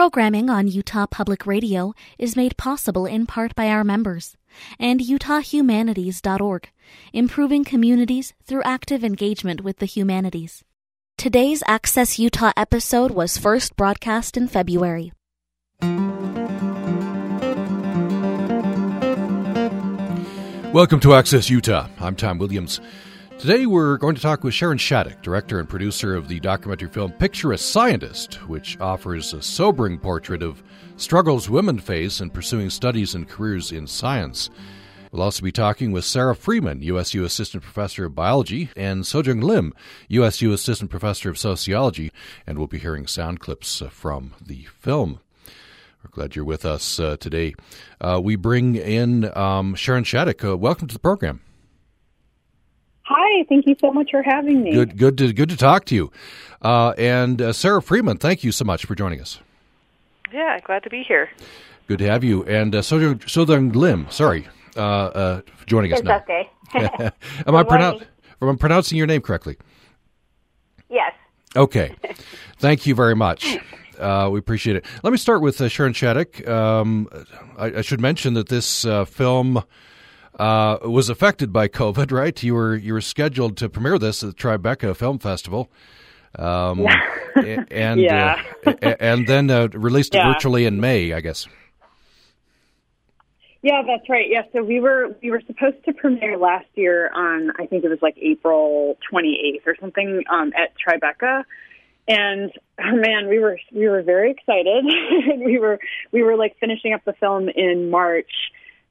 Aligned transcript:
Programming 0.00 0.48
on 0.48 0.66
Utah 0.66 1.04
Public 1.04 1.46
Radio 1.46 1.92
is 2.18 2.34
made 2.34 2.56
possible 2.56 3.04
in 3.04 3.26
part 3.26 3.54
by 3.54 3.68
our 3.68 3.84
members 3.84 4.34
and 4.78 4.98
UtahHumanities.org, 4.98 6.70
improving 7.12 7.64
communities 7.66 8.32
through 8.42 8.62
active 8.62 9.04
engagement 9.04 9.60
with 9.60 9.76
the 9.76 9.84
humanities. 9.84 10.64
Today's 11.18 11.62
Access 11.66 12.18
Utah 12.18 12.52
episode 12.56 13.10
was 13.10 13.36
first 13.36 13.76
broadcast 13.76 14.38
in 14.38 14.48
February. 14.48 15.12
Welcome 20.72 21.00
to 21.00 21.12
Access 21.12 21.50
Utah. 21.50 21.88
I'm 22.00 22.16
Tom 22.16 22.38
Williams. 22.38 22.80
Today 23.40 23.64
we're 23.64 23.96
going 23.96 24.14
to 24.14 24.20
talk 24.20 24.44
with 24.44 24.52
Sharon 24.52 24.76
Shattuck, 24.76 25.22
director 25.22 25.60
and 25.60 25.66
producer 25.66 26.14
of 26.14 26.28
the 26.28 26.40
documentary 26.40 26.90
film 26.90 27.10
Picture 27.12 27.52
a 27.52 27.56
Scientist, 27.56 28.34
which 28.48 28.78
offers 28.80 29.32
a 29.32 29.40
sobering 29.40 29.98
portrait 29.98 30.42
of 30.42 30.62
struggles 30.98 31.48
women 31.48 31.78
face 31.78 32.20
in 32.20 32.28
pursuing 32.28 32.68
studies 32.68 33.14
and 33.14 33.26
careers 33.26 33.72
in 33.72 33.86
science. 33.86 34.50
We'll 35.10 35.22
also 35.22 35.42
be 35.42 35.52
talking 35.52 35.90
with 35.90 36.04
Sara 36.04 36.36
Freeman, 36.36 36.82
USU 36.82 37.24
Assistant 37.24 37.62
Professor 37.62 38.04
of 38.04 38.14
Biology, 38.14 38.68
and 38.76 39.04
Sojung 39.04 39.42
Lim, 39.42 39.72
USU 40.08 40.52
Assistant 40.52 40.90
Professor 40.90 41.30
of 41.30 41.38
Sociology, 41.38 42.12
and 42.46 42.58
we'll 42.58 42.66
be 42.66 42.78
hearing 42.78 43.06
sound 43.06 43.40
clips 43.40 43.80
uh, 43.80 43.88
from 43.88 44.34
the 44.38 44.66
film. 44.78 45.18
We're 46.04 46.10
glad 46.10 46.36
you're 46.36 46.44
with 46.44 46.66
us 46.66 47.00
uh, 47.00 47.16
today. 47.16 47.54
Uh, 48.02 48.20
we 48.22 48.36
bring 48.36 48.76
in 48.76 49.34
um, 49.34 49.76
Sharon 49.76 50.04
Shattuck. 50.04 50.44
Uh, 50.44 50.58
welcome 50.58 50.88
to 50.88 50.94
the 50.94 51.00
program. 51.00 51.40
Hi, 53.12 53.44
thank 53.48 53.66
you 53.66 53.74
so 53.80 53.92
much 53.92 54.12
for 54.12 54.22
having 54.22 54.62
me. 54.62 54.70
Good, 54.70 54.96
good 54.96 55.18
to 55.18 55.32
good 55.32 55.48
to 55.48 55.56
talk 55.56 55.84
to 55.86 55.96
you. 55.96 56.12
Uh, 56.62 56.90
and 56.96 57.42
uh, 57.42 57.52
Sara 57.52 57.82
Freeman, 57.82 58.18
thank 58.18 58.44
you 58.44 58.52
so 58.52 58.64
much 58.64 58.86
for 58.86 58.94
joining 58.94 59.20
us. 59.20 59.40
Yeah, 60.32 60.60
glad 60.60 60.84
to 60.84 60.90
be 60.90 61.02
here. 61.02 61.28
Good 61.88 61.98
to 61.98 62.06
have 62.06 62.22
you. 62.22 62.44
And 62.44 62.72
uh, 62.72 62.82
Sojung 62.82 63.74
Lim, 63.74 64.06
sorry, 64.10 64.46
uh, 64.76 64.80
uh, 64.80 65.40
joining 65.66 65.92
us 65.92 66.04
now. 66.04 66.18
okay. 66.18 66.48
am 67.46 67.56
I 67.56 67.64
pronoun- 67.64 68.04
am 68.40 68.48
I 68.48 68.54
pronouncing 68.54 68.96
your 68.96 69.08
name 69.08 69.22
correctly? 69.22 69.56
Yes. 70.88 71.12
Okay. 71.56 71.96
Thank 72.58 72.86
you 72.86 72.94
very 72.94 73.16
much. 73.16 73.58
Uh, 73.98 74.28
we 74.30 74.38
appreciate 74.38 74.76
it. 74.76 74.84
Let 75.02 75.10
me 75.10 75.16
start 75.16 75.42
with 75.42 75.60
uh, 75.60 75.66
Sharon 75.66 75.94
Shattuck. 75.94 76.46
Um, 76.48 77.08
I, 77.58 77.66
I, 77.66 77.80
should 77.80 78.00
mention 78.00 78.34
that 78.34 78.48
this 78.48 78.84
uh, 78.84 79.04
film 79.04 79.64
uh, 80.38 80.78
was 80.82 81.08
affected 81.08 81.52
by 81.52 81.68
COVID, 81.68 82.12
right? 82.12 82.42
You 82.42 82.54
were 82.54 82.76
you 82.76 82.92
were 82.92 83.00
scheduled 83.00 83.56
to 83.58 83.68
premiere 83.68 83.98
this 83.98 84.22
at 84.22 84.30
the 84.30 84.34
Tribeca 84.34 84.96
Film 84.96 85.18
Festival, 85.18 85.70
um, 86.36 86.86
and 87.36 88.00
yeah. 88.00 88.42
uh, 88.66 88.72
and 89.00 89.26
then 89.26 89.50
uh, 89.50 89.68
released 89.72 90.14
yeah. 90.14 90.32
virtually 90.32 90.64
in 90.64 90.80
May, 90.80 91.12
I 91.12 91.20
guess. 91.20 91.46
Yeah, 93.62 93.82
that's 93.86 94.08
right. 94.08 94.26
Yeah, 94.28 94.42
so 94.52 94.62
we 94.62 94.80
were 94.80 95.14
we 95.22 95.30
were 95.30 95.42
supposed 95.46 95.84
to 95.84 95.92
premiere 95.92 96.38
last 96.38 96.68
year 96.74 97.10
on 97.14 97.52
I 97.58 97.66
think 97.66 97.84
it 97.84 97.88
was 97.88 97.98
like 98.00 98.16
April 98.18 98.96
28th 99.12 99.66
or 99.66 99.76
something 99.78 100.24
um, 100.32 100.52
at 100.56 100.72
Tribeca, 100.78 101.44
and 102.08 102.50
oh 102.78 102.96
man, 102.96 103.28
we 103.28 103.38
were 103.38 103.58
we 103.70 103.86
were 103.86 104.02
very 104.02 104.30
excited. 104.30 104.84
we 105.44 105.58
were 105.58 105.78
we 106.10 106.22
were 106.22 106.36
like 106.36 106.56
finishing 106.58 106.94
up 106.94 107.04
the 107.04 107.12
film 107.14 107.50
in 107.50 107.90
March, 107.90 108.32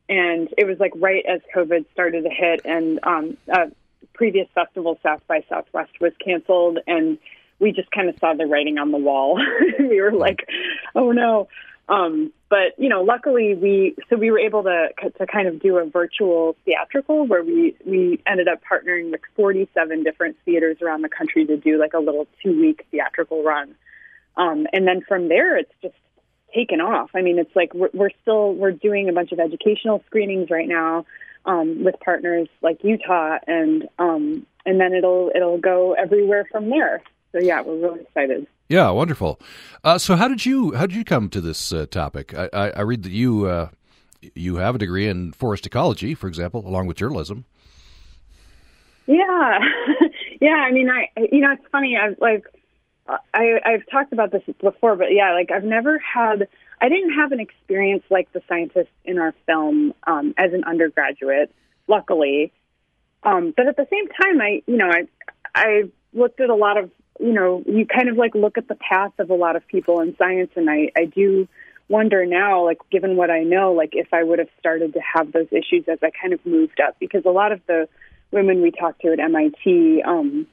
and 0.09 0.49
it 0.57 0.65
was 0.65 0.79
like 0.79 0.91
right 0.95 1.23
as 1.25 1.39
COVID 1.55 1.85
started 1.93 2.23
to 2.23 2.29
hit, 2.29 2.61
and 2.65 2.99
um, 3.03 3.37
a 3.47 3.71
previous 4.13 4.47
festival, 4.53 4.99
South 5.01 5.21
by 5.27 5.45
Southwest, 5.47 5.91
was 6.01 6.11
canceled, 6.23 6.79
and 6.87 7.17
we 7.59 7.71
just 7.71 7.91
kind 7.91 8.09
of 8.09 8.17
saw 8.19 8.33
the 8.33 8.45
writing 8.45 8.77
on 8.79 8.91
the 8.91 8.97
wall. 8.97 9.39
we 9.79 10.01
were 10.01 10.11
like, 10.11 10.47
oh 10.95 11.11
no. 11.11 11.47
Um, 11.87 12.31
but 12.49 12.73
you 12.77 12.89
know, 12.89 13.01
luckily 13.01 13.55
we 13.55 13.95
so 14.09 14.15
we 14.15 14.31
were 14.31 14.39
able 14.39 14.63
to 14.63 14.87
to 15.17 15.27
kind 15.27 15.47
of 15.47 15.61
do 15.61 15.77
a 15.77 15.85
virtual 15.85 16.55
theatrical 16.65 17.27
where 17.27 17.43
we 17.43 17.75
we 17.85 18.21
ended 18.25 18.47
up 18.47 18.61
partnering 18.63 19.11
with 19.11 19.21
47 19.35 20.03
different 20.03 20.37
theaters 20.45 20.77
around 20.81 21.03
the 21.03 21.09
country 21.09 21.45
to 21.45 21.57
do 21.57 21.79
like 21.79 21.93
a 21.93 21.99
little 21.99 22.27
two 22.43 22.59
week 22.59 22.85
theatrical 22.91 23.43
run. 23.43 23.75
Um, 24.37 24.67
and 24.71 24.87
then 24.87 25.01
from 25.01 25.27
there, 25.27 25.57
it's 25.57 25.73
just 25.81 25.95
taken 26.53 26.81
off. 26.81 27.09
I 27.15 27.21
mean, 27.21 27.39
it's 27.39 27.55
like 27.55 27.73
we're, 27.73 27.89
we're 27.93 28.11
still 28.21 28.53
we're 28.53 28.71
doing 28.71 29.09
a 29.09 29.13
bunch 29.13 29.31
of 29.31 29.39
educational 29.39 30.03
screenings 30.07 30.49
right 30.49 30.67
now 30.67 31.05
um, 31.45 31.83
with 31.83 31.95
partners 31.99 32.47
like 32.61 32.79
Utah, 32.83 33.37
and 33.47 33.87
um, 33.97 34.45
and 34.65 34.79
then 34.79 34.93
it'll 34.93 35.31
it'll 35.35 35.57
go 35.57 35.93
everywhere 35.93 36.47
from 36.51 36.69
there. 36.69 37.01
So 37.31 37.39
yeah, 37.39 37.61
we're 37.61 37.77
really 37.77 38.01
excited. 38.01 38.47
Yeah, 38.67 38.89
wonderful. 38.91 39.39
Uh, 39.83 39.97
so 39.97 40.15
how 40.15 40.27
did 40.27 40.45
you 40.45 40.73
how 40.75 40.85
did 40.85 40.95
you 40.95 41.03
come 41.03 41.29
to 41.29 41.41
this 41.41 41.71
uh, 41.71 41.85
topic? 41.89 42.33
I, 42.35 42.49
I, 42.53 42.69
I, 42.71 42.81
read 42.81 43.03
that 43.03 43.11
you 43.11 43.45
uh, 43.45 43.69
you 44.35 44.57
have 44.57 44.75
a 44.75 44.77
degree 44.77 45.07
in 45.07 45.31
forest 45.31 45.65
ecology, 45.65 46.13
for 46.13 46.27
example, 46.27 46.67
along 46.67 46.87
with 46.87 46.97
journalism. 46.97 47.45
Yeah, 49.07 49.59
yeah. 50.41 50.65
I 50.67 50.71
mean, 50.71 50.89
I 50.89 51.07
you 51.31 51.39
know 51.39 51.51
it's 51.51 51.65
funny. 51.71 51.97
I've 51.97 52.17
like 52.19 52.45
I 53.33 53.59
I've 53.65 53.89
talked 53.91 54.13
about 54.13 54.31
this 54.31 54.43
before, 54.61 54.95
but 54.95 55.11
yeah, 55.11 55.33
like 55.33 55.51
I've 55.51 55.63
never 55.63 55.99
had 55.99 56.47
I 56.81 56.89
didn't 56.89 57.13
have 57.13 57.31
an 57.31 57.39
experience 57.39 58.03
like 58.09 58.31
the 58.33 58.41
scientists 58.47 58.93
in 59.05 59.17
our 59.17 59.33
film 59.45 59.93
um, 60.05 60.33
as 60.37 60.53
an 60.53 60.63
undergraduate, 60.63 61.53
luckily. 61.87 62.51
Um, 63.23 63.53
but 63.55 63.67
at 63.67 63.75
the 63.75 63.87
same 63.89 64.07
time, 64.07 64.41
I 64.41 64.61
you 64.67 64.77
know 64.77 64.89
I 64.89 65.07
I 65.55 65.83
looked 66.13 66.39
at 66.39 66.49
a 66.49 66.55
lot 66.55 66.77
of 66.77 66.91
you 67.19 67.33
know, 67.33 67.61
you 67.67 67.85
kind 67.85 68.09
of 68.09 68.15
like 68.15 68.33
look 68.33 68.57
at 68.57 68.67
the 68.67 68.75
path 68.75 69.11
of 69.19 69.29
a 69.29 69.35
lot 69.35 69.55
of 69.55 69.67
people 69.67 69.99
in 69.99 70.15
science, 70.17 70.51
and 70.55 70.69
I, 70.69 70.89
I 70.95 71.05
do 71.05 71.47
wonder 71.89 72.25
now, 72.25 72.63
like, 72.63 72.77
given 72.91 73.17
what 73.17 73.29
I 73.29 73.43
know, 73.43 73.73
like, 73.73 73.89
if 73.93 74.13
I 74.13 74.23
would 74.23 74.39
have 74.39 74.47
started 74.59 74.93
to 74.93 75.01
have 75.01 75.31
those 75.33 75.47
issues 75.51 75.85
as 75.87 75.99
I 76.01 76.11
kind 76.11 76.33
of 76.33 76.45
moved 76.45 76.79
up, 76.79 76.95
because 76.99 77.23
a 77.25 77.31
lot 77.31 77.51
of 77.51 77.59
the 77.67 77.89
women 78.31 78.61
we 78.61 78.71
talked 78.71 79.01
to 79.01 79.11
at 79.11 79.19
MIT, 79.19 80.03
um, 80.03 80.47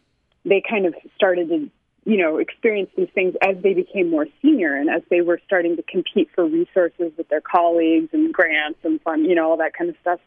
they 0.45 0.63
kind 0.69 0.87
of 0.87 0.95
started 1.15 1.49
to, 1.51 1.71
you 2.07 2.17
know, 2.17 2.39
experience 2.39 2.89
these 2.97 3.09
things 3.15 3.35
as 3.43 3.57
they 3.63 3.75
became 3.75 4.09
more 4.09 4.27
senior 4.41 4.77
and 4.77 4.89
as 4.89 5.03
they 5.11 5.23
were 5.23 5.41
starting 5.45 5.77
to 5.77 5.83
compete 5.83 6.31
for 6.35 6.47
resources 6.47 7.13
with 7.19 7.29
their 7.29 7.41
colleagues 7.41 8.09
and 8.13 8.33
grants 8.33 8.79
and 8.85 9.03
fun, 9.03 9.25
you 9.25 9.35
know, 9.35 9.51
all 9.51 9.57
that 9.57 9.75
kind 9.75 9.91
of 9.91 9.97
stuff. 10.01 10.21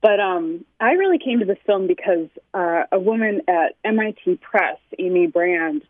But 0.00 0.20
um, 0.20 0.64
I 0.78 0.92
really 0.92 1.18
came 1.18 1.40
to 1.40 1.44
this 1.44 1.58
film 1.66 1.88
because 1.88 2.28
uh, 2.54 2.84
a 2.92 3.00
woman 3.00 3.42
at 3.48 3.74
MIT 3.84 4.38
Press, 4.42 4.78
Amy 4.96 5.26
Brand, 5.26 5.82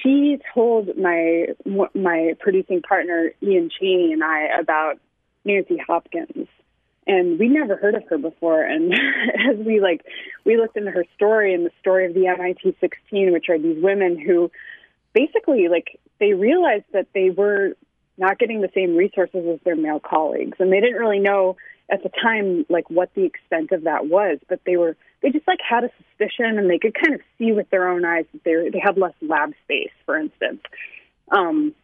she 0.00 0.38
told 0.54 0.96
my 0.96 1.48
my 1.94 2.34
producing 2.40 2.82
partner 2.82 3.32
Ian 3.42 3.68
Cheney 3.68 4.12
and 4.12 4.22
I 4.22 4.46
about 4.60 5.00
Nancy 5.44 5.76
Hopkins, 5.76 6.48
and 7.06 7.38
we 7.38 7.48
never 7.48 7.76
heard 7.76 7.94
of 7.94 8.04
her 8.08 8.18
before. 8.18 8.62
And 8.62 8.92
as 9.50 9.56
we 9.58 9.80
like, 9.80 10.04
we 10.44 10.56
looked 10.56 10.76
into 10.76 10.90
her 10.90 11.04
story 11.14 11.54
and 11.54 11.66
the 11.66 11.72
story 11.80 12.06
of 12.06 12.14
the 12.14 12.26
MIT 12.26 12.76
16, 12.80 13.32
which 13.32 13.48
are 13.48 13.58
these 13.58 13.82
women 13.82 14.18
who 14.18 14.50
basically 15.12 15.68
like 15.68 15.98
they 16.20 16.34
realized 16.34 16.84
that 16.92 17.08
they 17.14 17.30
were 17.30 17.76
not 18.18 18.38
getting 18.38 18.60
the 18.60 18.70
same 18.74 18.96
resources 18.96 19.44
as 19.46 19.58
their 19.64 19.76
male 19.76 20.00
colleagues, 20.00 20.56
and 20.60 20.72
they 20.72 20.80
didn't 20.80 21.00
really 21.00 21.18
know 21.18 21.56
at 21.90 22.02
the 22.02 22.10
time 22.22 22.64
like 22.68 22.88
what 22.88 23.12
the 23.14 23.24
extent 23.24 23.72
of 23.72 23.84
that 23.84 24.06
was, 24.06 24.38
but 24.48 24.60
they 24.64 24.76
were 24.76 24.96
they 25.22 25.30
just 25.30 25.46
like 25.46 25.60
had 25.68 25.84
a 25.84 25.90
suspicion 25.98 26.58
and 26.58 26.68
they 26.68 26.78
could 26.78 26.94
kind 26.94 27.14
of 27.14 27.20
see 27.38 27.52
with 27.52 27.68
their 27.70 27.88
own 27.88 28.04
eyes 28.04 28.24
that 28.32 28.44
they 28.44 28.70
they 28.70 28.78
had 28.78 28.96
less 28.96 29.14
lab 29.20 29.52
space, 29.64 29.92
for 30.04 30.16
instance. 30.16 30.60
Um, 31.30 31.74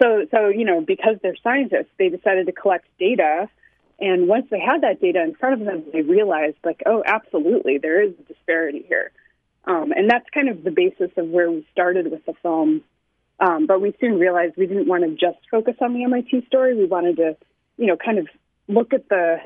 so 0.00 0.26
so 0.30 0.48
you 0.48 0.64
know 0.64 0.80
because 0.80 1.16
they're 1.22 1.36
scientists, 1.42 1.90
they 1.98 2.08
decided 2.08 2.46
to 2.46 2.52
collect 2.52 2.86
data, 2.98 3.48
and 4.00 4.28
once 4.28 4.46
they 4.50 4.60
had 4.60 4.82
that 4.82 5.00
data 5.00 5.22
in 5.22 5.34
front 5.34 5.60
of 5.60 5.66
them, 5.66 5.84
they 5.92 6.02
realized 6.02 6.56
like 6.64 6.82
oh 6.86 7.02
absolutely 7.06 7.78
there 7.78 8.02
is 8.02 8.12
a 8.18 8.32
disparity 8.32 8.84
here, 8.88 9.12
um, 9.64 9.92
and 9.92 10.10
that's 10.10 10.28
kind 10.30 10.48
of 10.48 10.64
the 10.64 10.70
basis 10.70 11.10
of 11.16 11.28
where 11.28 11.50
we 11.50 11.66
started 11.72 12.10
with 12.10 12.24
the 12.26 12.34
film. 12.42 12.82
Um, 13.40 13.66
but 13.66 13.80
we 13.80 13.94
soon 14.00 14.18
realized 14.18 14.54
we 14.56 14.66
didn't 14.66 14.86
want 14.86 15.02
to 15.02 15.10
just 15.10 15.38
focus 15.50 15.74
on 15.80 15.94
the 15.94 16.04
MIT 16.04 16.46
story. 16.46 16.76
We 16.76 16.84
wanted 16.84 17.16
to, 17.16 17.36
you 17.76 17.86
know, 17.86 17.96
kind 17.96 18.18
of 18.18 18.28
look 18.68 18.92
at 18.92 19.08
the 19.08 19.38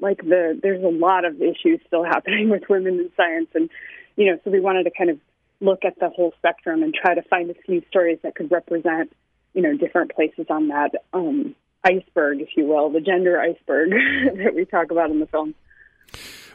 like 0.00 0.18
the 0.18 0.58
there's 0.62 0.82
a 0.82 0.88
lot 0.88 1.24
of 1.24 1.40
issues 1.40 1.80
still 1.86 2.04
happening 2.04 2.50
with 2.54 2.62
women 2.68 2.98
in 2.98 3.10
science 3.16 3.48
and 3.54 3.70
you 4.16 4.26
know 4.26 4.38
so 4.44 4.50
we 4.50 4.60
wanted 4.60 4.84
to 4.84 4.90
kind 4.90 5.10
of 5.10 5.18
look 5.60 5.84
at 5.84 5.98
the 5.98 6.10
whole 6.10 6.32
spectrum 6.38 6.82
and 6.82 6.94
try 6.94 7.14
to 7.14 7.22
find 7.22 7.50
a 7.50 7.54
few 7.54 7.82
stories 7.88 8.18
that 8.22 8.34
could 8.34 8.50
represent 8.50 9.12
you 9.54 9.62
know 9.62 9.76
different 9.76 10.14
places 10.14 10.46
on 10.50 10.68
that 10.68 10.90
um, 11.12 11.54
iceberg 11.84 12.40
if 12.40 12.48
you 12.56 12.66
will 12.66 12.90
the 12.90 13.00
gender 13.00 13.40
iceberg 13.40 13.90
that 14.36 14.54
we 14.54 14.64
talk 14.64 14.90
about 14.90 15.10
in 15.10 15.20
the 15.20 15.26
film 15.26 15.54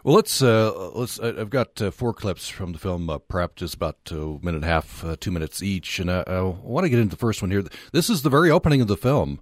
well, 0.01 0.15
let's 0.15 0.41
uh, 0.41 0.91
let's. 0.95 1.19
I've 1.19 1.49
got 1.49 1.81
uh, 1.81 1.91
four 1.91 2.13
clips 2.13 2.47
from 2.47 2.71
the 2.71 2.79
film 2.79 3.09
uh, 3.09 3.19
prepped, 3.19 3.57
just 3.57 3.75
about 3.75 3.97
a 4.11 4.15
minute 4.15 4.55
and 4.55 4.63
a 4.63 4.67
half, 4.67 5.03
uh, 5.03 5.17
two 5.19 5.29
minutes 5.29 5.61
each, 5.61 5.99
and 5.99 6.09
I, 6.09 6.23
I 6.25 6.41
want 6.41 6.85
to 6.85 6.89
get 6.89 6.99
into 6.99 7.09
the 7.09 7.19
first 7.19 7.41
one 7.41 7.51
here. 7.51 7.65
This 7.91 8.09
is 8.09 8.21
the 8.21 8.29
very 8.29 8.49
opening 8.49 8.79
of 8.79 8.87
the 8.87 8.95
film 8.95 9.41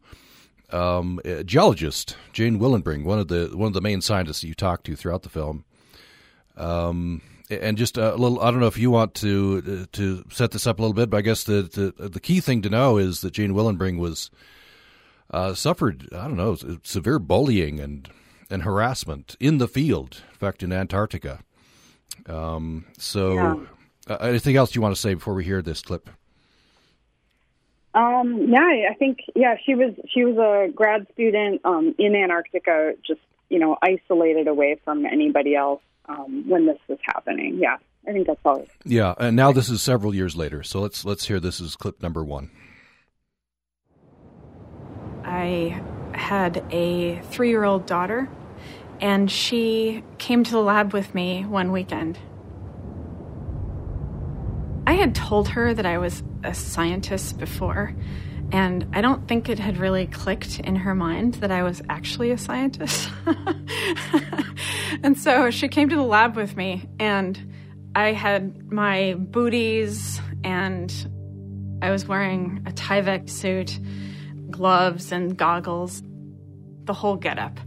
um, 0.71 1.19
geologist 1.45 2.17
Jane 2.33 2.59
Willenbring, 2.59 3.03
one 3.03 3.19
of 3.19 3.27
the 3.27 3.51
one 3.53 3.67
of 3.67 3.73
the 3.73 3.81
main 3.81 4.01
scientists 4.01 4.43
you 4.43 4.53
talk 4.53 4.83
to 4.83 4.95
throughout 4.95 5.23
the 5.23 5.29
film. 5.29 5.65
Um, 6.55 7.21
and 7.49 7.77
just 7.77 7.97
a 7.97 8.15
little. 8.15 8.41
I 8.41 8.51
don't 8.51 8.59
know 8.59 8.67
if 8.67 8.77
you 8.77 8.91
want 8.91 9.13
to 9.15 9.83
uh, 9.83 9.85
to 9.93 10.25
set 10.29 10.51
this 10.51 10.67
up 10.67 10.79
a 10.79 10.81
little 10.81 10.93
bit, 10.93 11.09
but 11.09 11.17
I 11.17 11.21
guess 11.21 11.43
the 11.43 11.93
the, 11.97 12.09
the 12.09 12.19
key 12.19 12.39
thing 12.39 12.61
to 12.63 12.69
know 12.69 12.97
is 12.97 13.21
that 13.21 13.31
Jane 13.31 13.53
Willenbring 13.53 13.99
was 13.99 14.29
uh, 15.31 15.53
suffered. 15.53 16.07
I 16.13 16.27
don't 16.27 16.37
know 16.37 16.57
severe 16.83 17.19
bullying 17.19 17.79
and 17.79 18.09
and 18.49 18.63
harassment 18.63 19.35
in 19.39 19.57
the 19.57 19.67
field. 19.67 20.23
In 20.31 20.37
fact, 20.37 20.63
in 20.63 20.71
Antarctica. 20.71 21.39
Um, 22.27 22.85
so, 22.97 23.33
yeah. 23.33 23.55
uh, 24.09 24.17
anything 24.17 24.55
else 24.55 24.75
you 24.75 24.81
want 24.81 24.95
to 24.95 25.01
say 25.01 25.13
before 25.13 25.33
we 25.33 25.43
hear 25.43 25.61
this 25.61 25.81
clip? 25.81 26.09
Um, 27.93 28.47
yeah, 28.49 28.89
I 28.89 28.93
think 28.93 29.19
yeah, 29.35 29.55
she 29.65 29.73
was 29.73 29.93
she 30.13 30.23
was 30.23 30.37
a 30.37 30.71
grad 30.71 31.07
student 31.13 31.61
um, 31.65 31.95
in 31.97 32.15
Antarctica, 32.15 32.93
just 33.05 33.21
you 33.49 33.59
know, 33.59 33.77
isolated 33.81 34.47
away 34.47 34.79
from 34.83 35.05
anybody 35.05 35.55
else 35.55 35.81
um, 36.07 36.47
when 36.47 36.67
this 36.67 36.77
was 36.87 36.99
happening. 37.01 37.57
Yeah, 37.59 37.77
I 38.07 38.11
think 38.11 38.27
that's 38.27 38.39
all. 38.45 38.67
Yeah, 38.85 39.15
and 39.17 39.35
now 39.35 39.51
this 39.51 39.69
is 39.69 39.81
several 39.81 40.13
years 40.13 40.35
later. 40.35 40.61
So 40.63 40.79
let's 40.81 41.05
let's 41.05 41.27
hear 41.27 41.39
this 41.39 41.59
is 41.59 41.75
clip 41.75 42.03
number 42.03 42.23
one. 42.23 42.51
I 45.27 45.81
had 46.13 46.63
a 46.71 47.19
three 47.19 47.49
year 47.49 47.65
old 47.65 47.85
daughter, 47.85 48.29
and 49.01 49.29
she 49.29 50.03
came 50.17 50.43
to 50.45 50.51
the 50.51 50.61
lab 50.61 50.93
with 50.93 51.13
me 51.13 51.45
one 51.45 51.71
weekend. 51.71 52.17
I 54.87 54.93
had 54.93 55.13
told 55.13 55.49
her 55.49 55.73
that 55.73 55.85
I 55.85 55.97
was 55.97 56.23
a 56.45 56.53
scientist 56.53 57.37
before, 57.37 57.93
and 58.53 58.87
I 58.93 59.01
don't 59.01 59.27
think 59.27 59.49
it 59.49 59.59
had 59.59 59.77
really 59.77 60.07
clicked 60.07 60.61
in 60.61 60.77
her 60.77 60.95
mind 60.95 61.35
that 61.35 61.51
I 61.51 61.61
was 61.63 61.81
actually 61.89 62.31
a 62.31 62.37
scientist. 62.37 63.09
and 65.03 65.17
so 65.17 65.51
she 65.51 65.67
came 65.67 65.89
to 65.89 65.95
the 65.97 66.03
lab 66.03 66.37
with 66.37 66.55
me, 66.55 66.87
and 66.99 67.53
I 67.93 68.13
had 68.13 68.71
my 68.71 69.15
booties, 69.17 70.21
and 70.45 70.89
I 71.81 71.91
was 71.91 72.07
wearing 72.07 72.63
a 72.65 72.71
Tyvek 72.71 73.29
suit, 73.29 73.77
gloves, 74.49 75.11
and 75.11 75.37
goggles, 75.37 76.01
the 76.85 76.93
whole 76.93 77.15
getup. 77.15 77.59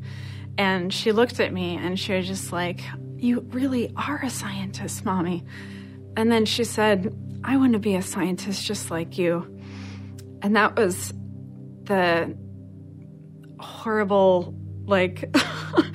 And 0.59 0.93
she 0.93 1.13
looked 1.13 1.41
at 1.41 1.53
me 1.53 1.77
and 1.77 1.99
she 1.99 2.13
was 2.13 2.27
just 2.27 2.53
like, 2.53 2.83
You 3.17 3.41
really 3.51 3.93
are 3.97 4.21
a 4.23 4.31
scientist, 4.31 5.05
mommy. 5.05 5.45
And 6.17 6.31
then 6.31 6.45
she 6.45 6.65
said, 6.65 7.17
I 7.45 7.57
want 7.57 7.73
to 7.73 7.79
be 7.79 7.95
a 7.95 8.03
scientist 8.03 8.67
just 8.67 8.91
like 8.91 9.17
you. 9.17 9.59
And 10.43 10.57
that 10.57 10.77
was 10.77 11.13
the 11.85 12.37
horrible, 13.59 14.55
like, 14.85 15.35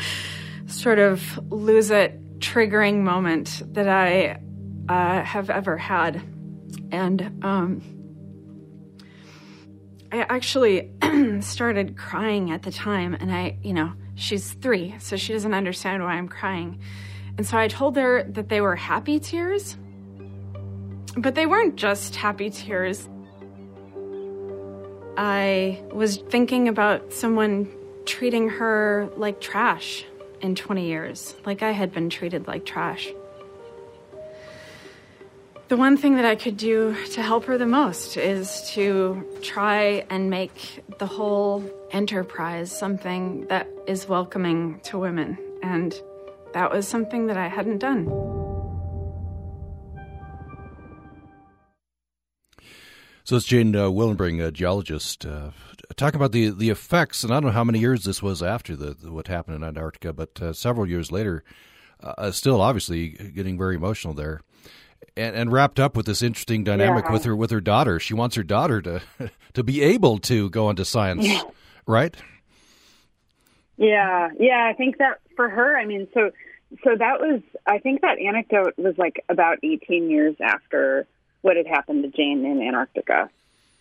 sort 0.67 0.99
of 0.99 1.39
lose 1.51 1.91
it 1.91 2.39
triggering 2.39 3.01
moment 3.01 3.61
that 3.73 3.88
I 3.88 4.39
uh, 4.88 5.23
have 5.23 5.49
ever 5.49 5.77
had. 5.77 6.21
And 6.91 7.43
um, 7.43 7.81
I 10.11 10.21
actually 10.21 10.91
started 11.41 11.97
crying 11.97 12.51
at 12.51 12.63
the 12.63 12.71
time. 12.71 13.13
And 13.13 13.31
I, 13.31 13.57
you 13.63 13.73
know, 13.73 13.93
she's 14.15 14.53
three, 14.53 14.95
so 14.99 15.17
she 15.17 15.33
doesn't 15.33 15.53
understand 15.53 16.03
why 16.03 16.13
I'm 16.13 16.27
crying. 16.27 16.79
And 17.37 17.45
so 17.45 17.57
I 17.57 17.67
told 17.67 17.97
her 17.97 18.23
that 18.23 18.49
they 18.49 18.61
were 18.61 18.75
happy 18.75 19.19
tears, 19.19 19.77
but 21.17 21.35
they 21.35 21.45
weren't 21.45 21.75
just 21.75 22.15
happy 22.15 22.49
tears. 22.49 23.09
I 25.17 25.83
was 25.91 26.17
thinking 26.17 26.67
about 26.67 27.13
someone 27.13 27.69
treating 28.05 28.49
her 28.49 29.09
like 29.17 29.41
trash 29.41 30.05
in 30.41 30.55
20 30.55 30.85
years, 30.85 31.35
like 31.45 31.63
I 31.63 31.71
had 31.71 31.91
been 31.91 32.09
treated 32.09 32.47
like 32.47 32.65
trash. 32.65 33.09
The 35.67 35.77
one 35.77 35.97
thing 35.97 36.15
that 36.17 36.25
I 36.25 36.35
could 36.35 36.57
do 36.57 36.95
to 37.13 37.23
help 37.23 37.45
her 37.45 37.57
the 37.57 37.65
most 37.65 38.17
is 38.17 38.69
to 38.73 39.25
try 39.41 40.06
and 40.12 40.29
make 40.29 40.83
the 41.00 41.07
whole 41.07 41.63
enterprise 41.89 42.71
something 42.71 43.47
that 43.47 43.67
is 43.88 44.07
welcoming 44.07 44.79
to 44.81 45.00
women. 45.00 45.39
And 45.63 46.00
that 46.53 46.71
was 46.71 46.88
something 46.88 47.25
that 47.27 47.38
I 47.38 47.47
hadn't 47.47 47.79
done. 47.79 48.06
So 53.23 53.35
it's 53.35 53.45
Jane 53.47 53.75
uh, 53.75 53.85
Willenbring, 53.85 54.45
a 54.45 54.51
geologist, 54.51 55.25
uh, 55.25 55.50
talking 55.95 56.17
about 56.17 56.31
the 56.31 56.51
the 56.51 56.69
effects. 56.69 57.23
And 57.23 57.33
I 57.33 57.38
don't 57.38 57.45
know 57.45 57.51
how 57.51 57.63
many 57.63 57.79
years 57.79 58.03
this 58.03 58.21
was 58.21 58.44
after 58.44 58.75
the, 58.75 58.94
the 58.94 59.12
what 59.12 59.29
happened 59.29 59.56
in 59.56 59.63
Antarctica, 59.63 60.13
but 60.13 60.39
uh, 60.39 60.53
several 60.53 60.88
years 60.88 61.12
later, 61.12 61.44
uh, 62.01 62.29
still 62.29 62.62
obviously 62.62 63.09
getting 63.09 63.57
very 63.57 63.75
emotional 63.75 64.13
there, 64.13 64.41
and, 65.15 65.35
and 65.35 65.51
wrapped 65.51 65.79
up 65.79 65.95
with 65.95 66.05
this 66.05 66.21
interesting 66.21 66.63
dynamic 66.63 67.05
yeah. 67.05 67.11
with 67.11 67.23
her 67.25 67.35
with 67.35 67.51
her 67.51 67.61
daughter. 67.61 67.99
She 67.99 68.13
wants 68.13 68.35
her 68.35 68.43
daughter 68.43 68.81
to 68.81 69.01
to 69.53 69.63
be 69.63 69.81
able 69.81 70.19
to 70.19 70.49
go 70.49 70.69
into 70.69 70.85
science, 70.85 71.27
yeah. 71.27 71.41
right? 71.85 72.15
Yeah, 73.77 74.29
yeah. 74.39 74.67
I 74.69 74.73
think 74.73 74.97
that 74.97 75.19
for 75.35 75.49
her, 75.49 75.77
I 75.77 75.85
mean, 75.85 76.07
so 76.13 76.31
so 76.83 76.95
that 76.95 77.19
was. 77.19 77.41
I 77.65 77.79
think 77.79 78.01
that 78.01 78.19
anecdote 78.19 78.73
was 78.77 78.97
like 78.97 79.23
about 79.29 79.59
18 79.63 80.09
years 80.09 80.35
after 80.41 81.07
what 81.41 81.57
had 81.57 81.67
happened 81.67 82.03
to 82.03 82.09
Jane 82.09 82.45
in 82.45 82.61
Antarctica. 82.61 83.29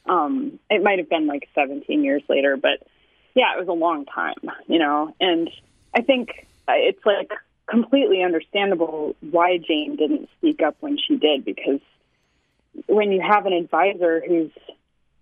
Um, 0.06 0.58
it 0.70 0.82
might 0.82 0.98
have 0.98 1.08
been 1.08 1.26
like 1.26 1.48
17 1.54 2.04
years 2.04 2.22
later, 2.28 2.56
but 2.56 2.86
yeah, 3.34 3.54
it 3.54 3.58
was 3.58 3.68
a 3.68 3.72
long 3.72 4.04
time, 4.04 4.36
you 4.66 4.78
know. 4.78 5.14
And 5.20 5.50
I 5.94 6.02
think 6.02 6.46
it's 6.68 7.04
like 7.06 7.30
completely 7.74 8.22
understandable 8.22 9.16
why 9.20 9.58
Jane 9.58 9.96
didn't 9.96 10.28
speak 10.38 10.62
up 10.62 10.76
when 10.78 10.96
she 10.96 11.16
did, 11.16 11.44
because 11.44 11.80
when 12.86 13.10
you 13.10 13.20
have 13.20 13.46
an 13.46 13.52
advisor 13.52 14.22
who's 14.26 14.52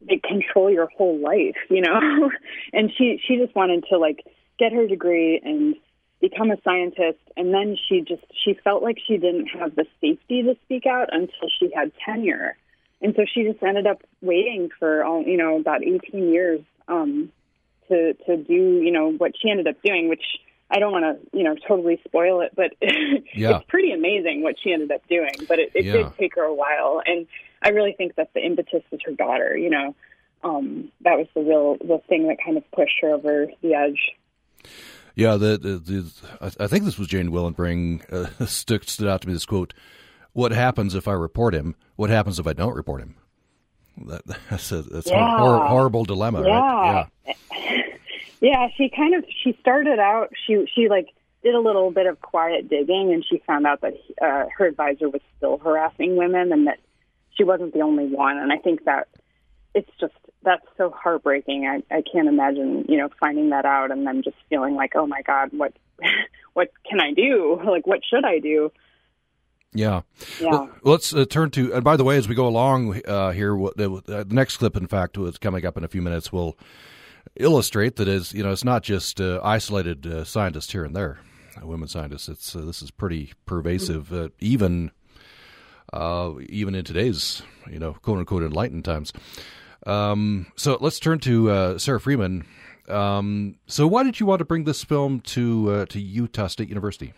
they 0.07 0.19
control 0.19 0.69
your 0.69 0.89
whole 0.89 1.19
life, 1.19 1.57
you 1.71 1.81
know, 1.81 2.31
and 2.73 2.93
she 2.97 3.23
she 3.27 3.37
just 3.37 3.55
wanted 3.55 3.85
to 3.91 3.99
like 3.99 4.25
get 4.59 4.73
her 4.73 4.87
degree 4.87 5.41
and 5.43 5.77
become 6.21 6.51
a 6.51 6.57
scientist 6.63 7.19
and 7.37 7.55
then 7.55 7.77
she 7.89 8.01
just 8.01 8.23
she 8.45 8.55
felt 8.65 8.83
like 8.83 8.99
she 9.07 9.17
didn't 9.17 9.47
have 9.47 9.75
the 9.75 9.87
safety 10.01 10.43
to 10.43 10.55
speak 10.65 10.85
out 10.87 11.09
until 11.11 11.49
she 11.59 11.71
had 11.75 11.91
tenure. 12.05 12.57
And 13.01 13.15
so 13.17 13.25
she 13.33 13.45
just 13.45 13.63
ended 13.63 13.87
up 13.87 14.03
waiting 14.21 14.69
for 14.79 15.05
all 15.05 15.23
you 15.23 15.39
know 15.39 15.57
about 15.57 15.83
18 15.83 16.33
years 16.33 16.61
um 16.89 17.33
to 17.89 18.13
to 18.27 18.37
do 18.37 18.53
you 18.53 18.91
know 18.91 19.13
what 19.13 19.33
she 19.41 19.51
ended 19.51 19.69
up 19.69 19.77
doing 19.83 20.09
which 20.09 20.25
I 20.73 20.79
don't 20.79 20.91
want 20.91 21.05
to, 21.05 21.37
you 21.37 21.45
know, 21.45 21.55
totally 21.69 22.01
spoil 22.05 22.41
it, 22.41 22.53
but 22.57 22.73
yeah. 22.81 23.57
it's 23.57 23.67
pretty 23.69 23.93
amazing 23.93 24.43
what 24.43 24.57
she 24.63 24.73
ended 24.73 24.91
up 24.91 25.07
doing. 25.07 25.35
But 25.47 25.59
it, 25.59 25.73
it 25.75 25.85
yeah. 25.85 25.93
did 25.93 26.17
take 26.19 26.35
her 26.37 26.43
a 26.43 26.55
while, 26.55 27.03
and 27.05 27.27
I 27.63 27.69
really 27.71 27.93
think 27.93 28.15
that 28.17 28.33
the 28.35 28.41
impetus 28.41 28.83
was 28.91 29.01
her 29.05 29.13
daughter. 29.13 29.55
You 29.57 29.69
know, 29.69 29.95
um, 30.43 30.91
that 31.03 31.19
was 31.19 31.27
the 31.35 31.43
real 31.43 31.77
the 31.77 32.01
thing 32.09 32.27
that 32.29 32.39
kind 32.43 32.57
of 32.57 32.69
pushed 32.73 33.01
her 33.03 33.11
over 33.11 33.49
the 33.61 33.75
edge. 33.75 34.13
Yeah, 35.15 35.37
the, 35.37 35.59
the, 35.59 35.79
the 35.79 36.55
I 36.59 36.67
think 36.67 36.87
this 36.87 36.99
was 36.99 37.09
Jane 37.09 37.31
Willenbring 37.31 38.11
uh, 38.11 38.47
stood, 38.47 38.89
stood 38.89 39.09
out 39.09 39.21
to 39.23 39.29
me. 39.29 39.35
This 39.35 39.45
quote: 39.45 39.75
"What 40.33 40.53
happens 40.53 40.95
if 40.95 41.07
I 41.07 41.13
report 41.13 41.55
him? 41.55 41.75
What 41.97 42.09
happens 42.09 42.39
if 42.39 42.47
I 42.47 42.55
don't 42.55 42.75
report 42.75 43.03
him?" 43.03 43.17
That, 44.07 44.23
that's 44.51 44.73
a, 44.73 44.83
that's 44.83 45.11
yeah. 45.11 45.35
a 45.35 45.39
hor- 45.39 45.67
horrible 45.67 46.05
dilemma, 46.05 46.45
yeah. 46.47 46.59
right? 46.59 47.07
Yeah, 47.27 47.82
yeah. 48.43 48.69
She 48.77 48.91
kind 48.91 49.15
of 49.15 49.25
she 49.43 49.57
started 49.61 49.99
out 49.99 50.31
she 50.47 50.67
she 50.75 50.89
like 50.89 51.07
did 51.43 51.55
a 51.55 51.61
little 51.61 51.91
bit 51.91 52.07
of 52.07 52.21
quiet 52.21 52.69
digging, 52.69 53.13
and 53.13 53.25
she 53.25 53.43
found 53.47 53.67
out 53.67 53.81
that 53.81 53.95
uh, 54.21 54.45
her 54.57 54.67
advisor 54.67 55.09
was 55.09 55.23
still 55.39 55.59
harassing 55.59 56.17
women, 56.17 56.53
and 56.53 56.67
that 56.67 56.79
she 57.37 57.45
wasn't 57.45 57.73
the 57.73 57.81
only 57.81 58.07
one. 58.07 58.37
And 58.37 58.53
I 58.53 58.59
think 58.59 58.85
that 58.85 59.09
it's 59.75 59.91
just 59.99 60.15
that's 60.43 60.67
so 60.77 60.91
heartbreaking. 60.91 61.67
I, 61.67 61.95
I 61.95 62.03
can't 62.03 62.29
imagine, 62.29 62.85
you 62.89 62.99
know, 62.99 63.09
finding 63.21 63.51
that 63.51 63.65
out 63.65 63.91
and 63.91 64.07
then 64.07 64.23
just 64.23 64.37
feeling 64.51 64.75
like, 64.75 64.93
oh 64.95 65.07
my 65.07 65.23
God, 65.23 65.51
what 65.53 65.73
what 66.53 66.73
can 66.89 67.01
I 67.01 67.13
do? 67.13 67.61
Like, 67.65 67.87
what 67.87 68.01
should 68.09 68.25
I 68.25 68.39
do? 68.39 68.71
Yeah. 69.75 70.03
yeah. 70.39 70.51
Well, 70.51 70.71
let's 70.83 71.15
uh, 71.15 71.25
turn 71.25 71.51
to. 71.53 71.73
And 71.73 71.83
by 71.83 71.97
the 71.97 72.05
way, 72.05 72.19
as 72.19 72.29
we 72.29 72.35
go 72.35 72.47
along 72.47 73.01
uh, 73.07 73.31
here, 73.31 73.53
the, 73.75 74.03
the, 74.05 74.27
next 74.29 74.59
clip, 74.59 74.77
in 74.77 74.87
fact, 74.87 75.17
is 75.17 75.39
coming 75.39 75.65
up 75.65 75.79
in 75.79 75.85
a 75.85 75.89
few 75.89 76.03
minutes, 76.03 76.31
will 76.31 76.59
illustrate 77.37 77.97
that 77.97 78.09
is 78.09 78.33
you 78.33 78.43
know 78.43 78.53
it's 78.53 78.65
not 78.65 78.83
just 78.83 79.21
uh, 79.21 79.41
isolated 79.43 80.07
uh, 80.07 80.25
scientists 80.25 80.73
here 80.73 80.85
and 80.85 80.95
there, 80.95 81.21
uh, 81.61 81.67
women 81.67 81.89
scientists. 81.89 82.29
It's 82.29 82.55
uh, 82.57 82.61
this 82.61 82.83
is 82.83 82.91
pretty 82.91 83.33
pervasive, 83.47 84.33
even 84.41 84.91
even 85.95 86.75
in 86.75 86.85
today's 86.85 87.43
you 87.71 87.79
know 87.79 87.95
quote 87.95 88.19
unquote 88.19 88.43
enlightened 88.43 88.85
times. 88.85 89.13
Um, 89.87 90.47
so 90.57 90.79
let's 90.81 91.01
turn 91.01 91.19
to 91.21 91.51
uh, 91.51 91.79
Sara 91.79 92.01
Freeman. 92.01 92.45
Um, 92.89 93.57
so 93.67 93.87
why 93.87 94.03
did 94.03 94.21
you 94.21 94.27
want 94.27 94.41
to 94.41 94.45
bring 94.45 94.65
this 94.65 94.85
film 94.85 95.21
to 95.21 95.71
uh, 95.71 95.87
to 95.87 96.01
Utah 96.01 96.47
State 96.47 96.69
University? 96.69 97.13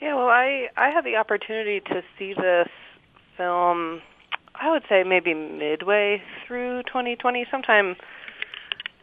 Yeah, 0.00 0.16
well, 0.16 0.28
I 0.28 0.68
I 0.76 0.90
had 0.90 1.04
the 1.04 1.16
opportunity 1.16 1.80
to 1.80 2.02
see 2.18 2.34
this 2.34 2.68
film. 3.36 4.00
I 4.54 4.70
would 4.70 4.84
say 4.88 5.02
maybe 5.02 5.34
midway 5.34 6.22
through 6.46 6.84
2020, 6.84 7.44
sometime 7.50 7.96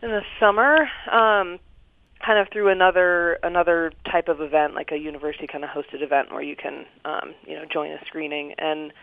in 0.01 0.09
the 0.09 0.21
summer. 0.39 0.89
Um, 1.11 1.59
kind 2.25 2.39
of 2.39 2.47
through 2.51 2.69
another 2.69 3.39
another 3.43 3.91
type 4.09 4.27
of 4.27 4.41
event, 4.41 4.75
like 4.75 4.91
a 4.91 4.97
university 4.97 5.47
kind 5.47 5.63
of 5.63 5.69
hosted 5.69 6.01
event 6.01 6.31
where 6.31 6.41
you 6.41 6.55
can 6.55 6.85
um, 7.05 7.33
you 7.45 7.55
know 7.55 7.65
join 7.71 7.91
a 7.91 7.99
screening. 8.05 8.53
And 8.57 8.93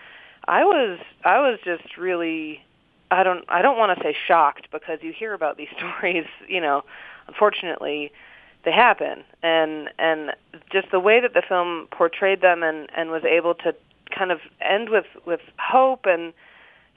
I 0.46 0.64
was 0.64 0.98
I 1.24 1.38
was 1.38 1.58
just 1.64 1.96
really 1.96 2.62
I 3.10 3.22
don't 3.22 3.44
I 3.48 3.62
don't 3.62 3.78
want 3.78 3.96
to 3.96 4.04
say 4.04 4.16
shocked 4.26 4.68
because 4.70 4.98
you 5.02 5.12
hear 5.12 5.34
about 5.34 5.56
these 5.56 5.68
stories, 5.76 6.26
you 6.46 6.60
know, 6.60 6.82
unfortunately 7.26 8.12
they 8.64 8.72
happen 8.72 9.24
and 9.42 9.88
and 9.98 10.32
just 10.72 10.90
the 10.90 11.00
way 11.00 11.20
that 11.20 11.34
the 11.34 11.42
film 11.48 11.88
portrayed 11.90 12.40
them 12.40 12.62
and 12.62 12.88
and 12.96 13.10
was 13.10 13.24
able 13.24 13.54
to 13.54 13.74
kind 14.16 14.30
of 14.30 14.40
end 14.60 14.90
with 14.90 15.06
with 15.26 15.40
hope 15.58 16.06
and 16.06 16.32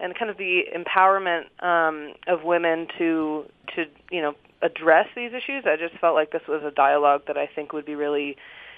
and 0.02 0.18
kind 0.18 0.32
of 0.32 0.38
the 0.38 0.64
empowerment 0.76 1.46
um, 1.64 2.14
of 2.28 2.44
women 2.44 2.88
to 2.98 3.46
to 3.76 3.86
you 4.10 4.22
know 4.22 4.34
address 4.62 5.08
these 5.16 5.32
issues. 5.34 5.66
I 5.66 5.76
just 5.78 6.00
felt 6.00 6.16
like 6.16 6.32
this 6.32 6.42
was 6.48 6.64
a 6.64 6.72
dialogue 6.72 7.24
that 7.28 7.38
I 7.38 7.48
think 7.48 7.74
would 7.74 7.86
be 7.86 7.96
really 7.96 8.36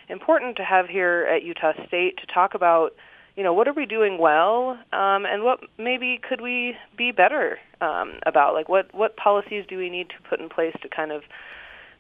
important 0.10 0.58
to 0.58 0.64
have 0.64 0.88
here 0.88 1.28
at 1.34 1.44
Utah 1.44 1.74
State 1.88 2.18
to 2.18 2.26
talk 2.28 2.54
about 2.54 2.94
you 3.36 3.44
know 3.44 3.54
what 3.54 3.68
are 3.68 3.74
we 3.74 3.86
doing 3.86 4.18
well 4.18 4.78
um, 4.92 5.26
and 5.26 5.44
what 5.44 5.60
maybe 5.78 6.20
could 6.28 6.42
we 6.42 6.76
be 6.98 7.12
better 7.12 7.58
um, 7.82 8.14
about 8.26 8.54
like 8.54 8.70
what 8.70 8.94
what 8.94 9.16
policies 9.18 9.66
do 9.68 9.78
we 9.78 9.90
need 9.90 10.10
to 10.10 10.16
put 10.30 10.40
in 10.40 10.50
place 10.50 10.76
to 10.82 10.90
kind 10.90 11.12
of 11.12 11.24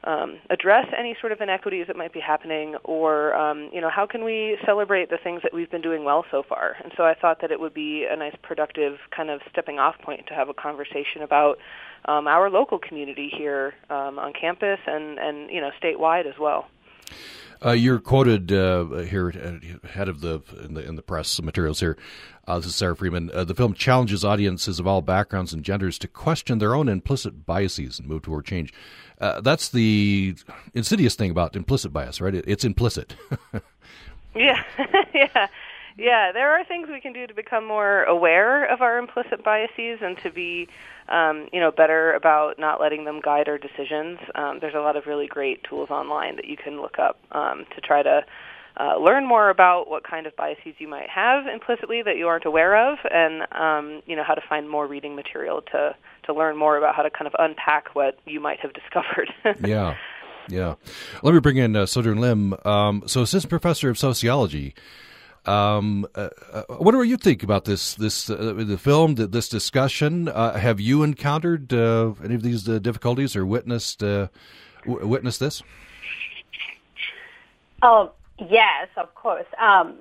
um, 0.05 0.39
address 0.49 0.85
any 0.97 1.15
sort 1.19 1.31
of 1.31 1.41
inequities 1.41 1.87
that 1.87 1.95
might 1.95 2.13
be 2.13 2.19
happening, 2.19 2.75
or 2.83 3.33
um, 3.35 3.69
you 3.73 3.81
know, 3.81 3.89
how 3.89 4.05
can 4.05 4.23
we 4.23 4.57
celebrate 4.65 5.09
the 5.09 5.17
things 5.23 5.41
that 5.43 5.53
we've 5.53 5.71
been 5.71 5.81
doing 5.81 6.03
well 6.03 6.25
so 6.31 6.43
far? 6.47 6.75
And 6.83 6.91
so 6.97 7.03
I 7.03 7.13
thought 7.13 7.41
that 7.41 7.51
it 7.51 7.59
would 7.59 7.73
be 7.73 8.05
a 8.09 8.15
nice, 8.15 8.35
productive 8.41 8.97
kind 9.15 9.29
of 9.29 9.41
stepping 9.49 9.79
off 9.79 9.95
point 9.99 10.27
to 10.27 10.33
have 10.33 10.49
a 10.49 10.53
conversation 10.53 11.21
about 11.23 11.57
um, 12.05 12.27
our 12.27 12.49
local 12.49 12.79
community 12.79 13.31
here 13.35 13.73
um, 13.89 14.19
on 14.19 14.33
campus 14.33 14.79
and 14.85 15.17
and 15.19 15.49
you 15.49 15.61
know, 15.61 15.71
statewide 15.81 16.27
as 16.27 16.37
well. 16.39 16.67
Uh, 17.65 17.71
you're 17.71 17.99
quoted 17.99 18.51
uh, 18.51 18.85
here, 18.99 19.29
head 19.89 20.09
of 20.09 20.21
the 20.21 20.41
in 20.63 20.73
the 20.73 20.85
in 20.85 20.95
the 20.95 21.01
press 21.01 21.41
materials 21.41 21.79
here. 21.79 21.97
Uh, 22.45 22.57
this 22.57 22.67
is 22.67 22.75
Sara 22.75 22.95
Freeman. 22.95 23.31
Uh, 23.33 23.45
the 23.45 23.55
film 23.55 23.73
challenges 23.73 24.25
audiences 24.25 24.79
of 24.79 24.87
all 24.87 25.01
backgrounds 25.01 25.53
and 25.53 25.63
genders 25.63 25.97
to 25.99 26.07
question 26.09 26.57
their 26.57 26.75
own 26.75 26.89
implicit 26.89 27.45
biases 27.45 27.99
and 27.99 28.07
move 28.07 28.21
toward 28.23 28.45
change. 28.45 28.73
Uh, 29.21 29.39
that's 29.39 29.69
the 29.69 30.35
insidious 30.73 31.15
thing 31.15 31.31
about 31.31 31.55
implicit 31.55 31.93
bias, 31.93 32.19
right? 32.19 32.35
It, 32.35 32.43
it's 32.47 32.65
implicit. 32.65 33.15
yeah, 34.35 34.61
yeah, 35.13 35.47
yeah. 35.97 36.31
There 36.31 36.51
are 36.51 36.63
things 36.65 36.87
we 36.91 37.01
can 37.01 37.13
do 37.13 37.27
to 37.27 37.33
become 37.33 37.65
more 37.65 38.03
aware 38.03 38.65
of 38.65 38.81
our 38.81 38.97
implicit 38.97 39.43
biases 39.43 39.99
and 40.01 40.17
to 40.23 40.31
be 40.31 40.67
um, 41.09 41.49
you 41.51 41.59
know, 41.59 41.71
better 41.71 42.13
about 42.13 42.57
not 42.57 42.79
letting 42.79 43.05
them 43.05 43.19
guide 43.21 43.47
our 43.47 43.57
decisions. 43.57 44.19
Um, 44.35 44.59
there's 44.61 44.75
a 44.75 44.79
lot 44.79 44.95
of 44.95 45.05
really 45.05 45.27
great 45.27 45.63
tools 45.63 45.89
online 45.89 46.37
that 46.37 46.45
you 46.45 46.57
can 46.57 46.81
look 46.81 46.97
up 46.99 47.19
um, 47.31 47.65
to 47.75 47.81
try 47.81 48.03
to 48.03 48.21
uh, 48.79 48.97
learn 48.97 49.27
more 49.27 49.49
about 49.49 49.89
what 49.89 50.03
kind 50.03 50.25
of 50.25 50.35
biases 50.35 50.73
you 50.79 50.87
might 50.87 51.09
have 51.09 51.45
implicitly 51.45 52.01
that 52.01 52.17
you 52.17 52.27
aren't 52.27 52.45
aware 52.45 52.91
of, 52.91 52.97
and 53.11 53.43
um, 53.51 54.01
you 54.07 54.15
know 54.15 54.23
how 54.23 54.33
to 54.33 54.41
find 54.49 54.67
more 54.67 54.87
reading 54.87 55.15
material 55.15 55.61
to 55.61 55.95
to 56.23 56.33
learn 56.33 56.57
more 56.57 56.77
about 56.77 56.95
how 56.95 57.03
to 57.03 57.09
kind 57.11 57.27
of 57.27 57.35
unpack 57.37 57.93
what 57.93 58.17
you 58.25 58.39
might 58.39 58.59
have 58.61 58.71
discovered. 58.81 59.29
yeah, 59.63 59.95
yeah. 60.49 60.75
Let 61.21 61.35
me 61.35 61.39
bring 61.39 61.57
in 61.57 61.75
uh, 61.75 61.83
Sojung 61.83 62.19
Lim. 62.19 62.55
Um, 62.65 63.03
so, 63.05 63.21
assistant 63.21 63.49
professor 63.49 63.91
of 63.91 63.99
sociology. 63.99 64.73
Um, 65.45 66.07
uh, 66.15 66.29
uh, 66.51 66.63
what 66.77 66.91
do 66.93 67.03
you 67.03 67.17
think 67.17 67.43
about 67.43 67.65
this 67.65 67.95
this 67.95 68.29
uh, 68.29 68.53
the 68.57 68.77
film, 68.77 69.15
this 69.15 69.49
discussion? 69.49 70.29
Uh, 70.29 70.57
have 70.57 70.79
you 70.79 71.03
encountered 71.03 71.73
uh, 71.73 72.13
any 72.23 72.35
of 72.35 72.43
these 72.43 72.67
uh, 72.67 72.79
difficulties 72.79 73.35
or 73.35 73.45
witnessed 73.45 73.99
w- 73.99 74.29
witnessed 74.85 75.41
this? 75.41 75.61
Oh 77.81 78.11
yes, 78.39 78.87
of 78.95 79.13
course. 79.15 79.45
Um, 79.59 79.95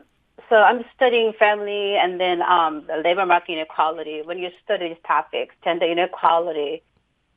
so 0.49 0.56
I'm 0.56 0.84
studying 0.94 1.32
family 1.38 1.96
and 1.96 2.20
then 2.20 2.42
um, 2.42 2.84
the 2.87 3.02
labor 3.02 3.26
market 3.26 3.52
inequality. 3.52 4.22
When 4.22 4.38
you 4.38 4.50
study 4.64 4.90
these 4.90 4.99
topics, 5.06 5.54
gender 5.64 5.87
inequality 5.87 6.82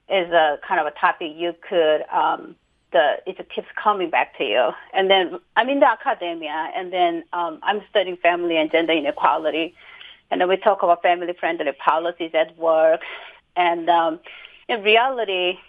is 0.09 0.29
a 0.31 0.59
kind 0.67 0.79
of 0.79 0.85
a 0.85 0.91
topic 0.91 1.31
you 1.35 1.53
could 1.67 2.03
um, 2.13 2.55
the 2.95 3.05
it 3.27 3.37
keeps 3.53 3.67
coming 3.85 4.09
back 4.09 4.37
to 4.39 4.45
you. 4.53 4.65
And 4.97 5.05
then 5.11 5.23
I'm 5.57 5.69
in 5.73 5.79
the 5.83 5.89
academia, 5.97 6.59
and 6.77 6.87
then 6.97 7.13
um, 7.39 7.53
I'm 7.67 7.81
studying 7.89 8.17
family 8.17 8.55
and 8.57 8.71
gender 8.71 8.93
inequality, 8.93 9.67
and 10.29 10.39
then 10.39 10.47
we 10.47 10.57
talk 10.57 10.79
about 10.81 11.01
family-friendly 11.01 11.73
policies 11.89 12.31
at 12.33 12.57
work. 12.57 13.01
And 13.67 13.89
um, 13.89 14.13
in 14.71 14.77
reality, 14.81 15.59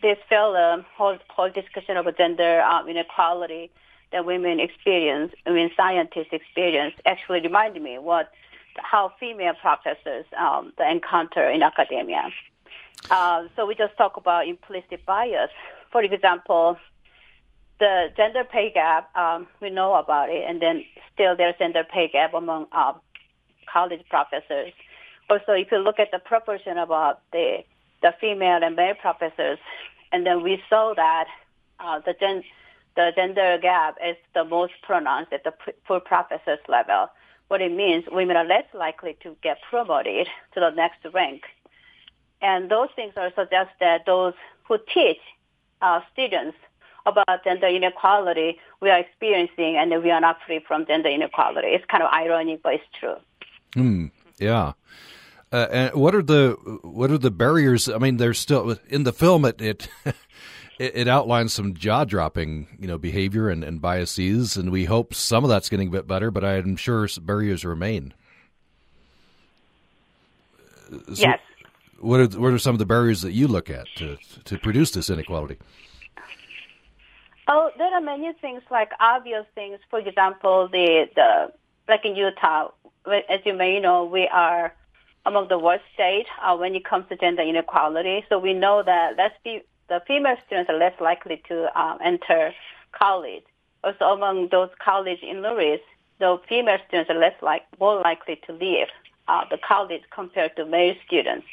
this 0.00 0.18
fellow 0.28 0.84
whole 0.96 1.18
whole 1.34 1.50
discussion 1.60 1.96
about 1.96 2.16
gender 2.22 2.52
um, 2.62 2.88
inequality 2.88 3.64
that 4.12 4.24
women 4.24 4.60
experience, 4.60 5.30
mean 5.58 5.70
scientists 5.76 6.32
experience, 6.40 6.94
actually 7.12 7.40
reminded 7.48 7.82
me 7.82 7.94
what 7.98 8.26
how 8.92 9.04
female 9.18 9.56
professors 9.66 10.26
um, 10.38 10.72
encounter 10.94 11.44
in 11.54 11.60
academia. 11.62 12.24
Uh, 13.10 13.40
so 13.54 13.66
we 13.68 13.74
just 13.84 13.94
talk 14.02 14.14
about 14.22 14.42
implicit 14.54 15.00
bias 15.04 15.54
for 15.96 16.02
example, 16.02 16.76
the 17.80 18.08
gender 18.18 18.44
pay 18.44 18.70
gap, 18.70 19.08
um, 19.16 19.46
we 19.62 19.70
know 19.70 19.94
about 19.94 20.28
it, 20.28 20.44
and 20.46 20.60
then 20.60 20.84
still 21.14 21.34
there's 21.34 21.54
gender 21.58 21.84
pay 21.90 22.06
gap 22.08 22.34
among 22.34 22.66
uh, 22.70 22.92
college 23.72 24.02
professors. 24.10 24.74
Also, 25.30 25.52
if 25.52 25.68
you 25.72 25.78
look 25.78 25.98
at 25.98 26.10
the 26.12 26.18
proportion 26.18 26.76
about 26.76 27.22
the 27.32 27.64
the 28.02 28.12
female 28.20 28.62
and 28.62 28.76
male 28.76 28.92
professors, 29.00 29.58
and 30.12 30.26
then 30.26 30.42
we 30.42 30.62
saw 30.68 30.92
that 30.94 31.28
uh, 31.80 31.98
the 32.04 32.14
gen- 32.20 32.44
the 32.94 33.12
gender 33.16 33.56
gap 33.56 33.96
is 34.06 34.16
the 34.34 34.44
most 34.44 34.74
pronounced 34.82 35.32
at 35.32 35.44
the 35.44 35.54
full 35.86 36.00
professors 36.00 36.60
level. 36.68 37.08
What 37.48 37.62
it 37.62 37.72
means, 37.72 38.04
women 38.12 38.36
are 38.36 38.44
less 38.44 38.68
likely 38.74 39.16
to 39.22 39.34
get 39.42 39.62
promoted 39.70 40.28
to 40.52 40.60
the 40.60 40.70
next 40.76 41.06
rank. 41.14 41.44
And 42.42 42.70
those 42.70 42.90
things 42.94 43.14
are 43.16 43.32
suggest 43.34 43.70
that 43.80 44.04
those 44.04 44.34
who 44.68 44.76
teach 44.92 45.22
uh, 45.82 46.00
students 46.12 46.56
about 47.06 47.44
gender 47.44 47.68
inequality 47.68 48.58
we 48.80 48.90
are 48.90 48.98
experiencing, 48.98 49.76
and 49.76 49.90
we 50.02 50.10
are 50.10 50.20
not 50.20 50.38
free 50.46 50.60
from 50.66 50.86
gender 50.86 51.08
inequality. 51.08 51.68
It's 51.68 51.84
kind 51.86 52.02
of 52.02 52.12
ironic, 52.12 52.62
but 52.62 52.74
it's 52.74 52.84
true. 52.98 53.16
Mm, 53.74 54.10
yeah. 54.38 54.72
Uh, 55.52 55.66
and 55.70 55.94
what 55.94 56.14
are 56.14 56.22
the 56.22 56.52
what 56.82 57.10
are 57.10 57.18
the 57.18 57.30
barriers? 57.30 57.88
I 57.88 57.98
mean, 57.98 58.16
there's 58.16 58.38
still 58.38 58.76
in 58.88 59.04
the 59.04 59.12
film. 59.12 59.44
It 59.44 59.62
it, 59.62 59.88
it 60.78 61.08
outlines 61.08 61.52
some 61.52 61.74
jaw 61.74 62.04
dropping, 62.04 62.66
you 62.78 62.88
know, 62.88 62.98
behavior 62.98 63.48
and, 63.48 63.62
and 63.64 63.80
biases, 63.80 64.56
and 64.56 64.70
we 64.70 64.84
hope 64.84 65.14
some 65.14 65.44
of 65.44 65.50
that's 65.50 65.68
getting 65.68 65.88
a 65.88 65.92
bit 65.92 66.06
better. 66.06 66.30
But 66.30 66.44
I'm 66.44 66.76
sure 66.76 67.08
barriers 67.22 67.64
remain. 67.64 68.12
So, 70.90 71.14
yes 71.14 71.40
what 72.00 72.20
are 72.20 72.40
what 72.40 72.52
are 72.52 72.58
some 72.58 72.74
of 72.74 72.78
the 72.78 72.86
barriers 72.86 73.22
that 73.22 73.32
you 73.32 73.48
look 73.48 73.70
at 73.70 73.86
to 73.96 74.16
to 74.44 74.58
produce 74.58 74.90
this 74.90 75.10
inequality? 75.10 75.58
Oh, 77.48 77.70
there 77.78 77.92
are 77.94 78.00
many 78.00 78.32
things 78.40 78.62
like 78.70 78.90
obvious 78.98 79.46
things. 79.54 79.78
For 79.90 80.00
example, 80.00 80.68
the 80.70 81.08
the 81.14 81.52
like 81.88 82.04
in 82.04 82.16
Utah, 82.16 82.70
as 83.06 83.40
you 83.44 83.54
may 83.54 83.80
know, 83.80 84.04
we 84.04 84.28
are 84.28 84.74
among 85.24 85.48
the 85.48 85.58
worst 85.58 85.84
state 85.94 86.26
uh, 86.42 86.56
when 86.56 86.74
it 86.74 86.84
comes 86.84 87.06
to 87.08 87.16
gender 87.16 87.42
inequality. 87.42 88.24
So 88.28 88.38
we 88.38 88.54
know 88.54 88.82
that 88.84 89.16
less 89.16 89.32
be, 89.44 89.62
the 89.88 90.00
female 90.06 90.36
students 90.46 90.70
are 90.70 90.78
less 90.78 90.94
likely 91.00 91.42
to 91.48 91.80
um, 91.80 91.98
enter 92.04 92.52
college. 92.92 93.44
Also, 93.84 94.06
among 94.06 94.48
those 94.50 94.70
college 94.84 95.20
enrollees, 95.22 95.80
the 96.18 96.38
female 96.48 96.78
students 96.88 97.10
are 97.10 97.18
less 97.18 97.34
like 97.42 97.62
more 97.78 98.00
likely 98.00 98.40
to 98.46 98.52
leave 98.52 98.88
uh, 99.28 99.42
the 99.50 99.58
college 99.58 100.02
compared 100.10 100.54
to 100.56 100.64
male 100.64 100.94
students. 101.06 101.46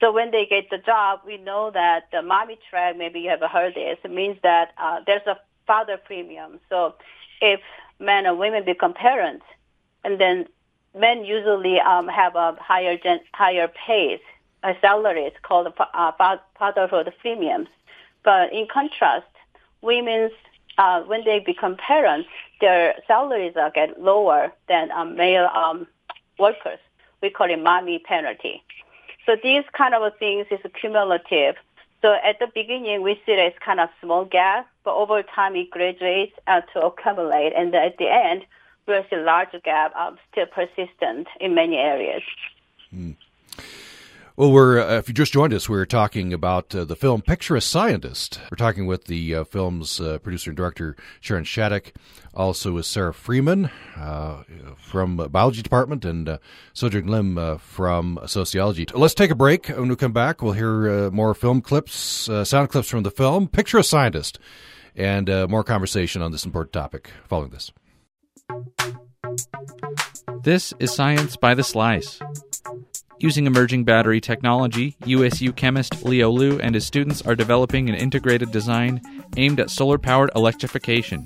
So 0.00 0.12
when 0.12 0.30
they 0.30 0.46
get 0.46 0.68
the 0.70 0.78
job, 0.78 1.20
we 1.26 1.38
know 1.38 1.70
that 1.72 2.08
the 2.12 2.22
mommy 2.22 2.58
track, 2.68 2.96
maybe 2.98 3.20
you 3.20 3.30
have 3.30 3.40
heard 3.40 3.74
this, 3.74 3.98
it 4.04 4.10
means 4.10 4.36
that 4.42 4.72
uh, 4.78 5.00
there's 5.06 5.26
a 5.26 5.38
father 5.66 5.96
premium. 5.96 6.60
So 6.68 6.94
if 7.40 7.60
men 7.98 8.26
and 8.26 8.38
women 8.38 8.64
become 8.64 8.92
parents, 8.92 9.44
and 10.04 10.20
then 10.20 10.46
men 10.98 11.24
usually 11.24 11.80
um, 11.80 12.08
have 12.08 12.36
a 12.36 12.56
higher 12.60 12.96
gen- 12.96 13.20
higher 13.32 13.68
pays, 13.68 14.20
a 14.62 14.74
salaries 14.80 15.32
called 15.42 15.72
uh, 15.78 16.12
fatherhood 16.58 17.12
premiums. 17.20 17.68
But 18.22 18.52
in 18.52 18.66
contrast, 18.72 19.26
women's 19.82 20.32
uh, 20.78 21.02
when 21.02 21.24
they 21.24 21.38
become 21.38 21.76
parents, 21.76 22.28
their 22.60 22.96
salaries 23.06 23.54
are 23.56 23.70
get 23.70 24.00
lower 24.00 24.52
than 24.68 24.90
um, 24.90 25.16
male 25.16 25.48
um, 25.54 25.86
workers. 26.38 26.78
We 27.22 27.30
call 27.30 27.50
it 27.50 27.62
mommy 27.62 27.98
penalty. 27.98 28.62
So 29.26 29.36
these 29.42 29.64
kind 29.76 29.94
of 29.94 30.16
things 30.18 30.46
is 30.50 30.60
cumulative. 30.80 31.56
So 32.00 32.14
at 32.14 32.38
the 32.38 32.46
beginning, 32.54 33.02
we 33.02 33.14
see 33.26 33.34
that 33.34 33.46
it's 33.46 33.58
kind 33.58 33.80
of 33.80 33.88
small 34.00 34.24
gap, 34.24 34.68
but 34.84 34.94
over 34.94 35.22
time 35.22 35.56
it 35.56 35.70
graduates 35.70 36.32
to 36.46 36.80
accumulate, 36.80 37.52
and 37.56 37.74
at 37.74 37.98
the 37.98 38.08
end, 38.08 38.46
we 38.86 38.94
see 39.10 39.16
large 39.16 39.48
gap 39.64 39.94
um, 39.96 40.16
still 40.30 40.46
persistent 40.46 41.26
in 41.40 41.54
many 41.54 41.76
areas. 41.76 42.22
Hmm. 42.90 43.12
Well, 44.38 44.52
we're 44.52 44.78
uh, 44.78 44.98
if 44.98 45.08
you 45.08 45.14
just 45.14 45.32
joined 45.32 45.54
us, 45.54 45.66
we're 45.66 45.86
talking 45.86 46.34
about 46.34 46.74
uh, 46.74 46.84
the 46.84 46.94
film 46.94 47.22
Picture 47.22 47.56
a 47.56 47.60
Scientist. 47.62 48.38
We're 48.50 48.58
talking 48.58 48.84
with 48.84 49.04
the 49.04 49.34
uh, 49.34 49.44
film's 49.44 49.98
uh, 49.98 50.18
producer 50.18 50.50
and 50.50 50.56
director 50.58 50.94
Sharon 51.22 51.44
Shattuck, 51.44 51.94
also 52.34 52.72
with 52.72 52.84
Sara 52.84 53.14
Freeman 53.14 53.70
uh, 53.96 54.42
from 54.76 55.16
biology 55.16 55.62
department 55.62 56.04
and 56.04 56.28
uh, 56.28 56.38
Sojung 56.74 57.08
Lim 57.08 57.58
from 57.60 58.18
sociology. 58.26 58.84
Let's 58.92 59.14
take 59.14 59.30
a 59.30 59.34
break. 59.34 59.68
When 59.68 59.88
we 59.88 59.96
come 59.96 60.12
back, 60.12 60.42
we'll 60.42 60.52
hear 60.52 61.10
more 61.10 61.32
film 61.32 61.62
clips, 61.62 61.94
sound 61.94 62.68
clips 62.68 62.90
from 62.90 63.04
the 63.04 63.10
film 63.10 63.48
Picture 63.48 63.78
a 63.78 63.82
Scientist, 63.82 64.38
and 64.94 65.30
more 65.48 65.64
conversation 65.64 66.20
on 66.20 66.30
this 66.30 66.44
important 66.44 66.74
topic 66.74 67.10
following 67.24 67.52
this. 67.52 67.72
This 70.42 70.74
is 70.78 70.94
Science 70.94 71.36
by 71.36 71.54
the 71.54 71.64
Slice. 71.64 72.20
Using 73.18 73.46
emerging 73.46 73.84
battery 73.84 74.20
technology, 74.20 74.94
USU 75.06 75.50
chemist 75.50 76.04
Leo 76.04 76.30
Liu 76.30 76.60
and 76.60 76.74
his 76.74 76.84
students 76.84 77.22
are 77.22 77.34
developing 77.34 77.88
an 77.88 77.94
integrated 77.94 78.52
design 78.52 79.00
aimed 79.38 79.58
at 79.58 79.70
solar 79.70 79.96
powered 79.96 80.30
electrification. 80.36 81.24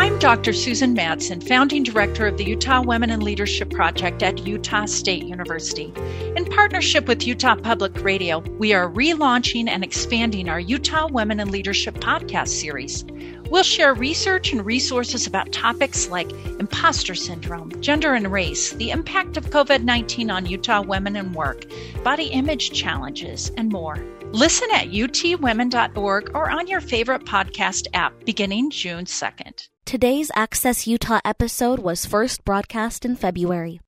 I'm 0.00 0.18
Dr. 0.18 0.54
Susan 0.54 0.96
Madsen, 0.96 1.46
founding 1.46 1.82
director 1.82 2.26
of 2.26 2.38
the 2.38 2.44
Utah 2.44 2.80
Women 2.80 3.10
in 3.10 3.20
Leadership 3.20 3.68
Project 3.68 4.22
at 4.22 4.46
Utah 4.46 4.86
State 4.86 5.24
University. 5.24 5.92
In 6.36 6.46
partnership 6.46 7.06
with 7.06 7.26
Utah 7.26 7.56
Public 7.56 8.02
Radio, 8.02 8.38
we 8.56 8.72
are 8.72 8.88
relaunching 8.88 9.68
and 9.68 9.84
expanding 9.84 10.48
our 10.48 10.58
Utah 10.58 11.06
Women 11.06 11.38
in 11.38 11.50
Leadership 11.50 11.96
podcast 11.96 12.48
series. 12.48 13.04
We'll 13.50 13.62
share 13.62 13.92
research 13.92 14.54
and 14.54 14.64
resources 14.64 15.26
about 15.26 15.52
topics 15.52 16.08
like 16.08 16.32
imposter 16.58 17.14
syndrome, 17.14 17.78
gender 17.82 18.14
and 18.14 18.32
race, 18.32 18.72
the 18.72 18.92
impact 18.92 19.36
of 19.36 19.50
COVID 19.50 19.82
19 19.82 20.30
on 20.30 20.46
Utah 20.46 20.80
women 20.80 21.14
in 21.14 21.34
work, 21.34 21.66
body 22.02 22.28
image 22.28 22.70
challenges, 22.72 23.52
and 23.58 23.70
more. 23.70 24.02
Listen 24.32 24.70
at 24.72 24.88
utwomen.org 24.88 26.30
or 26.34 26.48
on 26.48 26.68
your 26.68 26.80
favorite 26.80 27.26
podcast 27.26 27.86
app 27.92 28.14
beginning 28.24 28.70
June 28.70 29.04
2nd. 29.04 29.68
Today's 29.86 30.30
Access 30.36 30.86
Utah 30.86 31.18
episode 31.24 31.80
was 31.80 32.06
first 32.06 32.44
broadcast 32.44 33.04
in 33.04 33.16
February. 33.16 33.80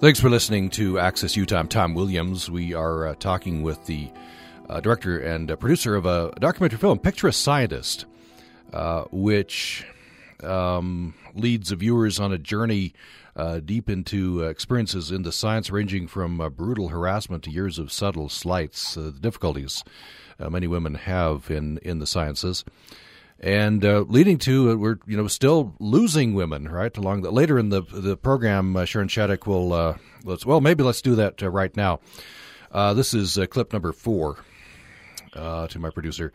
Thanks 0.00 0.18
for 0.18 0.30
listening 0.30 0.70
to 0.70 0.98
Access 0.98 1.36
Utah. 1.36 1.58
I'm 1.58 1.68
Tom 1.68 1.92
Williams. 1.94 2.50
We 2.50 2.72
are 2.72 3.08
uh, 3.08 3.14
talking 3.16 3.62
with 3.62 3.84
the 3.84 4.10
uh, 4.70 4.80
director 4.80 5.18
and 5.18 5.50
uh, 5.50 5.56
producer 5.56 5.94
of 5.94 6.06
a 6.06 6.32
documentary 6.40 6.78
film, 6.78 6.98
Picture 6.98 7.28
a 7.28 7.32
Scientist, 7.34 8.06
uh, 8.72 9.02
which 9.10 9.84
um, 10.42 11.14
leads 11.34 11.70
viewers 11.70 12.18
on 12.18 12.32
a 12.32 12.38
journey 12.38 12.94
uh, 13.36 13.60
deep 13.60 13.88
into 13.88 14.44
uh, 14.44 14.48
experiences 14.48 15.10
in 15.10 15.22
the 15.22 15.32
science 15.32 15.70
ranging 15.70 16.06
from 16.06 16.40
uh, 16.40 16.48
brutal 16.48 16.88
harassment 16.88 17.44
to 17.44 17.50
years 17.50 17.78
of 17.78 17.92
subtle 17.92 18.28
slights, 18.28 18.96
uh, 18.96 19.02
the 19.02 19.12
difficulties 19.12 19.84
uh, 20.38 20.50
many 20.50 20.66
women 20.66 20.94
have 20.94 21.50
in, 21.50 21.78
in 21.78 21.98
the 22.00 22.06
sciences. 22.06 22.64
And 23.42 23.82
leading 23.82 24.36
to 24.40 24.76
we're 24.76 24.98
you 25.06 25.16
know 25.16 25.26
still 25.26 25.74
losing 25.80 26.34
women 26.34 26.68
right 26.68 26.94
along 26.94 27.22
the 27.22 27.30
later 27.30 27.58
in 27.58 27.70
the 27.70 27.80
the 27.80 28.14
program 28.14 28.84
Sharon 28.84 29.08
Shattuck 29.08 29.46
will 29.46 29.96
let's 30.24 30.44
well 30.44 30.60
maybe 30.60 30.84
let's 30.84 31.00
do 31.00 31.14
that 31.14 31.40
right 31.40 31.74
now. 31.74 32.00
this 32.70 33.14
is 33.14 33.38
clip 33.48 33.72
number 33.72 33.92
four 33.92 34.36
to 35.32 35.78
my 35.78 35.88
producer. 35.88 36.34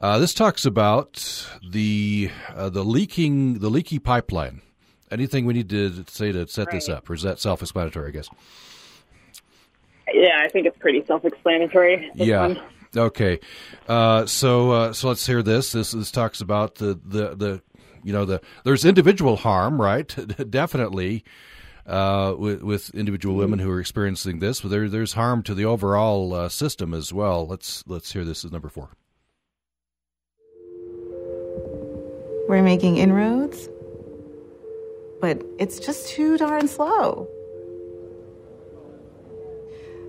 This 0.00 0.34
talks 0.34 0.64
about 0.64 1.48
the 1.70 2.30
the 2.56 2.84
leaking 2.84 3.58
the 3.58 3.68
leaky 3.68 3.98
pipeline 3.98 4.62
Anything 5.10 5.44
we 5.44 5.54
need 5.54 5.68
to 5.70 6.04
say 6.06 6.30
to 6.30 6.46
set 6.46 6.66
right. 6.68 6.74
this 6.74 6.88
up, 6.88 7.10
or 7.10 7.14
is 7.14 7.22
that 7.22 7.40
self-explanatory? 7.40 8.08
I 8.08 8.10
guess. 8.12 8.28
Yeah, 10.12 10.40
I 10.40 10.48
think 10.48 10.66
it's 10.66 10.78
pretty 10.78 11.04
self-explanatory. 11.04 12.12
Yeah. 12.14 12.46
One. 12.46 12.60
Okay. 12.96 13.40
Uh, 13.88 14.26
so 14.26 14.70
uh, 14.70 14.92
so 14.92 15.08
let's 15.08 15.26
hear 15.26 15.42
this. 15.42 15.72
This 15.72 15.92
this 15.92 16.12
talks 16.12 16.40
about 16.40 16.76
the 16.76 16.98
the 17.04 17.34
the 17.34 17.62
you 18.04 18.12
know 18.12 18.24
the 18.24 18.40
there's 18.62 18.84
individual 18.84 19.36
harm, 19.36 19.80
right? 19.80 20.06
Definitely. 20.50 21.24
Uh, 21.86 22.36
with, 22.38 22.62
with 22.62 22.94
individual 22.94 23.34
women 23.34 23.58
who 23.58 23.68
are 23.68 23.80
experiencing 23.80 24.38
this, 24.38 24.60
but 24.60 24.68
there, 24.68 24.88
there's 24.88 25.14
harm 25.14 25.42
to 25.42 25.54
the 25.54 25.64
overall 25.64 26.32
uh, 26.34 26.48
system 26.48 26.94
as 26.94 27.12
well. 27.12 27.48
Let's 27.48 27.82
let's 27.88 28.12
hear 28.12 28.24
this 28.24 28.44
as 28.44 28.52
number 28.52 28.68
four. 28.68 28.90
We're 32.50 32.62
making 32.62 32.96
inroads 32.96 33.68
but 35.20 35.42
it's 35.58 35.78
just 35.78 36.08
too 36.08 36.36
darn 36.36 36.66
slow. 36.66 37.28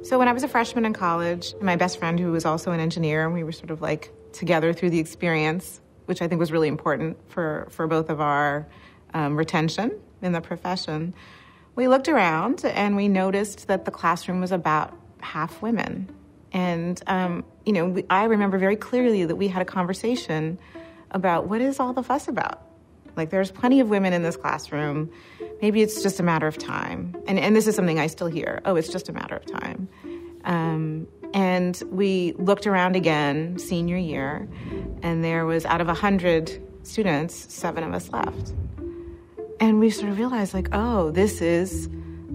So 0.04 0.18
when 0.18 0.28
I 0.28 0.34
was 0.34 0.44
a 0.44 0.48
freshman 0.48 0.86
in 0.86 0.94
college, 0.94 1.54
my 1.62 1.76
best 1.76 2.00
friend, 2.00 2.20
who 2.20 2.32
was 2.32 2.46
also 2.46 2.72
an 2.72 2.80
engineer, 2.80 3.26
and 3.26 3.34
we 3.34 3.44
were 3.44 3.52
sort 3.52 3.70
of 3.70 3.82
like 3.82 4.12
together 4.34 4.74
through 4.74 4.90
the 4.90 5.00
experience, 5.00 5.82
which 6.06 6.22
I 6.22 6.28
think 6.28 6.40
was 6.40 6.52
really 6.52 6.68
important 6.68 7.18
for, 7.30 7.68
for 7.70 7.88
both 7.88 8.10
of 8.10 8.20
our 8.20 8.68
um, 9.14 9.36
retention 9.36 9.92
in 10.22 10.32
the 10.32 10.42
profession. 10.42 11.14
We 11.76 11.88
looked 11.88 12.08
around 12.08 12.66
and 12.66 12.96
we 12.96 13.08
noticed 13.08 13.68
that 13.68 13.86
the 13.86 13.92
classroom 13.92 14.42
was 14.42 14.52
about 14.52 14.98
half 15.20 15.62
women. 15.62 16.10
And, 16.54 17.02
um, 17.08 17.46
you 17.66 17.74
know, 17.74 17.86
we, 17.86 18.06
I 18.10 18.24
remember 18.24 18.58
very 18.58 18.76
clearly 18.76 19.26
that 19.26 19.36
we 19.36 19.48
had 19.50 19.62
a 19.62 19.66
conversation 19.66 20.58
about 21.12 21.48
what 21.48 21.62
is 21.62 21.80
all 21.80 21.94
the 21.94 22.04
fuss 22.04 22.28
about? 22.28 22.62
Like, 23.18 23.30
there's 23.30 23.52
plenty 23.52 23.80
of 23.80 23.90
women 23.90 24.14
in 24.14 24.24
this 24.24 24.38
classroom. 24.38 25.12
Maybe 25.62 25.82
it's 25.82 26.02
just 26.02 26.20
a 26.20 26.24
matter 26.24 26.48
of 26.48 26.58
time. 26.58 27.16
And, 27.28 27.38
and 27.38 27.56
this 27.56 27.68
is 27.68 27.76
something 27.76 28.00
I 28.00 28.08
still 28.08 28.28
hear 28.28 28.62
oh, 28.66 28.76
it's 28.76 28.90
just 28.90 29.10
a 29.10 29.14
matter 29.14 29.36
of 29.36 29.46
time. 29.46 29.90
Um, 30.46 31.08
and 31.34 31.82
we 31.92 32.34
looked 32.38 32.68
around 32.68 32.96
again 32.96 33.58
senior 33.58 33.98
year, 33.98 34.48
and 35.02 35.24
there 35.24 35.46
was 35.46 35.66
out 35.66 35.82
of 35.82 35.88
100 35.88 36.62
students, 36.84 37.54
seven 37.54 37.84
of 37.84 37.94
us 37.94 38.10
left. 38.12 38.54
And 39.60 39.80
we 39.80 39.90
sort 39.92 40.12
of 40.12 40.18
realized, 40.18 40.54
like, 40.54 40.70
oh, 40.74 41.12
this 41.12 41.42
is 41.42 41.88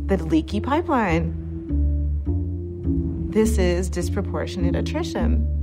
the 0.07 0.17
leaky 0.19 0.61
pipeline. 0.61 1.35
This 3.31 3.59
is 3.59 3.91
disproportionate 3.91 4.77
attrition. 4.77 5.56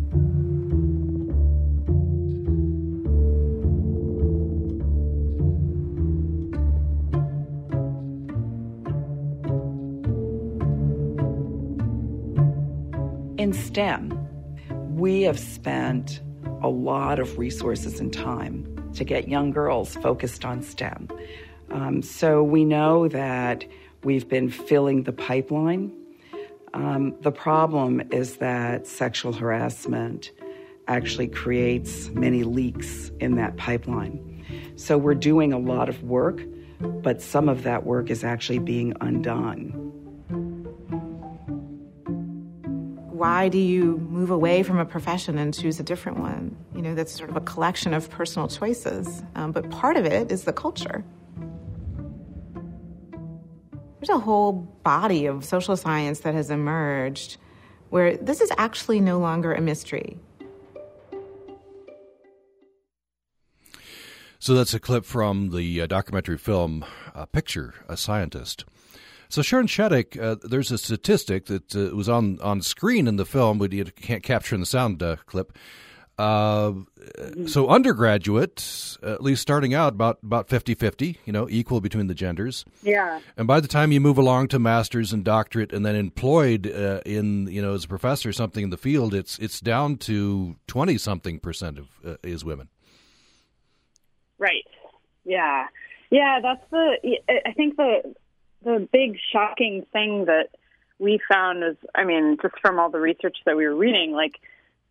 STEM, 13.74 14.96
we 14.96 15.24
have 15.24 15.40
spent 15.40 16.22
a 16.62 16.70
lot 16.70 17.18
of 17.18 17.40
resources 17.40 18.00
and 18.00 18.14
time 18.14 18.92
to 18.94 19.04
get 19.04 19.28
young 19.28 19.50
girls 19.50 19.96
focused 19.96 20.46
on 20.46 20.62
STEM. 20.62 21.08
Um, 21.72 22.04
so 22.04 22.44
we 22.44 22.66
know 22.66 23.08
that 23.08 23.66
we've 24.04 24.30
been 24.30 24.52
filling 24.52 25.02
the 25.02 25.12
pipeline. 25.12 25.92
Um, 26.76 27.16
the 27.22 27.32
problem 27.32 28.04
is 28.12 28.38
that 28.38 28.86
sexual 28.86 29.34
harassment 29.34 30.30
actually 30.88 31.30
creates 31.30 32.10
many 32.10 32.44
leaks 32.44 33.10
in 33.20 33.38
that 33.38 33.58
pipeline. 33.58 34.46
So 34.76 35.00
we're 35.00 35.16
doing 35.16 35.52
a 35.52 35.58
lot 35.58 35.90
of 35.90 36.04
work, 36.04 36.44
but 36.80 37.24
some 37.24 37.50
of 37.50 37.64
that 37.64 37.88
work 37.88 38.12
is 38.12 38.24
actually 38.24 38.60
being 38.60 38.94
undone. 39.02 39.93
why 43.24 43.48
do 43.48 43.58
you 43.58 44.00
move 44.10 44.32
away 44.32 44.64
from 44.64 44.80
a 44.80 44.84
profession 44.84 45.38
and 45.38 45.54
choose 45.54 45.80
a 45.80 45.84
different 45.84 46.20
one? 46.20 46.54
You 46.76 46.82
know, 46.82 46.94
that's 46.94 47.16
sort 47.16 47.30
of 47.30 47.38
a 47.38 47.40
collection 47.40 47.94
of 47.94 48.10
personal 48.10 48.50
choices. 48.50 49.24
Um, 49.36 49.54
but 49.54 49.70
part 49.70 49.96
of 49.96 50.04
it 50.04 50.30
is 50.30 50.44
the 50.44 50.52
culture. 50.52 51.06
There's 53.98 54.10
a 54.10 54.20
whole 54.20 54.52
body 54.84 55.26
of 55.26 55.46
social 55.46 55.78
science 55.78 56.20
that 56.20 56.34
has 56.34 56.50
emerged 56.50 57.38
where 57.92 58.18
this 58.18 58.42
is 58.42 58.52
actually 58.58 59.00
no 59.00 59.20
longer 59.20 59.54
a 59.54 59.62
mystery. 59.62 60.20
So 64.38 64.54
that's 64.54 64.74
a 64.74 64.82
clip 64.82 65.06
from 65.06 65.52
the 65.52 65.80
uh, 65.80 65.88
documentary 65.88 66.38
film 66.38 66.84
uh, 67.16 67.26
Picture 67.28 67.74
a 67.88 67.96
Scientist. 67.96 68.66
So 69.34 69.42
Sharon 69.42 69.66
Shattuck, 69.66 70.16
uh, 70.16 70.36
there's 70.44 70.70
a 70.70 70.78
statistic 70.78 71.48
that 71.48 71.76
uh, 71.76 71.96
was 71.96 72.08
on 72.08 72.40
on 72.42 72.62
screen 72.62 73.08
in 73.08 73.16
the 73.16 73.26
film, 73.26 73.58
but 73.58 73.74
you 73.74 73.84
can't 73.84 74.22
capture 74.22 74.54
in 74.54 74.62
the 74.62 74.68
sound 74.68 75.02
uh, 75.02 75.16
clip. 75.26 75.58
Uh, 76.20 76.74
so 77.48 77.68
undergraduates, 77.68 79.00
at 79.02 79.24
least 79.24 79.42
starting 79.42 79.74
out, 79.74 79.94
about 79.94 80.20
about 80.22 80.50
50-50, 80.50 81.18
you 81.26 81.34
know, 81.34 81.48
equal 81.50 81.82
between 81.82 82.06
the 82.06 82.14
genders. 82.14 82.64
Yeah. 82.84 83.22
And 83.36 83.48
by 83.48 83.60
the 83.60 83.68
time 83.68 83.92
you 83.92 84.00
move 84.00 84.20
along 84.20 84.50
to 84.50 84.60
masters 84.60 85.12
and 85.12 85.26
doctorate, 85.26 85.74
and 85.74 85.84
then 85.84 85.96
employed 85.96 86.68
uh, 86.68 87.02
in, 87.04 87.48
you 87.48 87.64
know, 87.64 87.74
as 87.74 87.86
a 87.86 87.88
professor 87.88 88.30
or 88.30 88.34
something 88.34 88.66
in 88.66 88.70
the 88.70 88.78
field, 88.78 89.16
it's 89.16 89.40
it's 89.40 89.60
down 89.60 89.98
to 89.98 90.58
twenty 90.68 91.00
something 91.00 91.40
percent 91.40 91.80
of 91.80 91.88
uh, 92.06 92.18
is 92.22 92.46
women. 92.46 92.70
Right. 94.38 94.68
Yeah. 95.26 95.66
Yeah. 96.12 96.40
That's 96.40 96.70
the. 96.70 97.18
I 97.48 97.52
think 97.54 97.78
the 97.78 98.14
the 98.64 98.88
big 98.92 99.18
shocking 99.32 99.86
thing 99.92 100.26
that 100.26 100.50
we 101.00 101.20
found 101.30 101.64
is, 101.64 101.76
I 101.96 102.04
mean, 102.04 102.38
just 102.42 102.56
from 102.62 102.80
all 102.80 102.90
the 102.90 103.00
research 103.00 103.38
that 103.46 103.58
we 103.58 103.66
were 103.66 103.76
reading, 103.76 104.12
like 104.12 104.40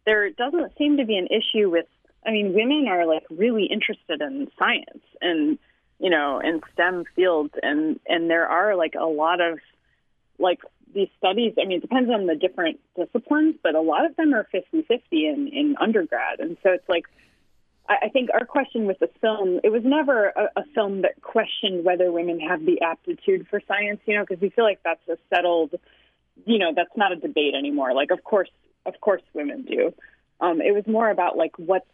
there 0.05 0.29
doesn't 0.31 0.77
seem 0.77 0.97
to 0.99 1.05
be 1.05 1.17
an 1.17 1.29
issue 1.29 1.71
with. 1.71 1.87
I 2.25 2.31
mean, 2.31 2.55
women 2.55 2.87
are 2.89 3.07
like 3.07 3.25
really 3.31 3.65
interested 3.65 4.21
in 4.21 4.49
science 4.59 5.03
and 5.21 5.59
you 5.99 6.11
know 6.11 6.41
in 6.41 6.61
STEM 6.73 7.05
fields, 7.17 7.55
and 7.63 7.99
and 8.07 8.31
there 8.31 8.47
are 8.47 8.77
like 8.77 8.95
a 8.99 9.07
lot 9.07 9.41
of 9.41 9.59
like 10.39 10.61
these 10.95 11.09
studies. 11.19 11.55
I 11.61 11.67
mean, 11.67 11.79
it 11.79 11.83
depends 11.83 12.11
on 12.11 12.27
the 12.27 12.37
different 12.37 12.81
disciplines, 12.97 13.57
but 13.63 13.75
a 13.75 13.81
lot 13.81 14.05
of 14.05 14.15
them 14.17 14.35
are 14.35 14.47
50-50 14.55 15.01
in 15.11 15.49
in 15.49 15.77
undergrad, 15.81 16.41
and 16.41 16.57
so 16.63 16.71
it's 16.71 16.89
like 16.89 17.07
I 17.88 18.09
think 18.11 18.31
our 18.33 18.47
question 18.47 18.87
with 18.87 18.99
the 19.01 19.11
film, 19.21 19.61
it 19.64 19.71
was 19.71 19.83
never 19.85 20.29
a, 20.29 20.49
a 20.57 20.64
film 20.75 21.03
that 21.03 21.21
questioned 21.21 21.85
whether 21.85 22.12
women 22.12 22.38
have 22.40 22.64
the 22.64 22.81
aptitude 22.81 23.47
for 23.51 23.61
science, 23.66 24.01
you 24.07 24.16
know, 24.16 24.25
because 24.25 24.40
we 24.40 24.51
feel 24.51 24.64
like 24.64 24.81
that's 24.85 25.07
a 25.09 25.16
settled, 25.35 25.75
you 26.47 26.59
know, 26.59 26.73
that's 26.75 26.97
not 26.97 27.12
a 27.12 27.16
debate 27.16 27.55
anymore. 27.55 27.92
Like, 27.92 28.11
of 28.11 28.23
course, 28.23 28.51
of 28.87 29.01
course, 29.01 29.23
women 29.35 29.62
do. 29.62 29.92
Um, 30.40 30.61
it 30.61 30.73
was 30.73 30.87
more 30.87 31.11
about 31.11 31.37
like 31.37 31.53
what's 31.59 31.87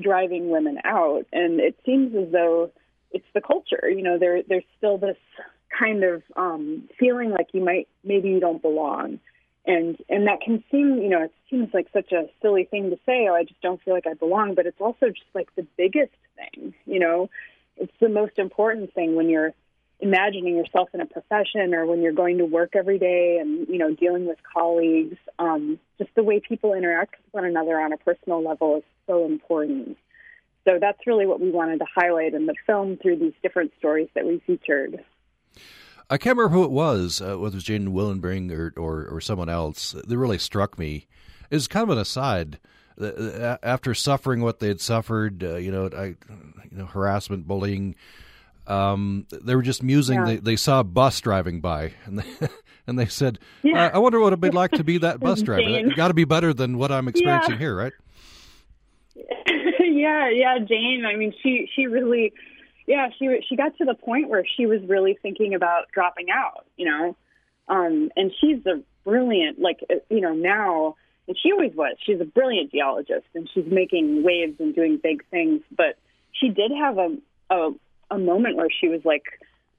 driving 0.00 0.48
women 0.48 0.78
out, 0.84 1.26
and 1.32 1.60
it 1.60 1.78
seems 1.84 2.14
as 2.14 2.32
though 2.32 2.70
it's 3.12 3.26
the 3.34 3.40
culture. 3.40 3.88
You 3.88 4.02
know, 4.02 4.18
there 4.18 4.42
there's 4.42 4.64
still 4.76 4.98
this 4.98 5.16
kind 5.78 6.04
of 6.04 6.22
um, 6.36 6.88
feeling 6.98 7.30
like 7.30 7.48
you 7.52 7.64
might 7.64 7.88
maybe 8.02 8.28
you 8.28 8.40
don't 8.40 8.62
belong 8.62 9.20
and 9.66 9.96
and 10.08 10.26
that 10.26 10.40
can 10.40 10.62
seem 10.70 10.98
you 10.98 11.08
know 11.08 11.22
it 11.22 11.32
seems 11.50 11.72
like 11.72 11.88
such 11.92 12.12
a 12.12 12.28
silly 12.42 12.64
thing 12.64 12.90
to 12.90 12.96
say 13.06 13.26
oh 13.28 13.34
i 13.34 13.44
just 13.44 13.60
don't 13.60 13.82
feel 13.82 13.94
like 13.94 14.06
i 14.06 14.14
belong 14.14 14.54
but 14.54 14.66
it's 14.66 14.80
also 14.80 15.08
just 15.08 15.34
like 15.34 15.48
the 15.56 15.66
biggest 15.76 16.12
thing 16.36 16.74
you 16.86 16.98
know? 17.00 17.30
It's 17.76 17.92
the 18.00 18.08
most 18.08 18.38
important 18.38 18.94
thing 18.94 19.16
when 19.16 19.28
you're 19.28 19.52
imagining 20.00 20.56
yourself 20.56 20.88
in 20.92 21.00
a 21.00 21.06
profession 21.06 21.74
or 21.74 21.86
when 21.86 22.02
you're 22.02 22.12
going 22.12 22.38
to 22.38 22.44
work 22.44 22.76
every 22.76 22.98
day 22.98 23.38
and 23.40 23.66
you 23.68 23.78
know 23.78 23.94
dealing 23.94 24.26
with 24.26 24.38
colleagues. 24.52 25.16
Um, 25.38 25.78
just 25.98 26.14
the 26.14 26.22
way 26.22 26.40
people 26.40 26.74
interact 26.74 27.16
with 27.18 27.34
one 27.34 27.44
another 27.44 27.80
on 27.80 27.92
a 27.92 27.96
personal 27.96 28.42
level 28.42 28.76
is 28.76 28.84
so 29.06 29.24
important. 29.24 29.96
So 30.64 30.78
that's 30.80 31.06
really 31.06 31.26
what 31.26 31.40
we 31.40 31.50
wanted 31.50 31.78
to 31.78 31.86
highlight 31.94 32.32
in 32.32 32.46
the 32.46 32.54
film 32.66 32.96
through 32.96 33.18
these 33.18 33.34
different 33.42 33.72
stories 33.78 34.08
that 34.14 34.24
we 34.24 34.40
featured 34.46 35.04
I 36.10 36.18
can't 36.18 36.36
remember 36.36 36.54
who 36.54 36.64
it 36.64 36.70
was, 36.70 37.20
uh, 37.20 37.36
whether 37.38 37.54
it 37.54 37.56
was 37.56 37.64
Jane 37.64 37.88
Willenbring 37.88 38.50
or, 38.52 38.72
or, 38.76 39.06
or 39.06 39.20
someone 39.20 39.48
else, 39.48 39.92
that 39.92 40.16
really 40.16 40.38
struck 40.38 40.78
me. 40.78 41.06
It 41.50 41.54
was 41.56 41.68
kind 41.68 41.84
of 41.84 41.90
an 41.90 41.98
aside. 41.98 42.58
Uh, 43.00 43.56
after 43.62 43.92
suffering 43.92 44.40
what 44.40 44.60
they 44.60 44.68
had 44.68 44.80
suffered, 44.80 45.42
uh, 45.42 45.56
you 45.56 45.72
know, 45.72 45.90
I, 45.96 46.04
you 46.04 46.16
know, 46.70 46.86
harassment, 46.86 47.46
bullying, 47.46 47.96
um, 48.66 49.26
they 49.30 49.56
were 49.56 49.62
just 49.62 49.82
musing. 49.82 50.20
Yeah. 50.20 50.24
They, 50.26 50.36
they 50.36 50.56
saw 50.56 50.80
a 50.80 50.84
bus 50.84 51.20
driving 51.20 51.60
by, 51.60 51.92
and 52.04 52.20
they, 52.20 52.48
and 52.86 52.98
they 52.98 53.06
said, 53.06 53.38
yeah. 53.62 53.86
I, 53.86 53.96
"I 53.96 53.98
wonder 53.98 54.20
what 54.20 54.28
it'd 54.28 54.40
be 54.40 54.50
like 54.50 54.70
to 54.72 54.84
be 54.84 54.98
that 54.98 55.20
bus 55.20 55.42
driver. 55.42 55.62
It 55.62 55.96
got 55.96 56.08
to 56.08 56.14
be 56.14 56.24
better 56.24 56.54
than 56.54 56.78
what 56.78 56.92
I'm 56.92 57.08
experiencing 57.08 57.54
yeah. 57.54 57.58
here, 57.58 57.76
right?" 57.76 57.92
yeah, 59.80 60.30
yeah, 60.30 60.58
Jane. 60.58 61.04
I 61.06 61.16
mean, 61.16 61.34
she 61.42 61.68
she 61.74 61.86
really 61.86 62.32
yeah, 62.86 63.08
she 63.18 63.28
she 63.48 63.56
got 63.56 63.76
to 63.78 63.84
the 63.84 63.94
point 63.94 64.28
where 64.28 64.44
she 64.56 64.66
was 64.66 64.80
really 64.86 65.18
thinking 65.20 65.54
about 65.54 65.90
dropping 65.92 66.26
out, 66.30 66.66
you 66.76 66.86
know. 66.86 67.16
Um, 67.68 68.10
and 68.16 68.30
she's 68.40 68.64
a 68.66 68.82
brilliant, 69.04 69.58
like 69.58 69.80
uh, 69.90 69.96
you 70.10 70.20
know, 70.20 70.34
now, 70.34 70.96
and 71.26 71.36
she 71.42 71.52
always 71.52 71.74
was. 71.74 71.96
She's 72.04 72.20
a 72.20 72.26
brilliant 72.26 72.72
geologist, 72.72 73.26
and 73.34 73.48
she's 73.52 73.66
making 73.66 74.22
waves 74.22 74.60
and 74.60 74.74
doing 74.74 75.00
big 75.02 75.24
things. 75.30 75.62
But 75.74 75.96
she 76.32 76.48
did 76.50 76.72
have 76.72 76.98
a 76.98 77.16
a, 77.50 77.70
a 78.10 78.18
moment 78.18 78.56
where 78.56 78.68
she 78.70 78.88
was 78.88 79.00
like, 79.04 79.24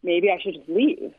maybe 0.04 0.30
I 0.30 0.39
should 0.41 0.56
just 0.56 0.70
leave. 0.70 1.13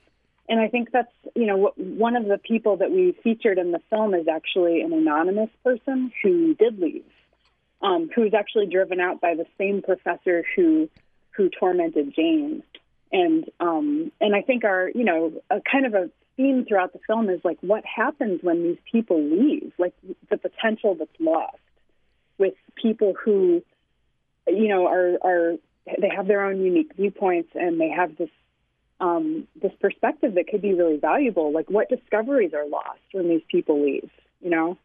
And 0.48 0.60
I 0.60 0.68
think 0.68 0.92
that's, 0.92 1.12
you 1.34 1.46
know, 1.46 1.72
one 1.76 2.14
of 2.14 2.26
the 2.26 2.38
people 2.38 2.76
that 2.76 2.90
we 2.90 3.16
featured 3.24 3.58
in 3.58 3.72
the 3.72 3.80
film 3.90 4.14
is 4.14 4.28
actually 4.28 4.80
an 4.82 4.92
anonymous 4.92 5.50
person 5.64 6.12
who 6.22 6.54
did 6.54 6.78
leave, 6.78 7.04
um, 7.82 8.08
who 8.14 8.22
was 8.22 8.34
actually 8.34 8.66
driven 8.66 9.00
out 9.00 9.20
by 9.20 9.34
the 9.34 9.46
same 9.58 9.82
professor 9.82 10.44
who 10.54 10.88
who 11.36 11.48
tormented 11.48 12.14
Jane. 12.14 12.62
And 13.12 13.48
um, 13.60 14.12
and 14.20 14.34
I 14.34 14.42
think 14.42 14.64
our 14.64 14.90
you 14.94 15.04
know 15.04 15.32
a 15.50 15.60
kind 15.60 15.86
of 15.86 15.94
a 15.94 16.10
theme 16.36 16.64
throughout 16.66 16.92
the 16.92 16.98
film 17.06 17.30
is 17.30 17.40
like 17.44 17.58
what 17.60 17.84
happens 17.84 18.40
when 18.42 18.62
these 18.62 18.78
people 18.90 19.22
leave, 19.22 19.72
like 19.78 19.94
the 20.30 20.36
potential 20.36 20.94
that's 20.94 21.10
lost 21.20 21.56
with 22.38 22.54
people 22.74 23.14
who 23.24 23.62
you 24.46 24.68
know 24.68 24.86
are 24.86 25.18
are 25.22 25.56
they 26.00 26.08
have 26.14 26.26
their 26.26 26.44
own 26.44 26.60
unique 26.60 26.92
viewpoints 26.96 27.50
and 27.54 27.80
they 27.80 27.88
have 27.88 28.16
this 28.16 28.30
um, 29.00 29.46
this 29.60 29.72
perspective 29.80 30.34
that 30.34 30.48
could 30.48 30.62
be 30.62 30.74
really 30.74 30.96
valuable. 30.96 31.52
Like 31.52 31.70
what 31.70 31.88
discoveries 31.88 32.54
are 32.54 32.66
lost 32.66 33.00
when 33.12 33.28
these 33.28 33.42
people 33.48 33.84
leave, 33.84 34.10
you 34.40 34.50
know? 34.50 34.78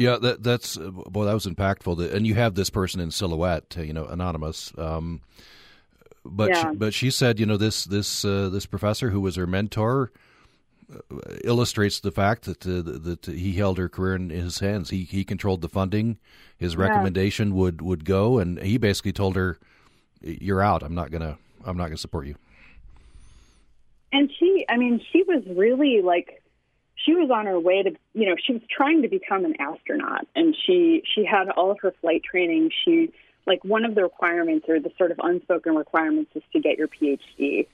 Yeah, 0.00 0.16
that, 0.16 0.42
that's 0.42 0.78
boy, 0.78 1.26
that 1.26 1.34
was 1.34 1.44
impactful. 1.44 2.14
And 2.14 2.26
you 2.26 2.34
have 2.34 2.54
this 2.54 2.70
person 2.70 3.02
in 3.02 3.10
silhouette, 3.10 3.76
you 3.76 3.92
know, 3.92 4.06
anonymous. 4.06 4.72
Um, 4.78 5.20
but 6.24 6.48
yeah. 6.48 6.70
she, 6.70 6.76
but 6.76 6.94
she 6.94 7.10
said, 7.10 7.38
you 7.38 7.44
know, 7.44 7.58
this 7.58 7.84
this 7.84 8.24
uh, 8.24 8.48
this 8.48 8.64
professor 8.64 9.10
who 9.10 9.20
was 9.20 9.36
her 9.36 9.46
mentor 9.46 10.10
uh, 10.90 11.34
illustrates 11.44 12.00
the 12.00 12.10
fact 12.10 12.44
that 12.44 12.66
uh, 12.66 12.80
that 12.80 13.26
he 13.26 13.52
held 13.52 13.76
her 13.76 13.90
career 13.90 14.14
in 14.14 14.30
his 14.30 14.60
hands. 14.60 14.88
He 14.88 15.04
he 15.04 15.22
controlled 15.22 15.60
the 15.60 15.68
funding. 15.68 16.16
His 16.56 16.78
recommendation 16.78 17.48
yeah. 17.48 17.56
would 17.56 17.82
would 17.82 18.06
go, 18.06 18.38
and 18.38 18.58
he 18.58 18.78
basically 18.78 19.12
told 19.12 19.36
her, 19.36 19.58
"You're 20.22 20.62
out. 20.62 20.82
I'm 20.82 20.94
not 20.94 21.10
gonna 21.10 21.36
I'm 21.66 21.76
not 21.76 21.88
gonna 21.88 21.98
support 21.98 22.26
you." 22.26 22.36
And 24.14 24.32
she, 24.38 24.64
I 24.66 24.78
mean, 24.78 25.04
she 25.12 25.24
was 25.24 25.44
really 25.46 26.00
like 26.00 26.39
she 27.04 27.14
was 27.14 27.30
on 27.30 27.46
her 27.46 27.58
way 27.58 27.82
to 27.82 27.90
you 28.14 28.26
know 28.26 28.36
she 28.44 28.52
was 28.52 28.62
trying 28.70 29.02
to 29.02 29.08
become 29.08 29.44
an 29.44 29.54
astronaut 29.60 30.26
and 30.34 30.56
she 30.66 31.02
she 31.14 31.24
had 31.24 31.48
all 31.50 31.70
of 31.70 31.78
her 31.80 31.94
flight 32.00 32.22
training. 32.22 32.70
She 32.84 33.12
like 33.46 33.64
one 33.64 33.84
of 33.84 33.94
the 33.94 34.02
requirements 34.02 34.66
or 34.68 34.80
the 34.80 34.92
sort 34.98 35.10
of 35.10 35.18
unspoken 35.22 35.74
requirements 35.74 36.30
is 36.34 36.42
to 36.52 36.60
get 36.60 36.78
your 36.78 36.88
phd 36.88 37.66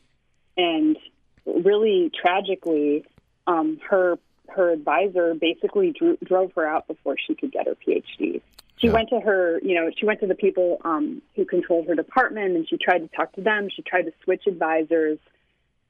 and 0.57 0.97
really 1.45 2.11
tragically 2.21 3.05
um 3.47 3.79
her 3.89 4.19
her 4.49 4.71
advisor 4.71 5.35
basically 5.35 5.93
drew, 5.93 6.17
drove 6.25 6.53
her 6.55 6.67
out 6.67 6.87
before 6.87 7.17
she 7.19 7.35
could 7.35 7.51
get 7.51 7.67
her 7.67 7.77
phd 7.87 8.41
she 8.77 8.87
yeah. 8.87 8.93
went 8.93 9.09
to 9.09 9.21
her 9.21 9.59
you 9.63 9.75
know 9.75 9.91
she 9.97 10.07
went 10.07 10.21
to 10.21 10.27
the 10.27 10.35
people 10.35 10.81
um 10.85 11.21
who 11.35 11.45
controlled 11.45 11.87
her 11.89 11.95
department 11.95 12.57
and 12.57 12.69
she 12.69 12.77
tried 12.77 12.99
to 12.99 13.09
talk 13.09 13.33
to 13.33 13.41
them. 13.41 13.69
She 13.75 13.83
tried 13.83 14.03
to 14.03 14.13
switch 14.23 14.47
advisors 14.47 15.19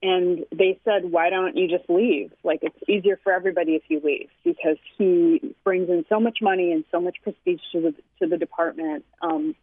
and 0.07 0.45
they 0.55 0.79
said, 0.85 1.11
"Why 1.11 1.31
don't 1.31 1.57
you 1.57 1.69
just 1.69 1.89
leave? 1.89 2.33
Like 2.43 2.61
it's 2.63 2.77
easier 2.89 3.19
for 3.23 3.33
everybody 3.33 3.73
if 3.73 3.83
you 3.89 4.01
leave 4.03 4.29
because 4.45 4.77
he 4.97 5.55
brings 5.65 5.89
in 5.89 6.05
so 6.09 6.21
much 6.21 6.39
money 6.43 6.73
and 6.73 6.85
so 6.91 7.01
much 7.01 7.17
prestige 7.23 7.61
to 7.73 7.81
the 7.81 7.95
to 8.21 8.29
the 8.29 8.37
department. 8.37 9.05
Um, 9.23 9.55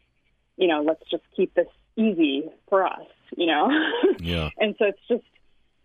you 0.57 0.67
know, 0.67 0.81
let's 0.81 1.03
just 1.09 1.23
keep 1.35 1.53
this 1.53 1.67
easy 1.95 2.49
for 2.69 2.85
us. 2.85 3.05
You 3.35 3.47
know, 3.47 3.69
yeah. 4.19 4.49
and 4.57 4.75
so 4.77 4.85
it's 4.85 4.99
just, 5.07 5.23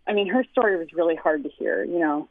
I 0.07 0.13
mean, 0.13 0.27
her 0.29 0.43
story 0.51 0.77
was 0.77 0.93
really 0.93 1.15
hard 1.15 1.43
to 1.43 1.49
hear. 1.49 1.83
You 1.83 1.99
know, 1.99 2.29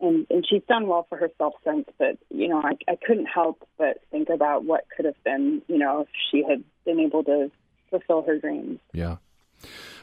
and 0.00 0.26
and 0.30 0.46
she's 0.48 0.62
done 0.68 0.86
well 0.86 1.06
for 1.08 1.16
herself 1.16 1.54
since. 1.64 1.88
But 1.98 2.18
you 2.30 2.48
know, 2.48 2.60
I 2.62 2.76
I 2.90 2.96
couldn't 2.96 3.26
help 3.26 3.66
but 3.78 4.02
think 4.10 4.28
about 4.28 4.64
what 4.64 4.86
could 4.94 5.04
have 5.04 5.22
been. 5.24 5.62
You 5.68 5.78
know, 5.78 6.02
if 6.02 6.08
she 6.30 6.44
had 6.48 6.64
been 6.84 7.00
able 7.00 7.24
to 7.24 7.50
fulfill 7.90 8.22
her 8.22 8.38
dreams. 8.38 8.80
Yeah. 8.92 9.16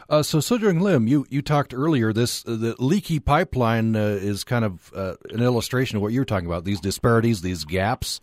Uh, 0.10 0.24
so, 0.24 0.40
Sojung 0.40 0.82
Lim, 0.82 1.08
you, 1.08 1.28
you 1.30 1.44
talked 1.44 1.72
earlier. 1.72 2.12
This 2.12 2.44
uh, 2.48 2.56
the 2.56 2.76
leaky 2.80 3.20
pipeline 3.20 3.96
uh, 3.96 4.00
is 4.00 4.44
kind 4.44 4.66
of 4.66 4.92
uh, 4.96 5.16
an 5.30 5.42
illustration 5.42 5.98
of 5.98 6.02
what 6.02 6.14
you're 6.14 6.26
talking 6.26 6.48
about. 6.48 6.64
These 6.64 6.80
disparities, 6.80 7.42
these 7.42 7.64
gaps. 7.64 8.20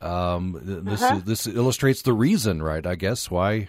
Um, 0.00 0.60
this 0.62 1.02
uh-huh. 1.02 1.20
this 1.24 1.48
illustrates 1.48 2.02
the 2.02 2.12
reason, 2.12 2.62
right? 2.62 2.86
I 2.86 2.94
guess 2.94 3.28
why 3.32 3.68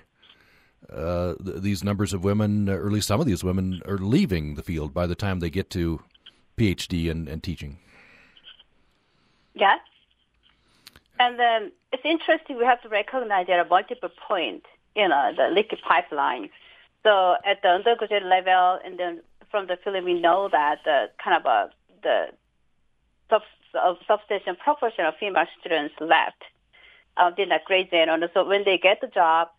uh, 0.94 1.34
th- 1.44 1.62
these 1.62 1.84
numbers 1.84 2.14
of 2.14 2.24
women, 2.24 2.70
or 2.70 2.86
at 2.86 2.92
least 2.92 3.08
some 3.08 3.20
of 3.20 3.26
these 3.26 3.44
women, 3.44 3.82
are 3.88 3.98
leaving 3.98 4.54
the 4.54 4.62
field 4.62 4.94
by 4.94 5.08
the 5.08 5.16
time 5.16 5.40
they 5.40 5.50
get 5.50 5.72
to 5.72 6.02
PhD 6.56 7.10
and, 7.10 7.28
and 7.28 7.42
teaching. 7.42 7.80
Yes. 9.56 9.80
And 11.20 11.40
then 11.40 11.72
it's 11.92 12.06
interesting. 12.06 12.58
We 12.58 12.66
have 12.66 12.82
to 12.84 12.90
recognize 12.90 13.48
there 13.48 13.60
are 13.60 13.68
multiple 13.68 14.10
points, 14.28 14.68
you 14.96 15.08
know, 15.08 15.32
the 15.36 15.50
leaky 15.54 15.78
pipeline. 15.88 16.50
So 17.04 17.36
at 17.46 17.62
the 17.62 17.70
undergraduate 17.70 18.26
level, 18.26 18.80
and 18.84 19.00
then 19.00 19.22
from 19.52 19.68
the 19.68 19.78
film, 19.84 20.04
we 20.06 20.20
know 20.20 20.50
that 20.52 20.80
the 20.84 21.10
kind 21.24 21.38
of 21.38 21.46
a, 21.46 21.70
the 22.04 22.28
sub, 23.30 23.42
substantial 24.08 24.56
proportion 24.56 25.06
of 25.06 25.16
female 25.20 25.46
students 25.60 25.96
left 26.00 26.44
uh, 27.18 27.32
did 27.32 27.50
not 27.50 27.66
grade 27.66 27.90
And 27.92 28.30
so 28.34 28.48
when 28.48 28.64
they 28.66 28.78
get 28.78 29.02
the 29.02 29.08
job, 29.08 29.50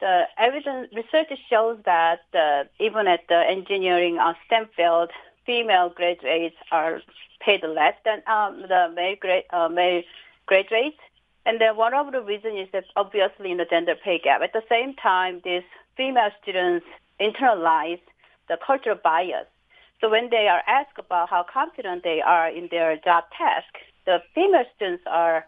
the 0.00 0.22
evidence 0.38 0.88
research 0.94 1.28
shows 1.48 1.78
that 1.84 2.22
uh, 2.34 2.64
even 2.78 3.06
at 3.06 3.20
the 3.28 3.44
engineering 3.48 4.18
or 4.18 4.34
STEM 4.46 4.68
field, 4.74 5.10
female 5.44 5.90
graduates 5.90 6.56
are 6.72 7.00
paid 7.40 7.62
less 7.62 7.94
than 8.04 8.22
um, 8.26 8.62
the 8.62 8.92
male, 8.94 9.16
grade, 9.20 9.44
uh, 9.50 9.68
male 9.68 10.02
graduates. 10.46 10.96
And 11.44 11.60
then 11.60 11.76
one 11.76 11.94
of 11.94 12.12
the 12.12 12.20
reasons 12.20 12.66
is 12.66 12.68
that 12.72 12.84
obviously 12.96 13.50
in 13.50 13.58
the 13.58 13.64
gender 13.64 13.94
pay 13.94 14.18
gap. 14.18 14.42
At 14.42 14.52
the 14.52 14.62
same 14.68 14.94
time, 14.94 15.40
these 15.44 15.62
female 16.00 16.30
students 16.40 16.86
internalize 17.20 18.00
the 18.48 18.56
cultural 18.66 18.96
bias. 19.04 19.46
So 20.00 20.08
when 20.08 20.30
they 20.30 20.48
are 20.48 20.62
asked 20.66 20.98
about 20.98 21.28
how 21.28 21.44
confident 21.52 22.04
they 22.04 22.22
are 22.22 22.48
in 22.48 22.68
their 22.70 22.96
job 22.96 23.24
task, 23.36 23.68
the 24.06 24.22
female 24.34 24.64
students 24.74 25.04
are 25.06 25.44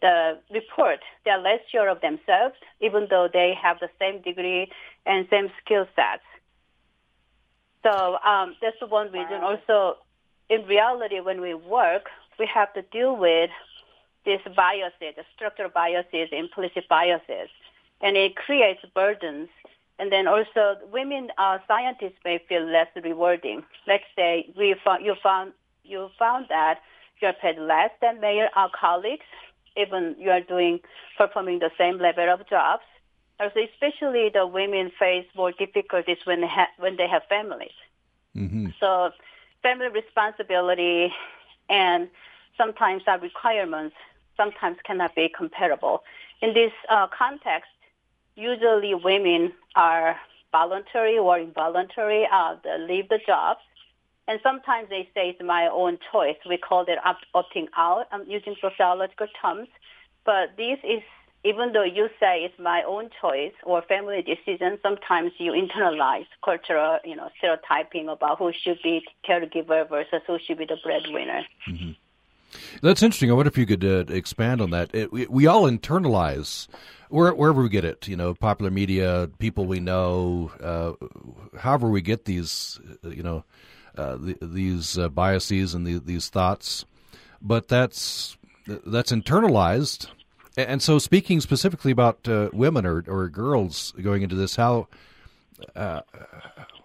the 0.00 0.38
report 0.50 1.00
they're 1.24 1.38
less 1.38 1.60
sure 1.70 1.90
of 1.90 2.00
themselves, 2.00 2.54
even 2.80 3.06
though 3.10 3.28
they 3.30 3.52
have 3.62 3.78
the 3.80 3.90
same 3.98 4.22
degree 4.22 4.70
and 5.04 5.26
same 5.28 5.48
skill 5.62 5.86
sets. 5.94 6.24
So 7.82 8.16
um, 8.24 8.56
that's 8.62 8.80
one 8.88 9.12
reason. 9.12 9.40
Also, 9.42 9.98
in 10.48 10.64
reality, 10.66 11.20
when 11.20 11.42
we 11.42 11.52
work, 11.52 12.04
we 12.38 12.48
have 12.52 12.72
to 12.74 12.82
deal 12.82 13.14
with 13.14 13.50
these 14.24 14.40
biases, 14.56 15.12
the 15.16 15.24
structural 15.34 15.70
biases, 15.70 16.28
implicit 16.32 16.88
biases, 16.88 17.50
and 18.00 18.16
it 18.16 18.36
creates 18.36 18.80
burdens. 18.94 19.48
And 19.98 20.12
then 20.12 20.28
also, 20.28 20.76
women 20.92 21.30
uh, 21.38 21.58
scientists 21.66 22.18
may 22.24 22.38
feel 22.48 22.64
less 22.64 22.88
rewarding. 23.02 23.64
Let's 23.86 24.04
say 24.14 24.52
we 24.56 24.74
found, 24.84 25.04
you 25.04 25.14
found 25.22 25.52
you 25.84 26.10
found 26.18 26.46
that 26.48 26.80
you're 27.20 27.32
paid 27.32 27.58
less 27.58 27.90
than 28.02 28.20
male 28.20 28.48
uh, 28.54 28.68
colleagues, 28.78 29.24
even 29.76 30.16
you 30.18 30.30
are 30.30 30.40
doing 30.40 30.80
performing 31.16 31.60
the 31.60 31.70
same 31.78 31.98
level 31.98 32.28
of 32.28 32.46
jobs. 32.48 32.82
Also, 33.40 33.60
especially 33.60 34.30
the 34.32 34.46
women 34.46 34.90
face 34.98 35.26
more 35.34 35.52
difficulties 35.52 36.18
when 36.24 36.40
they 36.42 36.46
have 36.46 36.68
when 36.78 36.96
they 36.96 37.08
have 37.08 37.22
families. 37.28 37.76
Mm-hmm. 38.36 38.68
So, 38.78 39.10
family 39.62 39.88
responsibility 39.88 41.12
and 41.70 42.08
sometimes 42.56 43.02
our 43.06 43.18
requirements 43.18 43.96
sometimes 44.36 44.76
cannot 44.84 45.14
be 45.14 45.28
comparable. 45.28 46.02
In 46.42 46.52
this 46.52 46.72
uh, 46.90 47.06
context, 47.06 47.70
usually 48.36 48.94
women 48.94 49.52
are 49.74 50.16
voluntary 50.52 51.18
or 51.18 51.38
involuntary 51.38 52.26
uh, 52.32 52.54
leave 52.88 53.08
the 53.08 53.18
jobs 53.26 53.60
and 54.28 54.40
sometimes 54.42 54.88
they 54.88 55.08
say 55.14 55.30
it's 55.30 55.42
my 55.42 55.68
own 55.68 55.98
choice. 56.10 56.36
We 56.48 56.56
call 56.56 56.84
it 56.88 56.98
opt- 57.04 57.26
opting 57.34 57.68
out. 57.76 58.06
I'm 58.10 58.28
using 58.28 58.56
sociological 58.60 59.28
terms. 59.40 59.68
But 60.24 60.56
this 60.56 60.78
is, 60.82 61.02
even 61.44 61.72
though 61.72 61.84
you 61.84 62.08
say 62.18 62.40
it's 62.42 62.58
my 62.58 62.82
own 62.82 63.10
choice 63.20 63.52
or 63.62 63.82
family 63.82 64.22
decision, 64.22 64.78
sometimes 64.82 65.32
you 65.38 65.52
internalize 65.52 66.26
cultural, 66.44 66.98
you 67.04 67.14
know, 67.14 67.30
stereotyping 67.38 68.08
about 68.08 68.38
who 68.38 68.52
should 68.52 68.78
be 68.82 69.04
caregiver 69.28 69.88
versus 69.88 70.22
who 70.26 70.38
should 70.44 70.58
be 70.58 70.66
the 70.66 70.78
breadwinner. 70.82 71.42
Mm-hmm. 71.68 71.92
That's 72.82 73.02
interesting. 73.02 73.30
I 73.30 73.34
wonder 73.34 73.48
if 73.48 73.58
you 73.58 73.66
could 73.66 73.84
uh, 73.84 74.12
expand 74.12 74.60
on 74.60 74.70
that. 74.70 74.94
It, 74.94 75.12
we, 75.12 75.26
we, 75.26 75.46
all 75.46 75.64
internalize 75.64 76.68
where, 77.08 77.34
wherever 77.34 77.62
we 77.62 77.68
get 77.68 77.84
it, 77.84 78.08
you 78.08 78.16
know, 78.16 78.34
popular 78.34 78.70
media, 78.70 79.30
people 79.38 79.66
we 79.66 79.80
know, 79.80 80.50
uh, 80.60 80.92
however 81.58 81.88
we 81.88 82.00
get 82.00 82.24
these, 82.24 82.80
uh, 83.04 83.08
you 83.08 83.22
know, 83.22 83.44
uh, 83.96 84.16
the, 84.16 84.36
these 84.42 84.98
uh, 84.98 85.08
biases 85.08 85.74
and 85.74 85.86
the, 85.86 85.98
these 85.98 86.28
thoughts, 86.28 86.84
but 87.40 87.68
that's 87.68 88.36
that's 88.66 89.12
internalized. 89.12 90.08
And 90.56 90.82
so, 90.82 90.98
speaking 90.98 91.40
specifically 91.40 91.92
about 91.92 92.26
uh, 92.28 92.50
women 92.52 92.86
or, 92.86 93.04
or 93.06 93.28
girls 93.28 93.92
going 94.02 94.22
into 94.22 94.34
this, 94.34 94.56
how 94.56 94.88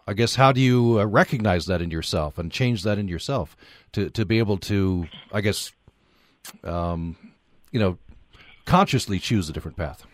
I 0.08 0.14
guess 0.14 0.36
how 0.36 0.52
do 0.52 0.62
you 0.62 1.00
uh, 1.00 1.06
recognize 1.06 1.66
that 1.68 1.82
in 1.82 1.92
yourself 1.92 2.38
and 2.38 2.52
change 2.52 2.84
that 2.84 2.98
in 2.98 3.08
yourself 3.08 3.56
to 3.94 4.10
to 4.10 4.26
be 4.26 4.40
able 4.40 4.58
to, 4.58 5.08
I 5.32 5.42
guess, 5.42 5.72
um, 6.64 7.16
you 7.72 7.80
know, 7.80 7.98
consciously 8.66 9.20
choose 9.20 9.50
a 9.50 9.54
different 9.54 9.78
path. 9.78 10.06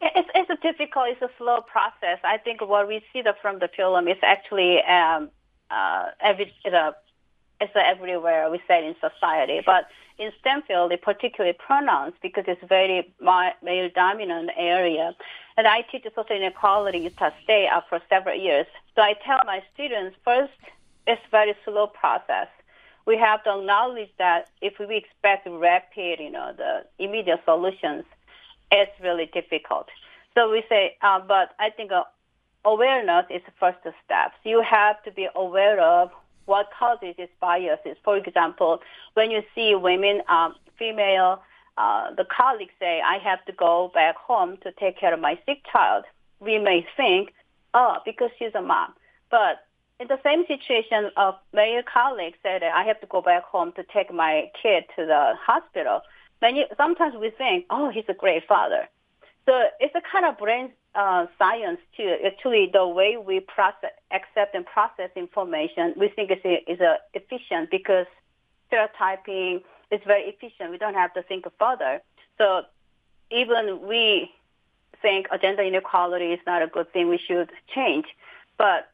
It's, 0.00 0.28
it's 0.34 0.50
a 0.50 0.56
difficult, 0.62 1.06
it's 1.10 1.22
a 1.22 1.30
slow 1.38 1.60
process. 1.60 2.18
I 2.24 2.38
think 2.38 2.60
what 2.60 2.88
we 2.88 3.02
see 3.12 3.22
the, 3.22 3.34
from 3.40 3.60
the 3.60 3.68
film 3.68 4.08
is 4.08 4.16
actually 4.22 4.82
um, 4.82 5.30
uh, 5.70 6.06
every 6.20 6.52
a, 6.66 6.94
it's 7.62 7.72
everywhere 7.76 8.50
we 8.50 8.60
say 8.66 8.86
in 8.86 8.94
society, 9.00 9.60
but 9.64 9.86
in 10.18 10.30
STEM 10.40 10.62
field, 10.62 10.92
particularly 11.02 11.56
pronounced 11.56 12.20
because 12.22 12.44
it's 12.46 12.62
very 12.68 13.12
male 13.20 13.90
dominant 13.94 14.50
area. 14.56 15.14
And 15.56 15.66
I 15.66 15.82
teach 15.82 16.04
social 16.14 16.36
inequality 16.36 16.98
in 16.98 17.04
Utah 17.04 17.30
State 17.44 17.68
uh, 17.68 17.80
for 17.88 18.00
several 18.08 18.38
years. 18.38 18.66
So 18.94 19.02
I 19.02 19.14
tell 19.24 19.38
my 19.46 19.62
students 19.74 20.16
first, 20.24 20.52
it's 21.06 21.22
very 21.30 21.54
slow 21.64 21.86
process. 21.86 22.48
We 23.06 23.16
have 23.18 23.42
to 23.44 23.58
acknowledge 23.58 24.10
that 24.18 24.48
if 24.60 24.78
we 24.78 24.96
expect 24.96 25.46
rapid, 25.48 26.20
you 26.20 26.30
know, 26.30 26.52
the 26.56 26.84
immediate 26.98 27.40
solutions, 27.44 28.04
it's 28.70 28.92
really 29.00 29.26
difficult. 29.32 29.88
So 30.34 30.50
we 30.50 30.62
say, 30.68 30.96
uh, 31.02 31.20
but 31.20 31.54
I 31.58 31.70
think 31.70 31.92
uh, 31.92 32.04
awareness 32.64 33.26
is 33.28 33.42
the 33.44 33.52
first 33.58 33.78
step. 34.04 34.32
You 34.44 34.62
have 34.62 35.02
to 35.04 35.10
be 35.10 35.28
aware 35.34 35.80
of 35.80 36.10
what 36.46 36.70
causes 36.78 37.14
these 37.16 37.28
biases. 37.40 37.96
For 38.04 38.16
example, 38.16 38.80
when 39.14 39.30
you 39.30 39.42
see 39.54 39.74
women, 39.74 40.22
um, 40.28 40.54
female, 40.78 41.42
uh, 41.78 42.14
the 42.14 42.24
colleagues 42.24 42.72
say, 42.78 43.00
I 43.00 43.18
have 43.18 43.44
to 43.46 43.52
go 43.52 43.90
back 43.94 44.16
home 44.16 44.58
to 44.62 44.72
take 44.72 44.98
care 44.98 45.14
of 45.14 45.20
my 45.20 45.38
sick 45.46 45.62
child. 45.70 46.04
We 46.40 46.58
may 46.58 46.86
think, 46.96 47.32
oh, 47.74 47.96
because 48.04 48.30
she's 48.38 48.54
a 48.54 48.62
mom. 48.62 48.94
But 49.30 49.64
in 50.00 50.08
the 50.08 50.18
same 50.22 50.44
situation, 50.46 51.10
a 51.16 51.32
male 51.52 51.82
colleague 51.82 52.34
said, 52.42 52.62
I 52.62 52.84
have 52.84 53.00
to 53.00 53.06
go 53.06 53.22
back 53.22 53.44
home 53.44 53.72
to 53.76 53.84
take 53.84 54.12
my 54.12 54.50
kid 54.60 54.84
to 54.96 55.06
the 55.06 55.34
hospital. 55.40 56.00
Many, 56.40 56.66
sometimes 56.76 57.14
we 57.18 57.30
think, 57.30 57.66
oh, 57.70 57.90
he's 57.90 58.04
a 58.08 58.14
great 58.14 58.46
father. 58.46 58.88
So 59.46 59.52
it's 59.80 59.94
a 59.94 60.02
kind 60.12 60.26
of 60.26 60.38
brain 60.38 60.72
uh, 60.94 61.26
science 61.38 61.78
too. 61.96 62.16
Actually, 62.24 62.70
the 62.72 62.86
way 62.86 63.16
we 63.16 63.40
process, 63.40 63.92
accept 64.10 64.54
and 64.54 64.66
process 64.66 65.10
information, 65.16 65.94
we 65.96 66.08
think 66.08 66.30
is 66.30 66.38
is 66.66 66.80
a 66.80 66.98
efficient 67.14 67.70
because 67.70 68.06
stereotyping 68.66 69.62
is 69.90 70.00
very 70.06 70.22
efficient. 70.22 70.70
We 70.70 70.78
don't 70.78 70.94
have 70.94 71.14
to 71.14 71.22
think 71.22 71.44
further. 71.58 72.02
So 72.38 72.62
even 73.30 73.86
we 73.86 74.30
think 75.00 75.26
gender 75.40 75.62
inequality 75.62 76.26
is 76.26 76.40
not 76.46 76.62
a 76.62 76.66
good 76.66 76.92
thing. 76.92 77.08
We 77.08 77.18
should 77.18 77.50
change, 77.74 78.06
but 78.58 78.88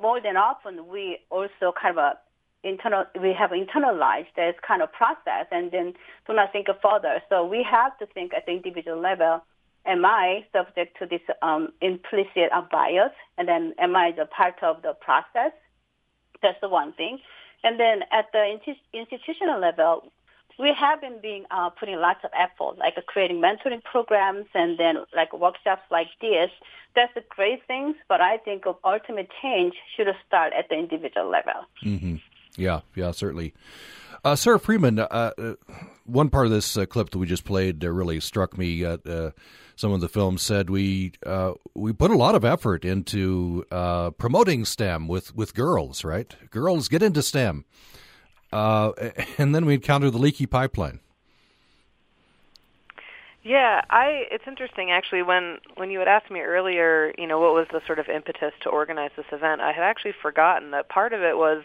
more 0.00 0.20
than 0.20 0.36
often 0.36 0.88
we 0.88 1.18
also 1.30 1.72
kind 1.80 1.98
of 1.98 2.04
a 2.04 2.18
internal 2.64 3.04
we 3.20 3.32
have 3.32 3.50
internalized 3.50 4.34
this 4.36 4.54
kind 4.66 4.82
of 4.82 4.92
process 4.92 5.46
and 5.50 5.70
then 5.70 5.94
do 6.26 6.32
not 6.32 6.52
think 6.52 6.68
further. 6.82 7.22
So 7.28 7.44
we 7.44 7.62
have 7.62 7.96
to 7.98 8.06
think 8.06 8.32
at 8.34 8.46
the 8.46 8.52
individual 8.52 9.00
level 9.00 9.42
am 9.86 10.04
I 10.04 10.44
subject 10.52 10.98
to 10.98 11.06
this 11.06 11.20
um, 11.42 11.68
implicit 11.80 12.50
bias? 12.70 13.12
And 13.38 13.48
then 13.48 13.74
am 13.78 13.96
I 13.96 14.12
the 14.12 14.26
part 14.26 14.62
of 14.62 14.82
the 14.82 14.94
process? 15.00 15.52
That's 16.42 16.60
the 16.60 16.68
one 16.68 16.92
thing. 16.92 17.18
And 17.64 17.78
then 17.78 18.02
at 18.12 18.26
the 18.32 18.58
institutional 18.92 19.60
level, 19.60 20.12
we 20.58 20.72
have 20.78 21.00
been 21.00 21.20
being 21.20 21.44
uh, 21.50 21.70
putting 21.70 21.96
lots 21.96 22.20
of 22.24 22.30
effort, 22.38 22.78
like 22.78 22.94
uh, 22.96 23.00
creating 23.06 23.40
mentoring 23.40 23.82
programs 23.82 24.46
and 24.54 24.78
then 24.78 24.96
like 25.14 25.32
workshops 25.32 25.82
like 25.90 26.08
this. 26.20 26.50
That's 26.94 27.12
the 27.14 27.22
great 27.28 27.66
things, 27.66 27.96
but 28.08 28.20
I 28.20 28.36
think 28.38 28.66
of 28.66 28.76
ultimate 28.84 29.28
change 29.40 29.74
should 29.96 30.08
start 30.26 30.52
at 30.56 30.68
the 30.68 30.76
individual 30.76 31.30
level. 31.30 31.66
Mm-hmm. 31.84 32.16
Yeah, 32.56 32.80
yeah, 32.94 33.12
certainly. 33.12 33.54
Uh, 34.24 34.36
Sara 34.36 34.58
Freeman, 34.58 35.00
uh, 35.00 35.32
uh, 35.36 35.54
one 36.04 36.30
part 36.30 36.46
of 36.46 36.52
this 36.52 36.76
uh, 36.76 36.86
clip 36.86 37.10
that 37.10 37.18
we 37.18 37.26
just 37.26 37.44
played 37.44 37.82
really 37.82 38.20
struck 38.20 38.56
me. 38.56 38.82
some 39.74 39.90
of 39.92 40.00
the 40.00 40.08
film 40.08 40.38
said 40.38 40.70
we 40.70 41.12
we 41.74 41.92
put 41.92 42.10
a 42.10 42.16
lot 42.16 42.36
of 42.36 42.44
effort 42.44 42.84
into 42.84 43.64
promoting 44.18 44.64
STEM 44.64 45.08
with, 45.08 45.34
with 45.34 45.54
girls, 45.54 46.04
right? 46.04 46.36
Girls 46.50 46.88
get 46.88 47.02
into 47.02 47.20
STEM, 47.20 47.64
and 48.52 49.54
then 49.54 49.66
we 49.66 49.74
encounter 49.74 50.08
the 50.08 50.18
leaky 50.18 50.46
pipeline. 50.46 51.00
Yeah, 53.42 53.82
I 53.90 54.26
it's 54.30 54.44
interesting 54.46 54.92
actually 54.92 55.24
when 55.24 55.58
when 55.74 55.90
you 55.90 55.98
had 55.98 56.06
asked 56.06 56.30
me 56.30 56.42
earlier, 56.42 57.12
you 57.18 57.26
know, 57.26 57.40
what 57.40 57.54
was 57.54 57.66
the 57.72 57.80
sort 57.88 57.98
of 57.98 58.08
impetus 58.08 58.52
to 58.62 58.68
organize 58.68 59.10
this 59.16 59.26
event? 59.32 59.60
I 59.60 59.72
had 59.72 59.82
actually 59.82 60.14
forgotten 60.22 60.70
that 60.70 60.88
part 60.88 61.12
of 61.12 61.22
it 61.22 61.36
was 61.36 61.64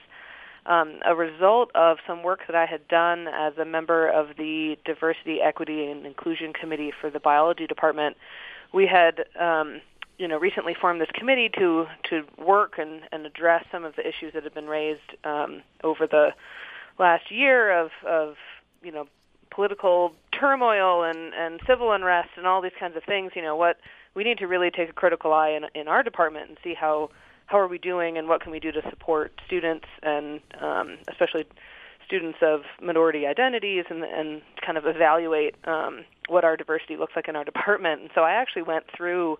um, 0.68 1.00
a 1.06 1.16
result 1.16 1.72
of 1.76 1.98
some 2.06 2.24
work 2.24 2.42
that 2.48 2.56
I 2.56 2.66
had 2.66 2.88
done 2.88 3.28
as 3.28 3.58
a 3.58 3.66
member 3.66 4.08
of 4.08 4.36
the 4.38 4.78
Diversity, 4.86 5.40
Equity, 5.42 5.86
and 5.86 6.06
Inclusion 6.06 6.54
Committee 6.54 6.92
for 7.00 7.10
the 7.10 7.20
Biology 7.20 7.68
Department. 7.68 8.18
We 8.74 8.86
had 8.86 9.26
um, 9.40 9.82
you 10.18 10.28
know 10.28 10.38
recently 10.38 10.76
formed 10.80 11.00
this 11.00 11.10
committee 11.14 11.50
to 11.58 11.86
to 12.10 12.24
work 12.38 12.74
and, 12.78 13.02
and 13.12 13.26
address 13.26 13.66
some 13.72 13.86
of 13.86 13.96
the 13.96 14.08
issues 14.08 14.34
that 14.34 14.44
have 14.44 14.54
been 14.54 14.68
raised 14.68 15.16
um, 15.24 15.64
over 15.84 16.06
the 16.08 16.30
last 17.00 17.32
year 17.32 17.72
of 17.72 17.92
of 18.06 18.36
you 18.84 18.92
know 18.92 19.08
political 19.52 20.14
turmoil 20.38 21.04
and 21.04 21.34
and 21.34 21.62
civil 21.68 21.92
unrest 21.92 22.30
and 22.36 22.46
all 22.46 22.62
these 22.62 22.72
kinds 22.80 22.96
of 22.96 23.04
things 23.04 23.32
you 23.36 23.42
know 23.42 23.56
what 23.56 23.78
we 24.16 24.24
need 24.24 24.38
to 24.40 24.48
really 24.48 24.70
take 24.70 24.90
a 24.90 24.94
critical 24.94 25.34
eye 25.34 25.50
in 25.50 25.66
in 25.80 25.88
our 25.88 26.04
department 26.04 26.50
and 26.50 26.58
see 26.64 26.74
how 26.74 27.10
how 27.48 27.60
are 27.60 27.68
we 27.68 27.78
doing 27.78 28.18
and 28.18 28.28
what 28.28 28.42
can 28.42 28.52
we 28.52 28.60
do 28.60 28.72
to 28.72 28.82
support 28.90 29.32
students 29.46 29.86
and 30.04 30.42
um, 30.62 30.98
especially 31.10 31.46
students 32.06 32.38
of 32.42 32.62
minority 32.82 33.26
identities 33.26 33.86
and 33.90 34.04
and 34.04 34.42
kind 34.64 34.78
of 34.78 34.86
evaluate 34.86 35.56
um, 35.66 36.06
what 36.30 36.44
our 36.44 36.56
diversity 36.56 36.96
looks 36.96 37.14
like 37.16 37.28
in 37.28 37.36
our 37.36 37.44
department 37.44 38.02
and 38.02 38.10
so 38.14 38.22
I 38.22 38.34
actually 38.34 38.64
went 38.64 38.86
through 38.96 39.38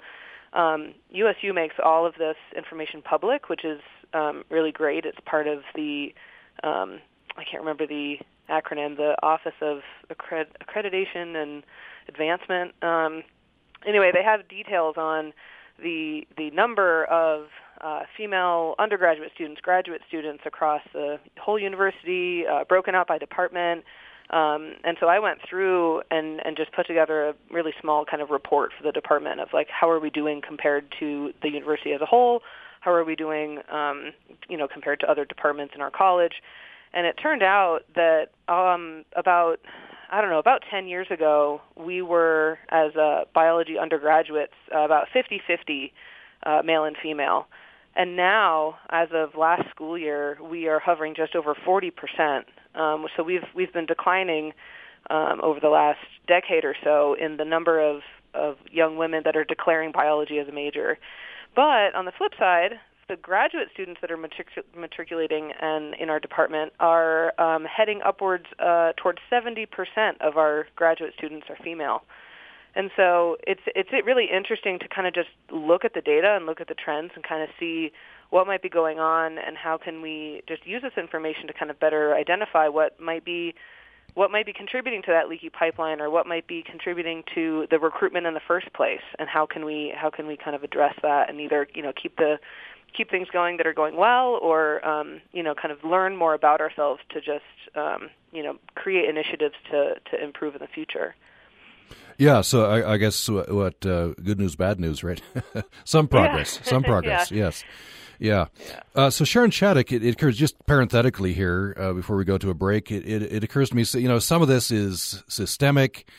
um, 0.54 0.94
USU 1.12 1.54
makes 1.54 1.76
all 1.84 2.06
of 2.06 2.16
this 2.16 2.38
information 2.56 3.02
public 3.02 3.50
which 3.50 3.64
is 3.64 3.82
um, 4.14 4.44
really 4.50 4.72
great 4.72 5.06
it's 5.06 5.20
part 5.26 5.48
of 5.48 5.60
the 5.76 6.14
um, 6.64 7.00
I 7.38 7.44
can't 7.44 7.62
remember 7.62 7.86
the 7.86 8.18
acronym, 8.50 8.98
the 8.98 9.16
Office 9.22 9.54
of 9.62 9.82
Accred- 10.10 10.56
Accreditation 10.62 11.36
and 11.36 11.64
Advancement. 12.08 12.74
Um, 12.84 13.24
anyway, 13.86 14.12
they 14.14 14.24
have 14.24 14.48
details 14.48 14.96
on 14.98 15.34
the 15.80 16.28
the 16.38 16.50
number 16.52 17.06
of 17.06 17.48
uh, 17.82 18.02
female 18.16 18.76
undergraduate 18.80 19.32
students, 19.34 19.62
graduate 19.62 20.02
students 20.08 20.44
across 20.46 20.82
the 20.94 21.20
whole 21.40 21.60
university, 21.60 22.46
uh, 22.46 22.64
broken 22.64 22.96
out 22.96 23.08
by 23.08 23.18
department. 23.18 23.84
Um, 24.30 24.74
and 24.84 24.98
so 25.00 25.08
I 25.08 25.20
went 25.20 25.40
through 25.48 26.02
and, 26.12 26.46
and 26.46 26.58
just 26.58 26.74
put 26.74 26.86
together 26.86 27.30
a 27.30 27.34
really 27.50 27.74
small 27.80 28.04
kind 28.04 28.22
of 28.22 28.30
report 28.30 28.72
for 28.78 28.84
the 28.84 28.92
department 28.92 29.40
of 29.40 29.50
like 29.54 29.68
how 29.70 29.90
are 29.90 30.00
we 30.00 30.10
doing 30.10 30.42
compared 30.46 30.94
to 31.00 31.32
the 31.42 31.50
university 31.50 31.94
as 31.94 32.02
a 32.02 32.06
whole, 32.06 32.42
how 32.82 32.92
are 32.92 33.06
we 33.06 33.16
doing, 33.16 33.60
um, 33.72 34.12
you 34.50 34.58
know, 34.58 34.68
compared 34.68 35.00
to 35.00 35.10
other 35.10 35.24
departments 35.24 35.74
in 35.76 35.82
our 35.82 35.92
college, 35.92 36.42
and 36.94 37.06
it 37.06 37.14
turned 37.22 37.44
out 37.44 37.80
that 37.96 38.32
um, 38.48 39.06
about 39.16 39.60
I 40.10 40.22
don't 40.22 40.30
know 40.30 40.40
about 40.40 40.64
10 40.70 40.88
years 40.88 41.08
ago 41.10 41.62
we 41.76 42.02
were 42.02 42.60
as 42.70 42.96
uh, 42.96 43.26
biology 43.34 43.78
undergraduates 43.78 44.54
uh, 44.74 44.80
about 44.80 45.08
50-50 45.14 45.92
uh, 46.44 46.62
male 46.64 46.86
and 46.86 46.96
female, 47.02 47.48
and 47.98 48.16
now 48.16 48.78
as 48.90 49.10
of 49.14 49.36
last 49.36 49.70
school 49.70 49.98
year 49.98 50.38
we 50.42 50.68
are 50.68 50.80
hovering 50.80 51.16
just 51.16 51.36
over 51.36 51.56
40 51.56 51.92
percent. 51.92 52.46
Um, 52.76 53.08
so 53.16 53.24
we've 53.24 53.48
we've 53.56 53.74
been 53.74 53.86
declining 53.86 54.54
um, 55.10 55.40
over 55.42 55.60
the 55.60 55.70
last 55.70 56.00
decade 56.28 56.64
or 56.64 56.76
so 56.84 57.16
in 57.20 57.38
the 57.38 57.46
number 57.46 57.82
of 57.82 58.02
of 58.34 58.58
young 58.72 58.98
women 58.98 59.24
that 59.26 59.36
are 59.36 59.44
declaring 59.44 59.92
biology 59.92 60.38
as 60.38 60.48
a 60.48 60.52
major. 60.52 60.98
But 61.56 61.96
on 61.96 62.06
the 62.06 62.12
flip 62.16 62.34
side, 62.38 62.74
the 63.10 63.16
graduate 63.16 63.70
students 63.74 64.02
that 64.02 64.12
are 64.12 64.18
matric- 64.18 64.66
matriculating 64.78 65.54
and 65.60 65.96
in 65.96 66.10
our 66.10 66.20
department 66.20 66.74
are 66.80 67.40
um, 67.40 67.66
heading 67.66 68.02
upwards 68.06 68.46
uh, 68.60 68.92
towards 68.98 69.20
70% 69.32 69.66
of 70.20 70.38
our 70.38 70.68
graduate 70.76 71.14
students 71.18 71.48
are 71.50 71.58
female. 71.64 72.04
And 72.78 72.92
so 72.96 73.38
it's 73.48 73.62
it's 73.76 73.90
really 74.06 74.28
interesting 74.32 74.78
to 74.80 74.88
kind 74.88 75.08
of 75.08 75.14
just 75.16 75.30
look 75.52 75.84
at 75.84 75.96
the 75.96 76.02
data 76.02 76.36
and 76.36 76.46
look 76.46 76.62
at 76.62 76.68
the 76.68 76.76
trends 76.76 77.12
and 77.16 77.24
kind 77.24 77.42
of 77.42 77.50
see 77.60 77.92
what 78.30 78.46
might 78.46 78.62
be 78.62 78.70
going 78.70 79.00
on 79.00 79.40
and 79.40 79.58
how 79.58 79.78
can 79.78 80.00
we 80.00 80.44
just 80.48 80.64
use 80.68 80.84
this 80.84 80.94
information 80.96 81.48
to 81.48 81.54
kind 81.54 81.72
of 81.72 81.80
better 81.80 82.14
identify 82.14 82.68
what 82.68 83.00
might 83.00 83.26
be 83.26 83.56
what 84.14 84.30
might 84.30 84.46
be 84.46 84.54
contributing 84.54 85.02
to 85.02 85.12
that 85.12 85.28
leaky 85.28 85.50
pipeline 85.50 86.00
or 86.02 86.12
what 86.12 86.28
might 86.28 86.46
be 86.46 86.62
contributing 86.62 87.24
to 87.34 87.66
the 87.72 87.80
recruitment 87.80 88.28
in 88.28 88.36
the 88.36 88.42
first 88.48 88.72
place 88.74 89.02
and 89.18 89.28
how 89.28 89.48
can 89.48 89.66
we 89.66 89.92
how 89.98 90.12
can 90.12 90.28
we 90.28 90.38
kind 90.38 90.56
of 90.56 90.64
address 90.64 90.94
that 91.02 91.32
and 91.32 91.42
either 91.42 91.68
you 91.74 91.82
know 91.82 91.92
keep 92.00 92.16
the 92.18 92.38
keep 92.96 93.10
things 93.10 93.28
going 93.34 93.58
that 93.58 93.68
are 93.68 93.74
going 93.74 93.96
well, 93.96 94.40
or 94.42 94.86
um, 94.88 95.22
you 95.32 95.44
know, 95.44 95.54
kind 95.54 95.72
of 95.72 95.84
learn 95.84 96.16
more 96.16 96.34
about 96.34 96.62
ourselves 96.62 97.02
to 97.10 97.20
just 97.20 97.44
um, 97.76 98.10
you 98.32 98.44
know 98.44 98.58
create 98.76 99.10
initiatives 99.10 99.56
to 99.72 99.96
to 100.12 100.24
improve 100.24 100.56
in 100.56 100.62
the 100.62 100.68
future. 100.68 101.16
Yeah, 102.18 102.42
so 102.42 102.66
I, 102.66 102.94
I 102.94 102.98
guess 102.98 103.30
what, 103.30 103.52
what 103.52 103.86
uh, 103.86 104.08
good 104.24 104.40
news, 104.40 104.56
bad 104.56 104.80
news, 104.80 105.04
right? 105.04 105.22
some 105.84 106.08
progress, 106.08 106.60
some 106.64 106.84
progress. 106.92 107.32
yeah. 107.32 107.46
Yes. 107.46 107.64
Yeah. 108.20 108.48
yeah. 108.60 108.82
Uh, 108.96 109.10
so 109.12 109.24
Sharon 109.24 109.52
Shattuck, 109.52 109.92
it, 109.92 110.04
it, 110.04 110.16
occurs 110.16 110.36
just 110.36 110.56
parenthetically 110.66 111.34
here 111.34 111.76
uh, 111.78 111.94
before 111.94 112.18
we 112.18 112.26
go 112.26 112.40
to 112.40 112.50
a 112.50 112.56
break. 112.56 112.92
It, 112.92 113.08
it, 113.08 113.22
it, 113.22 113.44
occurs 113.44 113.70
to 113.70 113.76
me, 113.76 113.86
you 113.94 114.08
know, 114.08 114.18
some 114.18 114.42
of 114.42 114.48
this 114.48 114.72
is 114.72 115.24
systemic, 115.28 116.10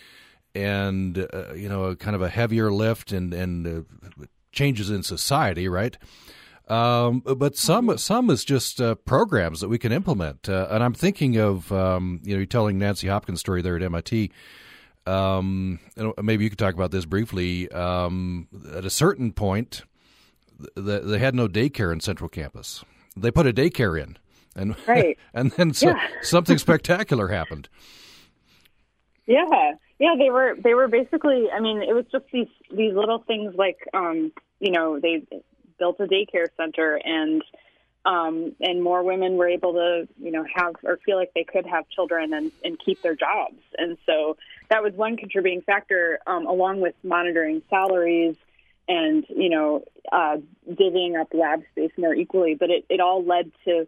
and 0.55 1.19
uh, 1.19 1.55
you 1.55 1.69
know, 1.69 1.95
kind 1.97 2.15
of 2.15 2.23
a 2.23 2.29
heavier 2.29 2.71
lift 2.71 3.11
and 3.11 3.35
and 3.35 3.67
uh, 3.67 4.25
changes 4.53 4.91
in 4.91 5.03
society, 5.03 5.69
right? 5.69 5.97
Um, 6.69 7.21
but 7.21 7.57
some 7.57 7.89
mm-hmm. 7.89 7.97
some 7.97 8.31
is 8.31 8.45
just 8.45 8.81
uh, 8.81 8.95
programs 8.95 9.61
that 9.61 9.69
we 9.69 9.79
can 9.79 9.91
implement. 9.91 10.49
Uh, 10.49 10.69
and 10.71 10.85
I'm 10.85 10.95
thinking 10.95 11.37
of 11.37 11.73
um, 11.73 12.21
you 12.23 12.33
know 12.33 12.39
you're 12.39 12.47
telling 12.47 12.79
Nancy 12.79 13.09
Hopkins' 13.09 13.41
story 13.41 13.63
there 13.63 13.77
at 13.77 13.83
MIT. 13.83 14.31
Um, 15.09 15.81
maybe 16.23 16.45
you 16.45 16.51
could 16.51 16.59
talk 16.59 16.75
about 16.75 16.91
this 16.91 17.07
briefly. 17.07 17.71
Um, 17.71 18.49
at 18.75 18.85
a 18.85 18.91
certain 18.91 19.33
point, 19.33 19.83
th- 20.77 21.03
they 21.05 21.19
had 21.19 21.35
no 21.35 21.49
daycare 21.49 21.93
in 21.93 22.01
Central 22.01 22.29
Campus. 22.29 22.85
They 23.17 23.31
put 23.31 23.47
a 23.47 23.53
daycare 23.53 24.01
in, 24.01 24.19
and 24.55 24.77
right. 24.87 25.19
and 25.33 25.51
then 25.53 25.73
so, 25.73 25.89
yeah. 25.89 26.09
something 26.23 26.59
spectacular 26.59 27.29
happened. 27.29 27.69
Yeah, 29.27 29.73
yeah, 29.99 30.15
they 30.19 30.31
were 30.31 30.57
they 30.63 30.75
were 30.75 30.89
basically. 30.89 31.47
I 31.55 31.61
mean, 31.61 31.83
it 31.83 31.95
was 31.95 32.05
just 32.13 32.25
these 32.33 32.49
these 32.71 32.95
little 32.95 33.25
things 33.27 33.55
like 33.57 33.79
um, 33.95 34.33
you 34.61 34.73
know 34.73 35.01
they 35.01 35.23
built 35.79 36.01
a 36.01 36.05
daycare 36.05 36.47
center 36.57 37.01
and 37.05 37.43
um, 38.09 38.57
and 38.61 38.83
more 38.83 39.03
women 39.03 39.37
were 39.37 39.49
able 39.49 39.75
to, 39.75 40.09
you 40.19 40.31
know, 40.31 40.43
have 40.55 40.77
or 40.83 40.97
feel 41.05 41.19
like 41.19 41.33
they 41.35 41.45
could 41.45 41.67
have 41.67 41.87
children 41.91 42.33
and, 42.33 42.51
and 42.65 42.79
keep 42.83 43.03
their 43.03 43.15
jobs. 43.15 43.61
And 43.77 43.99
so 44.07 44.39
that 44.71 44.83
was 44.83 44.95
one 44.95 45.19
contributing 45.19 45.61
factor, 45.61 46.19
um, 46.27 46.47
along 46.47 46.81
with 46.81 46.95
monitoring 47.05 47.61
salaries 47.69 48.35
and, 48.89 49.27
you 49.29 49.51
know, 49.51 49.85
uh, 50.11 50.39
divvying 50.67 51.21
up 51.21 51.29
lab 51.35 51.63
space 51.73 51.91
more 51.99 52.15
equally. 52.15 52.55
But 52.55 52.71
it, 52.71 52.87
it 52.89 53.01
all 53.01 53.23
led 53.23 53.53
to 53.67 53.87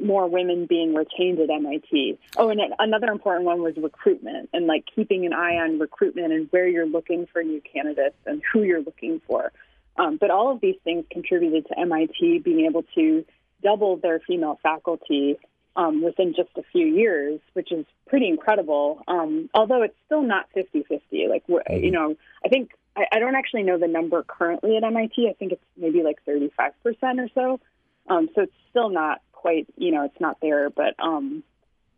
more 0.00 0.28
women 0.28 0.66
being 0.66 0.94
retained 0.94 1.40
at 1.40 1.50
MIT. 1.50 2.16
Oh, 2.36 2.50
and 2.50 2.60
another 2.78 3.08
important 3.08 3.44
one 3.44 3.60
was 3.60 3.76
recruitment 3.76 4.50
and 4.52 4.68
like 4.68 4.84
keeping 4.94 5.26
an 5.26 5.32
eye 5.32 5.56
on 5.56 5.80
recruitment 5.80 6.32
and 6.32 6.46
where 6.52 6.68
you're 6.68 6.86
looking 6.86 7.26
for 7.32 7.42
new 7.42 7.60
candidates 7.60 8.16
and 8.24 8.40
who 8.52 8.62
you're 8.62 8.82
looking 8.82 9.20
for. 9.26 9.50
Um, 9.96 10.16
but 10.16 10.30
all 10.30 10.52
of 10.52 10.60
these 10.60 10.76
things 10.84 11.06
contributed 11.10 11.66
to 11.66 11.78
MIT 11.80 12.38
being 12.44 12.64
able 12.64 12.84
to 12.94 13.24
double 13.62 13.96
their 13.96 14.20
female 14.20 14.58
faculty 14.62 15.38
um, 15.76 16.02
within 16.02 16.34
just 16.34 16.50
a 16.56 16.62
few 16.72 16.86
years, 16.86 17.40
which 17.52 17.70
is 17.70 17.86
pretty 18.08 18.28
incredible. 18.28 19.02
Um, 19.06 19.48
although 19.54 19.82
it's 19.82 19.96
still 20.06 20.22
not 20.22 20.46
50 20.54 20.84
50. 20.88 21.28
Like, 21.28 21.46
mm-hmm. 21.46 21.84
you 21.84 21.90
know, 21.90 22.16
I 22.44 22.48
think, 22.48 22.72
I, 22.96 23.04
I, 23.12 23.18
don't 23.20 23.36
actually 23.36 23.62
know 23.62 23.78
the 23.78 23.86
number 23.86 24.24
currently 24.24 24.76
at 24.76 24.82
MIT. 24.82 25.28
I 25.28 25.34
think 25.34 25.52
it's 25.52 25.62
maybe 25.76 26.02
like 26.02 26.18
35% 26.26 26.72
or 27.18 27.28
so. 27.34 27.60
Um, 28.08 28.28
so 28.34 28.42
it's 28.42 28.52
still 28.70 28.88
not 28.88 29.20
quite, 29.32 29.68
you 29.76 29.92
know, 29.92 30.04
it's 30.04 30.20
not 30.20 30.38
there. 30.40 30.68
But 30.68 30.94
um, 30.98 31.44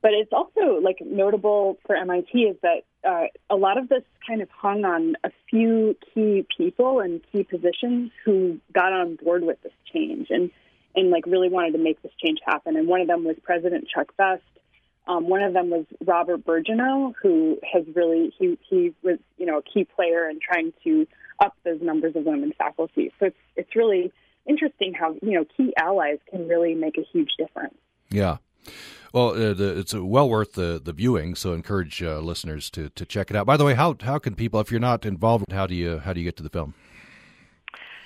but 0.02 0.12
it's 0.12 0.32
also 0.32 0.80
like 0.82 0.98
notable 1.04 1.78
for 1.86 1.94
MIT 1.94 2.38
is 2.38 2.56
that 2.62 2.84
uh, 3.04 3.26
a 3.48 3.56
lot 3.56 3.78
of 3.78 3.88
this 3.88 4.02
kind 4.26 4.40
of 4.42 4.48
hung 4.50 4.84
on 4.84 5.14
a 5.24 5.30
few 5.48 5.96
key 6.14 6.46
people 6.56 7.00
and 7.00 7.20
key 7.30 7.44
positions 7.44 8.10
who 8.24 8.58
got 8.72 8.92
on 8.92 9.16
board 9.16 9.42
with 9.42 9.60
this 9.62 9.72
change 9.92 10.28
and 10.30 10.50
and 10.94 11.10
like 11.10 11.26
really 11.26 11.48
wanted 11.48 11.72
to 11.72 11.78
make 11.78 12.02
this 12.02 12.12
change 12.22 12.38
happen. 12.44 12.76
And 12.76 12.88
one 12.88 13.00
of 13.00 13.06
them 13.06 13.24
was 13.24 13.36
President 13.42 13.88
Chuck 13.88 14.12
Vest. 14.16 14.42
Um, 15.06 15.28
one 15.28 15.42
of 15.42 15.52
them 15.52 15.70
was 15.70 15.86
Robert 16.04 16.44
Birgeneau, 16.44 17.14
who 17.20 17.58
has 17.72 17.84
really 17.94 18.32
he 18.38 18.58
he 18.68 18.94
was 19.02 19.18
you 19.38 19.46
know 19.46 19.58
a 19.58 19.62
key 19.62 19.84
player 19.84 20.28
in 20.28 20.38
trying 20.40 20.72
to 20.84 21.06
up 21.40 21.54
those 21.64 21.80
numbers 21.80 22.14
of 22.16 22.24
women 22.24 22.52
faculty. 22.56 23.12
So 23.18 23.26
it's 23.26 23.36
it's 23.56 23.76
really 23.76 24.12
interesting 24.46 24.92
how 24.94 25.16
you 25.22 25.32
know 25.32 25.44
key 25.56 25.72
allies 25.78 26.18
can 26.30 26.48
really 26.48 26.74
make 26.74 26.98
a 26.98 27.02
huge 27.12 27.30
difference. 27.38 27.74
Yeah. 28.10 28.38
Well, 29.12 29.30
uh, 29.30 29.54
the, 29.54 29.78
it's 29.78 29.92
well 29.92 30.28
worth 30.28 30.52
the, 30.52 30.80
the 30.82 30.92
viewing, 30.92 31.34
so 31.34 31.52
encourage 31.52 32.00
uh, 32.00 32.20
listeners 32.20 32.70
to, 32.70 32.90
to 32.90 33.04
check 33.04 33.30
it 33.30 33.36
out. 33.36 33.44
By 33.44 33.56
the 33.56 33.64
way, 33.64 33.74
how 33.74 33.96
how 34.00 34.18
can 34.18 34.34
people, 34.34 34.60
if 34.60 34.70
you're 34.70 34.78
not 34.80 35.04
involved, 35.04 35.50
how 35.50 35.66
do 35.66 35.74
you 35.74 35.98
how 35.98 36.12
do 36.12 36.20
you 36.20 36.24
get 36.24 36.36
to 36.36 36.42
the 36.42 36.50
film? 36.50 36.74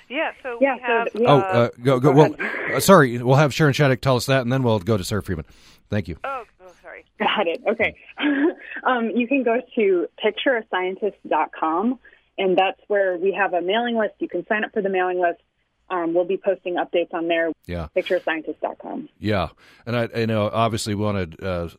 Yeah, 0.09 0.31
so 0.43 0.57
yeah, 0.61 0.75
we 0.75 0.81
have. 0.81 1.07
So, 1.13 1.25
oh, 1.25 1.39
uh, 1.39 1.69
go 1.81 1.99
go. 1.99 2.11
go 2.11 2.11
well, 2.11 2.35
uh, 2.75 2.79
sorry, 2.79 3.17
we'll 3.21 3.35
have 3.35 3.53
Sharon 3.53 3.73
Shattuck 3.73 4.01
tell 4.01 4.15
us 4.15 4.25
that, 4.27 4.41
and 4.41 4.51
then 4.51 4.63
we'll 4.63 4.79
go 4.79 4.97
to 4.97 5.03
Sara 5.03 5.23
Freeman. 5.23 5.45
Thank 5.89 6.07
you. 6.07 6.17
Oh, 6.23 6.43
oh 6.61 6.71
sorry. 6.81 7.05
Got 7.19 7.47
it. 7.47 7.61
Okay. 7.67 7.95
um, 8.83 9.09
you 9.11 9.27
can 9.27 9.43
go 9.43 9.61
to 9.75 10.07
pictureascientist.com, 10.23 11.99
and 12.37 12.57
that's 12.57 12.79
where 12.87 13.17
we 13.17 13.33
have 13.33 13.53
a 13.53 13.61
mailing 13.61 13.97
list. 13.97 14.13
You 14.19 14.27
can 14.27 14.45
sign 14.47 14.63
up 14.63 14.73
for 14.73 14.81
the 14.81 14.89
mailing 14.89 15.19
list. 15.19 15.41
Um, 15.89 16.13
we'll 16.15 16.25
be 16.25 16.37
posting 16.37 16.75
updates 16.75 17.13
on 17.13 17.27
there. 17.27 17.51
Yeah. 17.67 17.87
Pictureascientist.com. 17.95 19.09
Yeah, 19.19 19.49
and 19.85 19.95
I, 19.95 20.09
you 20.15 20.27
know, 20.27 20.49
obviously 20.51 20.95
want 20.95 21.37
to 21.37 21.47
uh, 21.47 21.69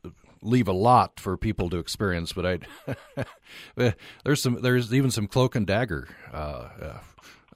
leave 0.42 0.68
a 0.68 0.72
lot 0.72 1.18
for 1.18 1.36
people 1.36 1.70
to 1.70 1.78
experience, 1.78 2.32
but 2.32 2.46
I 2.46 3.24
there's 4.24 4.42
some 4.42 4.62
there's 4.62 4.94
even 4.94 5.10
some 5.10 5.26
cloak 5.26 5.54
and 5.54 5.66
dagger. 5.66 6.08
Uh, 6.32 6.68
uh, 6.80 6.98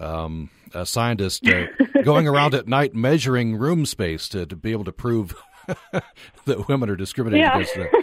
um, 0.00 0.50
a 0.74 0.84
scientist 0.86 1.46
uh, 1.46 1.66
going 2.02 2.26
around 2.26 2.54
at 2.54 2.66
night 2.66 2.94
measuring 2.94 3.56
room 3.56 3.86
space 3.86 4.28
to, 4.30 4.46
to 4.46 4.56
be 4.56 4.72
able 4.72 4.84
to 4.84 4.92
prove 4.92 5.34
that 6.46 6.68
women 6.68 6.90
are 6.90 6.96
discriminated 6.96 7.40
Yeah. 7.46 7.58
against. 7.58 7.94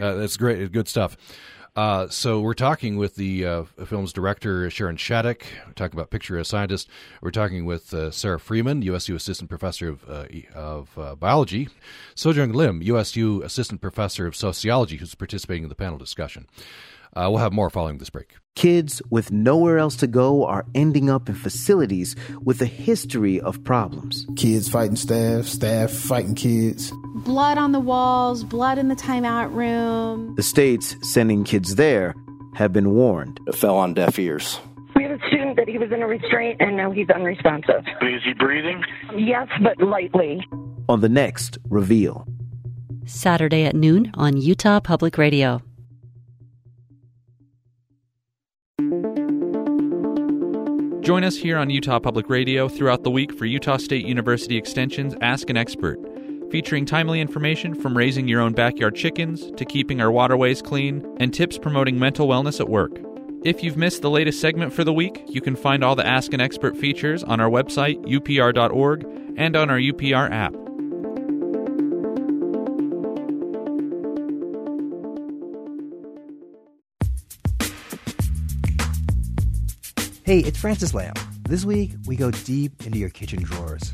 Uh, 0.00 0.14
that's 0.14 0.36
great, 0.36 0.70
good 0.72 0.88
stuff. 0.88 1.16
Uh, 1.76 2.06
so 2.08 2.40
we're 2.40 2.54
talking 2.54 2.96
with 2.96 3.16
the 3.16 3.44
uh, 3.44 3.64
film's 3.84 4.12
director 4.12 4.70
Sharon 4.70 4.96
Shattuck. 4.96 5.44
We're 5.66 5.72
talking 5.72 5.98
about 5.98 6.10
Picture 6.10 6.38
a 6.38 6.44
Scientist. 6.44 6.88
We're 7.20 7.32
talking 7.32 7.64
with 7.64 7.92
uh, 7.92 8.12
Sara 8.12 8.38
Freeman, 8.38 8.82
USU 8.82 9.16
Assistant 9.16 9.50
Professor 9.50 9.88
of 9.88 10.08
uh, 10.08 10.26
of 10.54 10.96
uh, 10.96 11.14
Biology, 11.16 11.68
Sojung 12.14 12.54
Lim, 12.54 12.80
USU 12.82 13.42
Assistant 13.42 13.80
Professor 13.80 14.24
of 14.28 14.36
Sociology, 14.36 14.98
who's 14.98 15.16
participating 15.16 15.64
in 15.64 15.68
the 15.68 15.74
panel 15.74 15.98
discussion. 15.98 16.46
Uh, 17.16 17.28
we'll 17.30 17.38
have 17.38 17.52
more 17.52 17.70
following 17.70 17.98
this 17.98 18.10
break. 18.10 18.34
Kids 18.56 19.00
with 19.10 19.30
nowhere 19.32 19.78
else 19.78 19.96
to 19.96 20.06
go 20.06 20.46
are 20.46 20.64
ending 20.74 21.10
up 21.10 21.28
in 21.28 21.34
facilities 21.34 22.16
with 22.42 22.60
a 22.60 22.66
history 22.66 23.40
of 23.40 23.62
problems. 23.64 24.26
Kids 24.36 24.68
fighting 24.68 24.96
staff, 24.96 25.44
staff 25.46 25.90
fighting 25.90 26.34
kids. 26.34 26.92
Blood 27.24 27.58
on 27.58 27.72
the 27.72 27.80
walls, 27.80 28.44
blood 28.44 28.78
in 28.78 28.88
the 28.88 28.96
timeout 28.96 29.52
room. 29.54 30.34
The 30.36 30.42
states 30.42 30.96
sending 31.02 31.44
kids 31.44 31.76
there 31.76 32.14
have 32.54 32.72
been 32.72 32.90
warned. 32.90 33.40
It 33.46 33.54
fell 33.54 33.76
on 33.76 33.94
deaf 33.94 34.18
ears. 34.18 34.60
We 34.94 35.04
have 35.04 35.20
assumed 35.20 35.56
that 35.56 35.68
he 35.68 35.78
was 35.78 35.90
in 35.92 36.02
a 36.02 36.06
restraint 36.06 36.60
and 36.60 36.76
now 36.76 36.90
he's 36.90 37.10
unresponsive. 37.10 37.84
Is 38.02 38.22
he 38.24 38.34
breathing? 38.34 38.82
Yes, 39.16 39.48
but 39.62 39.80
lightly. 39.80 40.40
On 40.88 41.00
the 41.00 41.08
next 41.08 41.58
reveal. 41.68 42.26
Saturday 43.06 43.64
at 43.64 43.74
noon 43.74 44.10
on 44.14 44.36
Utah 44.36 44.80
Public 44.80 45.18
Radio. 45.18 45.60
Join 51.04 51.22
us 51.22 51.36
here 51.36 51.58
on 51.58 51.68
Utah 51.68 51.98
Public 51.98 52.30
Radio 52.30 52.66
throughout 52.66 53.02
the 53.02 53.10
week 53.10 53.36
for 53.36 53.44
Utah 53.44 53.76
State 53.76 54.06
University 54.06 54.56
Extension's 54.56 55.14
Ask 55.20 55.50
an 55.50 55.56
Expert, 55.58 55.98
featuring 56.50 56.86
timely 56.86 57.20
information 57.20 57.74
from 57.74 57.94
raising 57.94 58.26
your 58.26 58.40
own 58.40 58.54
backyard 58.54 58.94
chickens 58.94 59.50
to 59.58 59.66
keeping 59.66 60.00
our 60.00 60.10
waterways 60.10 60.62
clean 60.62 61.04
and 61.20 61.34
tips 61.34 61.58
promoting 61.58 61.98
mental 61.98 62.26
wellness 62.26 62.58
at 62.58 62.70
work. 62.70 62.92
If 63.44 63.62
you've 63.62 63.76
missed 63.76 64.00
the 64.00 64.08
latest 64.08 64.40
segment 64.40 64.72
for 64.72 64.82
the 64.82 64.94
week, 64.94 65.22
you 65.28 65.42
can 65.42 65.56
find 65.56 65.84
all 65.84 65.94
the 65.94 66.06
Ask 66.06 66.32
an 66.32 66.40
Expert 66.40 66.74
features 66.74 67.22
on 67.22 67.38
our 67.38 67.50
website, 67.50 68.02
upr.org, 68.06 69.06
and 69.36 69.56
on 69.56 69.68
our 69.68 69.78
UPR 69.78 70.30
app. 70.32 70.54
Hey, 80.24 80.38
it's 80.38 80.58
Francis 80.58 80.94
Lam. 80.94 81.12
This 81.42 81.66
week, 81.66 81.92
we 82.06 82.16
go 82.16 82.30
deep 82.30 82.86
into 82.86 82.98
your 82.98 83.10
kitchen 83.10 83.42
drawers. 83.42 83.92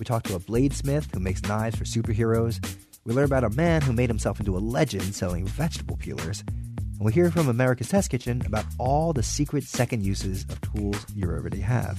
We 0.00 0.04
talk 0.04 0.24
to 0.24 0.34
a 0.34 0.40
bladesmith 0.40 1.14
who 1.14 1.20
makes 1.20 1.40
knives 1.44 1.76
for 1.76 1.84
superheroes. 1.84 2.58
We 3.04 3.14
learn 3.14 3.26
about 3.26 3.44
a 3.44 3.50
man 3.50 3.82
who 3.82 3.92
made 3.92 4.10
himself 4.10 4.40
into 4.40 4.56
a 4.56 4.58
legend 4.58 5.14
selling 5.14 5.46
vegetable 5.46 5.96
peelers. 5.96 6.42
And 6.48 6.98
we 6.98 7.12
hear 7.12 7.30
from 7.30 7.48
America's 7.48 7.90
Test 7.90 8.10
Kitchen 8.10 8.42
about 8.44 8.64
all 8.80 9.12
the 9.12 9.22
secret 9.22 9.62
second 9.62 10.04
uses 10.04 10.42
of 10.50 10.60
tools 10.62 11.06
you 11.14 11.28
already 11.28 11.60
have. 11.60 11.96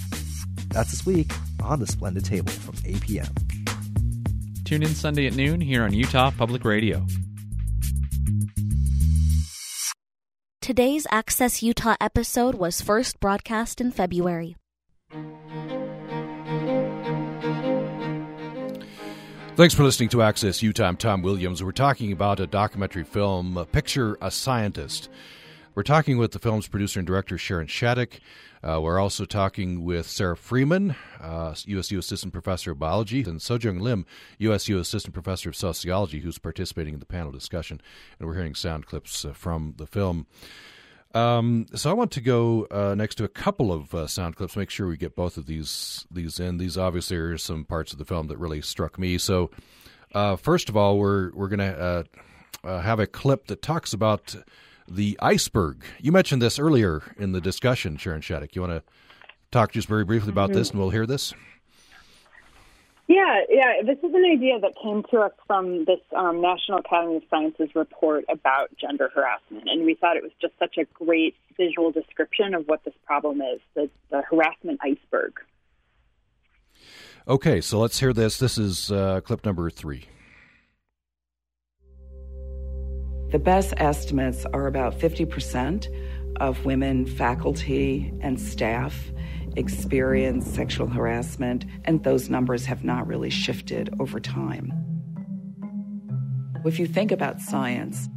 That's 0.72 0.92
this 0.92 1.06
week 1.06 1.32
on 1.64 1.80
The 1.80 1.88
Splendid 1.88 2.26
Table 2.26 2.52
from 2.52 2.76
8 2.84 3.00
p.m. 3.00 3.34
Tune 4.66 4.84
in 4.84 4.90
Sunday 4.90 5.26
at 5.26 5.38
noon 5.38 5.62
here 5.62 5.84
on 5.84 5.94
Utah 5.94 6.32
Public 6.32 6.66
Radio. 6.66 7.08
Today's 10.70 11.08
Access 11.10 11.64
Utah 11.64 11.96
episode 12.00 12.54
was 12.54 12.80
first 12.80 13.20
broadcast 13.20 13.82
in 13.82 13.90
February. 13.90 14.56
Thanks 19.56 19.74
for 19.74 19.84
listening 19.84 20.10
to 20.10 20.22
Access 20.22 20.62
Utah. 20.62 20.86
I'm 20.86 20.96
Tom 20.96 21.24
Williams. 21.24 21.64
We're 21.64 21.72
talking 21.72 22.12
about 22.12 22.40
a 22.40 22.46
documentary 22.46 23.04
film, 23.04 23.58
uh, 23.58 23.64
Picture 23.64 24.16
a 24.22 24.30
Scientist. 24.30 25.10
We're 25.80 25.84
talking 25.84 26.18
with 26.18 26.34
the 26.34 26.40
film's 26.40 26.68
producer 26.68 27.00
and 27.00 27.08
director, 27.08 27.38
Sharon 27.38 27.68
Shattuck. 27.68 28.20
Uh, 28.62 28.82
we're 28.82 29.00
also 29.00 29.24
talking 29.24 29.86
with 29.86 30.10
Sara 30.10 30.36
Freeman, 30.36 30.94
uh, 31.22 31.56
USU 31.66 31.98
Assistant 31.98 32.34
Professor 32.34 32.72
of 32.72 32.80
Biology, 32.80 33.22
and 33.22 33.40
Sojung 33.40 33.80
Lim, 33.80 34.06
USU 34.40 34.78
Assistant 34.78 35.14
Professor 35.14 35.48
of 35.48 35.56
Sociology, 35.56 36.20
who's 36.20 36.38
participating 36.38 36.96
in 36.96 37.00
the 37.00 37.06
panel 37.06 37.32
discussion. 37.32 37.80
And 38.20 38.28
we're 38.28 38.34
hearing 38.34 38.56
sound 38.56 38.88
clips 38.88 39.24
uh, 39.24 39.32
from 39.32 39.76
the 39.78 39.88
film. 39.88 40.28
Um, 41.14 41.66
so 41.74 41.90
I 41.90 41.94
want 41.94 42.12
to 42.12 42.20
go 42.20 42.68
uh, 42.70 42.94
next 42.96 43.16
to 43.16 43.24
a 43.24 43.30
couple 43.30 43.72
of 43.72 43.96
uh, 43.96 44.06
sound 44.06 44.36
clips. 44.36 44.58
Make 44.58 44.72
sure 44.72 44.86
we 44.86 44.98
get 44.98 45.16
both 45.16 45.38
of 45.38 45.46
these 45.46 46.06
these 46.12 46.42
in. 46.42 46.58
These 46.58 46.78
obviously 46.78 47.16
are 47.16 47.38
some 47.38 47.64
parts 47.64 47.94
of 47.94 48.00
the 48.00 48.06
film 48.06 48.28
that 48.28 48.38
really 48.38 48.60
struck 48.60 49.00
me. 49.00 49.18
So 49.18 49.50
uh, 50.14 50.36
first 50.36 50.68
of 50.68 50.76
all, 50.76 50.98
we're 50.98 51.32
we're 51.32 51.48
going 51.48 51.60
to 51.60 51.80
uh, 51.80 52.04
uh, 52.66 52.82
have 52.82 53.00
a 53.00 53.08
clip 53.08 53.48
that 53.48 53.62
talks 53.62 53.94
about 53.94 54.36
the 54.90 55.18
iceberg. 55.22 55.84
You 56.00 56.12
mentioned 56.12 56.42
this 56.42 56.60
earlier 56.60 57.02
in 57.18 57.32
the 57.32 57.42
discussion, 57.42 57.98
Sharon 57.98 58.22
Shattuck. 58.22 58.56
You 58.56 58.62
want 58.62 58.74
to 58.74 58.84
talk 59.52 59.72
just 59.72 59.88
very 59.88 60.04
briefly 60.04 60.30
about 60.30 60.54
this, 60.54 60.72
and 60.72 60.80
we'll 60.80 60.90
hear 60.90 61.06
this. 61.06 61.34
Yeah, 63.08 63.42
yeah. 63.50 63.82
This 63.84 63.98
is 64.00 64.14
an 64.14 64.24
idea 64.24 64.60
that 64.60 64.74
came 64.84 65.04
to 65.10 65.22
us 65.22 65.32
from 65.48 65.86
this 65.86 66.00
um, 66.16 66.42
National 66.42 66.78
Academy 66.78 67.18
of 67.18 67.24
Sciences 67.30 67.70
report 67.74 68.24
about 68.30 68.70
gender 68.80 69.10
harassment, 69.14 69.68
and 69.68 69.84
we 69.84 69.96
thought 69.96 70.16
it 70.16 70.22
was 70.22 70.32
just 70.40 70.54
such 70.60 70.78
a 70.78 70.86
great 70.94 71.36
visual 71.58 71.92
description 71.92 72.54
of 72.54 72.68
what 72.68 72.84
this 72.86 72.94
problem 73.06 73.42
is 73.42 73.60
the, 73.74 73.90
the 74.12 74.22
harassment 74.30 74.80
iceberg. 74.84 75.34
Okay, 77.28 77.62
so 77.62 77.80
let's 77.80 78.00
hear 78.00 78.14
this. 78.14 78.38
This 78.38 78.60
is 78.60 78.92
uh, 78.92 79.22
clip 79.22 79.44
number 79.44 79.70
three. 79.72 80.06
The 83.32 83.38
best 83.40 83.76
estimates 83.78 84.44
are 84.54 84.66
about 84.66 84.98
50% 84.98 85.88
of 86.38 86.66
women 86.66 87.06
faculty 87.06 88.12
and 88.22 88.42
staff 88.42 89.12
experience 89.56 90.48
sexual 90.48 90.88
harassment, 90.88 91.66
and 91.86 92.04
those 92.04 92.30
numbers 92.30 92.66
have 92.66 92.84
not 92.84 93.06
really 93.06 93.30
shifted 93.30 93.94
over 94.00 94.20
time. 94.20 94.74
If 96.66 96.80
you 96.80 96.88
think 96.88 97.12
about 97.12 97.40
science, 97.40 98.10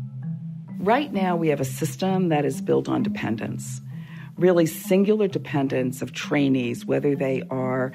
right 0.78 1.12
now 1.12 1.36
we 1.36 1.48
have 1.48 1.60
a 1.60 1.64
system 1.64 2.30
that 2.30 2.46
is 2.46 2.62
built 2.62 2.88
on 2.88 3.02
dependence, 3.02 3.82
really 4.38 4.64
singular 4.64 5.28
dependence 5.28 6.00
of 6.00 6.12
trainees, 6.12 6.86
whether 6.86 7.14
they 7.14 7.42
are 7.50 7.92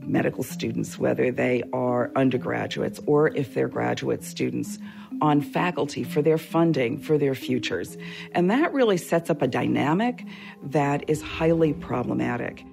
medical 0.00 0.44
students, 0.44 0.98
whether 0.98 1.32
they 1.32 1.62
are 1.72 2.12
undergraduates, 2.14 3.00
or 3.06 3.36
if 3.36 3.54
they're 3.54 3.68
graduate 3.68 4.22
students, 4.22 4.78
on 5.20 5.40
faculty 5.40 6.04
for 6.04 6.22
their 6.22 6.38
funding, 6.38 6.98
for 6.98 7.18
their 7.18 7.34
futures. 7.34 7.96
And 8.32 8.50
that 8.50 8.72
really 8.72 8.96
sets 8.96 9.30
up 9.30 9.42
a 9.42 9.46
dynamic 9.46 10.24
that 10.62 11.08
is 11.08 11.20
highly 11.22 11.72
problematic. 11.72 12.64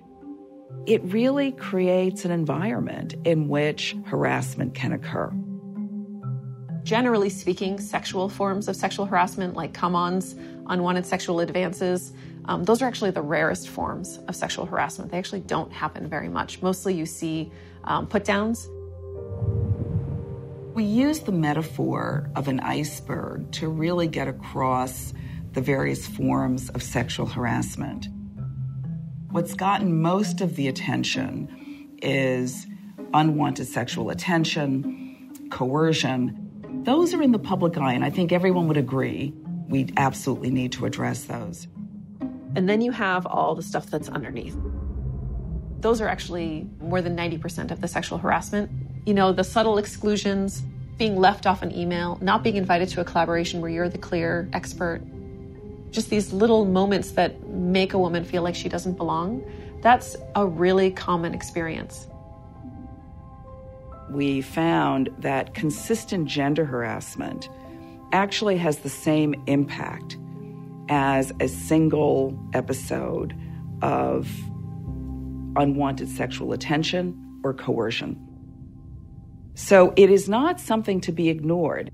It 0.86 1.04
really 1.04 1.52
creates 1.52 2.26
an 2.26 2.32
environment 2.32 3.16
in 3.26 3.48
which 3.48 3.96
harassment 4.06 4.74
can 4.74 4.94
occur. 4.94 5.32
Generally 6.84 7.30
speaking, 7.30 7.80
sexual 7.80 8.30
forms 8.30 8.68
of 8.68 8.76
sexual 8.76 9.06
harassment, 9.06 9.56
like 9.56 9.74
come 9.74 9.96
ons, 9.96 10.36
unwanted 10.68 11.06
sexual 11.06 11.40
advances, 11.42 12.14
um, 12.46 12.64
those 12.64 12.82
are 12.82 12.86
actually 12.86 13.12
the 13.12 13.22
rarest 13.22 13.70
forms 13.70 14.20
of 14.28 14.36
sexual 14.36 14.66
harassment. 14.66 15.12
They 15.12 15.20
actually 15.20 15.42
don't 15.42 15.72
happen 15.72 16.08
very 16.08 16.30
much. 16.30 16.62
Mostly 16.64 16.96
you 16.96 17.06
see 17.06 17.52
um, 17.84 18.08
put 18.08 18.24
downs. 18.24 18.68
We 20.80 20.86
use 20.86 21.20
the 21.20 21.34
metaphor 21.34 22.32
of 22.38 22.48
an 22.48 22.62
iceberg 22.62 23.52
to 23.52 23.68
really 23.68 24.08
get 24.08 24.30
across 24.30 25.14
the 25.52 25.60
various 25.60 26.08
forms 26.08 26.70
of 26.70 26.82
sexual 26.82 27.26
harassment. 27.26 28.08
What's 29.30 29.56
gotten 29.56 30.02
most 30.02 30.40
of 30.40 30.56
the 30.56 30.70
attention 30.70 31.98
is 32.02 32.66
unwanted 33.14 33.68
sexual 33.68 34.10
attention, 34.10 35.34
coercion. 35.52 36.50
Those 36.86 37.14
are 37.14 37.22
in 37.22 37.34
the 37.34 37.40
public 37.40 37.78
eye, 37.78 37.92
and 37.92 38.06
I 38.06 38.10
think 38.10 38.32
everyone 38.32 38.70
would 38.70 38.78
agree 38.78 39.34
we 39.68 39.92
absolutely 39.98 40.50
need 40.50 40.72
to 40.72 40.86
address 40.86 41.26
those. 41.26 41.68
And 42.56 42.70
then 42.70 42.80
you 42.80 42.94
have 42.94 43.26
all 43.26 43.54
the 43.54 43.64
stuff 43.64 43.88
that's 43.88 44.08
underneath. 44.08 44.56
Those 45.82 46.00
are 46.00 46.08
actually 46.08 46.70
more 46.80 47.02
than 47.02 47.18
90% 47.18 47.70
of 47.70 47.82
the 47.82 47.88
sexual 47.90 48.18
harassment. 48.18 48.72
You 49.06 49.14
know, 49.14 49.34
the 49.34 49.44
subtle 49.44 49.78
exclusions, 49.78 50.64
being 51.00 51.16
left 51.16 51.48
off 51.48 51.64
an 51.64 51.74
email, 51.74 52.20
not 52.22 52.44
being 52.44 52.58
invited 52.58 52.90
to 52.90 53.02
a 53.02 53.06
collaboration 53.06 53.62
where 53.62 53.72
you're 53.72 53.90
the 53.90 53.98
clear 53.98 54.50
expert, 54.54 55.02
just 55.90 56.10
these 56.10 56.34
little 56.34 56.66
moments 56.66 57.12
that 57.12 57.48
make 57.48 57.94
a 57.94 57.98
woman 57.98 58.24
feel 58.24 58.44
like 58.44 58.54
she 58.54 58.70
doesn't 58.70 58.98
belong, 58.98 59.42
that's 59.82 60.18
a 60.36 60.46
really 60.46 60.92
common 60.92 61.34
experience. 61.34 62.06
We 64.12 64.42
found 64.42 65.10
that 65.20 65.54
consistent 65.54 66.28
gender 66.28 66.66
harassment 66.66 67.48
actually 68.12 68.58
has 68.58 68.80
the 68.80 68.90
same 68.90 69.42
impact 69.48 70.18
as 70.90 71.32
a 71.40 71.48
single 71.48 72.38
episode 72.54 73.34
of 73.82 74.28
unwanted 75.56 76.10
sexual 76.10 76.52
attention 76.52 77.40
or 77.44 77.54
coercion. 77.54 78.29
So 79.60 79.94
it 79.98 80.10
is 80.10 80.30
not 80.30 80.60
something 80.60 81.02
to 81.02 81.12
be 81.12 81.28
ignored. 81.28 81.92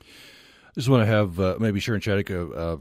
I 0.00 0.74
just 0.76 0.88
want 0.88 1.02
to 1.02 1.06
have 1.06 1.40
uh, 1.40 1.56
maybe 1.58 1.80
Sharon 1.80 2.00
Shattuck 2.00 2.30
uh, 2.30 2.54
uh, 2.54 2.76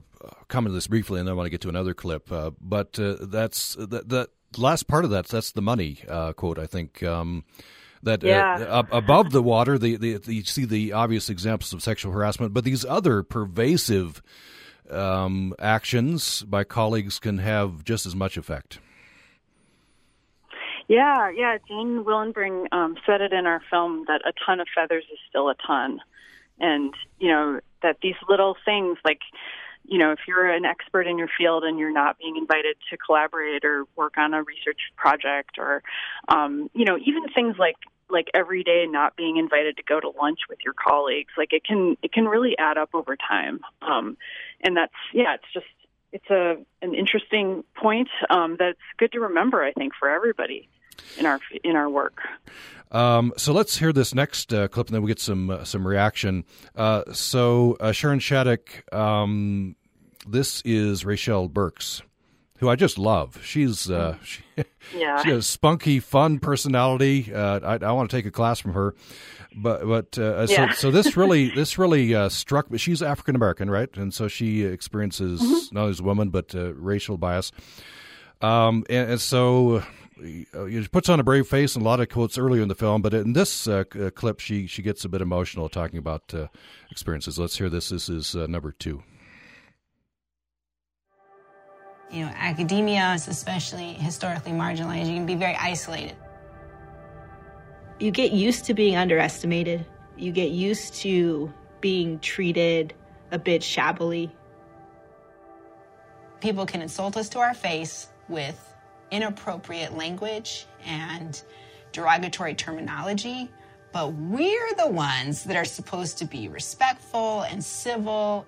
comment 0.47 0.69
on 0.69 0.75
this 0.75 0.85
briefly, 0.85 1.19
and 1.19 1.27
then 1.27 1.33
I 1.33 1.35
want 1.35 1.47
to 1.47 1.49
get 1.49 1.61
to 1.61 1.69
another 1.69 1.95
clip. 1.95 2.31
Uh, 2.31 2.51
but 2.61 2.99
uh, 2.99 3.15
that's 3.21 3.73
that, 3.75 4.09
that 4.09 4.29
last 4.55 4.88
part 4.88 5.03
of 5.03 5.09
that. 5.09 5.27
That's 5.27 5.51
the 5.51 5.63
money 5.63 5.97
uh, 6.07 6.33
quote. 6.33 6.59
I 6.59 6.67
think 6.67 7.01
um, 7.01 7.43
that 8.03 8.21
Yeah. 8.23 8.83
above 8.91 9.31
the 9.31 9.41
water, 9.41 9.79
the, 9.79 9.97
the, 9.97 10.17
the 10.17 10.35
you 10.35 10.43
see 10.43 10.65
the 10.65 10.93
obvious 10.93 11.29
examples 11.31 11.73
of 11.73 11.81
sexual 11.81 12.11
harassment, 12.11 12.53
but 12.53 12.63
these 12.63 12.85
other 12.85 13.23
pervasive 13.23 14.21
um, 14.91 15.55
actions 15.57 16.43
by 16.43 16.63
colleagues 16.63 17.17
can 17.17 17.39
have 17.39 17.83
just 17.83 18.05
as 18.05 18.15
much 18.15 18.38
effect. 18.38 18.79
Yeah, 20.88 21.29
yeah. 21.35 21.57
Jane 21.67 22.03
Willenbring 22.05 22.67
um, 22.71 22.95
said 23.05 23.21
it 23.21 23.33
in 23.33 23.45
our 23.45 23.61
film 23.69 24.05
that 24.07 24.21
a 24.25 24.31
ton 24.45 24.59
of 24.59 24.67
feathers 24.73 25.03
is 25.11 25.19
still 25.29 25.49
a 25.49 25.55
ton, 25.55 25.99
and 26.59 26.93
you 27.19 27.29
know 27.29 27.59
that 27.83 27.97
these 28.01 28.15
little 28.29 28.55
things 28.65 28.97
like. 29.03 29.19
You 29.89 29.99
know, 29.99 30.11
if 30.11 30.19
you're 30.27 30.51
an 30.51 30.65
expert 30.65 31.07
in 31.07 31.17
your 31.17 31.29
field 31.38 31.63
and 31.63 31.79
you're 31.79 31.93
not 31.93 32.17
being 32.17 32.35
invited 32.35 32.75
to 32.89 32.97
collaborate 32.97 33.63
or 33.63 33.85
work 33.95 34.17
on 34.17 34.33
a 34.33 34.43
research 34.43 34.81
project, 34.97 35.51
or 35.57 35.81
um, 36.27 36.69
you 36.73 36.83
know, 36.83 36.97
even 36.97 37.23
things 37.33 37.55
like 37.57 37.77
like 38.09 38.27
every 38.33 38.63
day 38.63 38.85
not 38.85 39.15
being 39.15 39.38
invited 39.38 39.77
to 39.77 39.83
go 39.83 40.01
to 40.01 40.09
lunch 40.21 40.39
with 40.49 40.59
your 40.65 40.73
colleagues, 40.73 41.31
like 41.38 41.53
it 41.53 41.63
can 41.63 41.95
it 42.03 42.11
can 42.11 42.25
really 42.25 42.57
add 42.57 42.77
up 42.77 42.89
over 42.93 43.15
time. 43.15 43.61
Um, 43.81 44.17
and 44.61 44.75
that's 44.75 44.91
yeah, 45.13 45.35
it's 45.35 45.53
just 45.53 45.65
it's 46.11 46.29
a 46.29 46.57
an 46.81 46.93
interesting 46.93 47.63
point 47.73 48.09
um, 48.29 48.57
that's 48.59 48.79
good 48.97 49.13
to 49.13 49.21
remember. 49.21 49.63
I 49.63 49.71
think 49.71 49.93
for 49.97 50.09
everybody 50.09 50.67
in 51.18 51.26
our 51.26 51.39
in 51.64 51.76
our 51.76 51.89
work. 51.89 52.20
Um, 52.91 53.34
so 53.36 53.51
let's 53.51 53.78
hear 53.78 53.91
this 53.91 54.16
next 54.16 54.53
uh, 54.53 54.68
clip, 54.70 54.88
and 54.88 54.95
then 54.95 55.01
we 55.01 55.08
get 55.10 55.20
some 55.20 55.49
uh, 55.49 55.64
some 55.66 55.86
reaction. 55.86 56.45
Uh, 56.76 57.03
so 57.12 57.76
uh, 57.80 57.91
Sharon 57.91 58.20
Shattuck, 58.20 58.93
um, 58.93 59.76
this 60.28 60.62
is 60.64 61.03
Raychelle 61.03 61.51
Burks, 61.51 62.01
who 62.60 62.70
I 62.70 62.76
just 62.78 62.97
love. 62.97 63.43
She's 63.43 63.89
uh, 63.91 64.16
she, 64.24 64.41
Yeah. 64.97 65.22
she 65.22 65.32
has 65.32 65.45
spunky, 65.45 65.99
fun 65.99 66.39
personality. 66.39 67.34
Uh, 67.34 67.60
I, 67.62 67.86
I 67.86 67.91
want 67.91 68.10
to 68.10 68.16
take 68.16 68.26
a 68.26 68.32
class 68.32 68.60
from 68.60 68.72
her. 68.74 68.95
But 69.53 69.86
but 69.86 70.18
uh, 70.18 70.47
so 70.47 70.68
so 70.70 70.91
this 70.91 71.18
really 71.18 71.49
this 71.55 71.78
really 71.78 72.16
uh, 72.16 72.30
struck 72.30 72.72
me. 72.72 72.78
She's 72.78 73.01
African 73.01 73.36
American, 73.36 73.70
right? 73.70 73.89
And 73.97 74.14
so 74.14 74.28
she 74.30 74.64
experiences 74.64 75.41
not 75.74 75.82
only 75.82 75.91
as 75.91 75.99
a 75.99 76.03
woman 76.03 76.30
but 76.30 76.53
uh, 76.55 76.74
racial 76.76 77.18
bias. 77.18 77.51
Um, 78.39 78.86
and, 78.89 79.12
and 79.12 79.22
so 79.22 79.84
uh, 80.53 80.68
she 80.70 80.88
puts 80.88 81.09
on 81.09 81.20
a 81.20 81.24
brave 81.24 81.47
face 81.47 81.76
and 81.76 81.86
a 81.86 81.88
lot 81.89 81.99
of 81.99 82.09
quotes 82.09 82.38
earlier 82.38 82.61
in 82.61 82.68
the 82.68 82.76
film, 82.76 83.01
but 83.01 83.13
in 83.13 83.34
this 83.34 83.68
uh, 83.68 83.84
c- 83.91 84.05
uh, 84.05 84.09
clip, 84.11 84.39
she 84.39 84.68
she 84.68 84.82
gets 84.82 85.05
a 85.05 85.09
bit 85.09 85.22
emotional 85.22 85.70
talking 85.70 85.99
about 85.99 86.34
uh, 86.34 86.47
experiences. 86.91 87.38
Let's 87.39 87.57
hear 87.57 87.70
this. 87.70 87.89
This 87.89 88.09
is 88.09 88.36
uh, 88.36 88.47
number 88.47 88.72
two. 88.72 89.03
You 92.11 92.26
know, 92.26 92.32
academia 92.36 93.13
is 93.13 93.28
especially 93.28 93.93
historically 93.93 94.53
marginalized. 94.53 95.07
You 95.07 95.15
can 95.15 95.26
be 95.26 95.36
very 95.36 95.55
isolated. 95.55 96.15
you 97.99 98.11
get 98.11 98.32
used 98.32 98.65
to 98.65 98.74
being 98.74 98.95
underestimated. 98.95 99.86
You 100.18 100.32
get 100.32 100.51
used 100.51 100.95
to 100.95 101.51
being 101.82 102.20
treated 102.20 102.93
a 103.32 103.39
bit 103.39 103.63
shabbily. 103.63 104.32
People 106.41 106.65
can 106.65 106.82
insult 106.82 107.18
us 107.18 107.30
to 107.30 107.39
our 107.39 107.53
face 107.53 108.07
with 108.30 108.76
inappropriate 109.12 109.95
language 109.95 110.66
and 110.86 111.41
derogatory 111.91 112.53
terminology, 112.53 113.49
but 113.91 114.14
we're 114.14 114.74
the 114.76 114.88
ones 114.88 115.43
that 115.45 115.55
are 115.55 115.66
supposed 115.66 116.18
to 116.20 116.26
be 116.26 116.47
respectful 116.47 117.41
and 117.41 117.64
civil. 117.64 118.45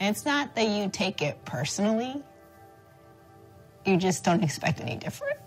And 0.00 0.14
it's 0.14 0.24
not 0.24 0.54
that 0.54 0.68
you 0.68 0.88
take 0.90 1.22
it 1.22 1.44
personally, 1.44 2.22
you 3.86 3.96
just 3.96 4.24
don't 4.24 4.42
expect 4.42 4.80
any 4.80 4.96
different. 4.96 5.38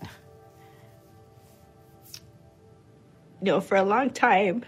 You 3.40 3.46
know, 3.46 3.60
for 3.60 3.76
a 3.76 3.82
long 3.82 4.10
time, 4.10 4.64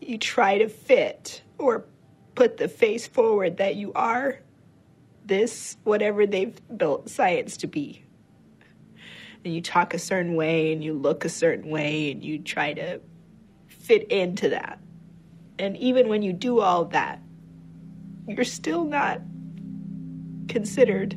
you 0.00 0.18
try 0.18 0.58
to 0.58 0.68
fit 0.68 1.42
or 1.58 1.86
put 2.34 2.56
the 2.56 2.68
face 2.68 3.06
forward 3.06 3.56
that 3.56 3.76
you 3.76 3.92
are 3.94 4.40
this, 5.24 5.76
whatever 5.82 6.26
they've 6.26 6.60
built 6.76 7.08
science 7.08 7.56
to 7.58 7.66
be. 7.66 8.05
And 9.46 9.54
you 9.54 9.62
talk 9.62 9.94
a 9.94 9.98
certain 10.00 10.34
way 10.34 10.72
and 10.72 10.82
you 10.82 10.92
look 10.92 11.24
a 11.24 11.28
certain 11.28 11.70
way 11.70 12.10
and 12.10 12.20
you 12.20 12.40
try 12.40 12.72
to 12.72 13.00
fit 13.68 14.10
into 14.10 14.48
that. 14.48 14.80
And 15.56 15.76
even 15.76 16.08
when 16.08 16.22
you 16.22 16.32
do 16.32 16.58
all 16.58 16.86
that, 16.86 17.20
you're 18.26 18.42
still 18.42 18.84
not 18.84 19.20
considered 20.48 21.16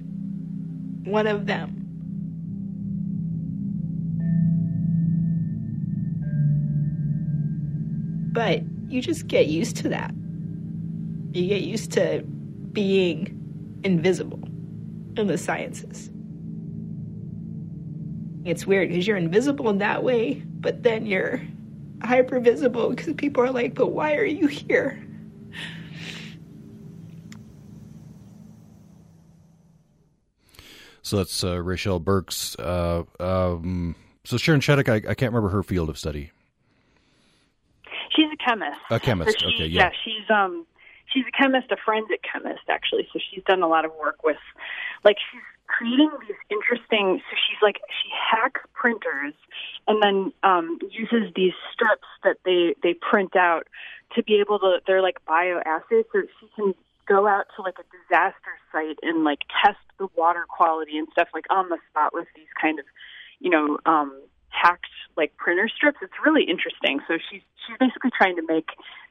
one 1.05 1.25
of 1.25 1.47
them. 1.47 1.87
But 8.31 8.61
you 8.89 9.01
just 9.01 9.25
get 9.25 9.47
used 9.47 9.75
to 9.77 9.89
that. 9.89 10.13
You 11.33 11.47
get 11.47 11.63
used 11.63 11.93
to 11.93 12.21
being 12.73 13.79
invisible 13.83 14.43
in 15.17 15.25
the 15.25 15.39
sciences. 15.39 16.11
It's 18.45 18.65
weird 18.65 18.89
because 18.89 19.05
you're 19.05 19.17
invisible 19.17 19.69
in 19.69 19.79
that 19.79 20.03
way, 20.03 20.41
but 20.45 20.81
then 20.83 21.05
you're 21.05 21.41
hyper 22.03 22.39
visible 22.39 22.89
because 22.89 23.13
people 23.15 23.43
are 23.43 23.51
like, 23.51 23.73
but 23.75 23.87
why 23.87 24.15
are 24.15 24.25
you 24.25 24.47
here? 24.47 25.03
So 31.01 31.17
that's 31.17 31.43
uh, 31.43 31.55
Raychelle 31.55 32.03
Burks. 32.03 32.55
Uh, 32.59 33.03
um, 33.19 33.95
so 34.25 34.37
Sharon 34.37 34.61
Shattuck, 34.61 34.89
I, 34.89 34.95
I 34.95 35.15
can't 35.15 35.33
remember 35.33 35.49
her 35.49 35.63
field 35.63 35.89
of 35.89 35.97
study. 35.97 36.31
She's 38.15 38.27
a 38.33 38.37
chemist. 38.43 38.79
A 38.91 38.99
chemist, 38.99 39.39
So 39.39 39.49
she- 39.49 39.55
okay, 39.55 39.65
yeah. 39.67 39.91
she's 40.03 40.29
um 40.29 40.65
she's 41.13 41.23
a 41.27 41.31
chemist, 41.41 41.71
a 41.71 41.77
forensic 41.85 42.21
chemist 42.21 42.61
actually. 42.67 43.07
So 43.13 43.19
she's 43.31 43.43
done 43.45 43.61
a 43.61 43.67
lot 43.67 43.85
of 43.85 43.91
work 43.99 44.23
with 44.23 44.37
like 45.03 45.15
she's 45.31 45.41
creating 45.69 46.09
these 46.27 46.37
interesting 46.49 47.21
so 47.29 47.35
she's 47.47 47.61
like 47.61 47.77
she 47.87 48.09
hacks 48.09 48.61
printers 48.73 49.33
and 49.87 50.01
then 50.01 50.33
um 50.43 50.77
uses 50.91 51.31
these 51.35 51.53
strips 51.71 52.09
that 52.23 52.37
they 52.43 52.75
they 52.83 52.93
print 52.93 53.35
out 53.35 53.67
to 54.15 54.23
be 54.23 54.41
able 54.41 54.59
to 54.59 54.79
they're 54.87 55.01
like 55.01 55.23
bioassays 55.25 56.03
so 56.11 56.21
she 56.39 56.47
can 56.55 56.73
go 57.07 57.27
out 57.27 57.45
to 57.55 57.61
like 57.61 57.77
a 57.79 57.87
disaster 57.95 58.57
site 58.71 58.97
and 59.03 59.23
like 59.23 59.39
test 59.63 59.79
the 59.97 60.07
water 60.15 60.45
quality 60.49 60.97
and 60.97 61.07
stuff 61.11 61.27
like 61.33 61.45
on 61.49 61.69
the 61.69 61.77
spot 61.89 62.13
with 62.13 62.27
these 62.35 62.51
kind 62.59 62.79
of 62.79 62.85
you 63.39 63.49
know 63.49 63.77
um 63.85 64.11
hacked 64.49 64.85
like 65.17 65.35
printer 65.37 65.69
strips. 65.69 65.97
It's 66.01 66.13
really 66.25 66.43
interesting. 66.43 66.99
So 67.07 67.17
she's 67.29 67.41
she's 67.65 67.77
basically 67.79 68.11
trying 68.17 68.35
to 68.37 68.43
make 68.47 68.69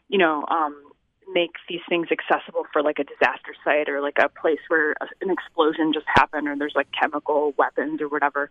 you 0.08 0.18
know 0.18 0.44
um 0.48 0.74
make 1.32 1.52
these 1.68 1.80
things 1.88 2.08
accessible 2.10 2.64
for 2.72 2.82
like 2.82 2.98
a 2.98 3.04
disaster 3.04 3.54
site 3.64 3.88
or 3.88 4.00
like 4.00 4.16
a 4.18 4.28
place 4.28 4.60
where 4.68 4.94
an 5.20 5.30
explosion 5.30 5.92
just 5.92 6.06
happened 6.06 6.48
or 6.48 6.56
there's 6.56 6.74
like 6.74 6.88
chemical 6.98 7.54
weapons 7.56 8.00
or 8.00 8.08
whatever. 8.08 8.50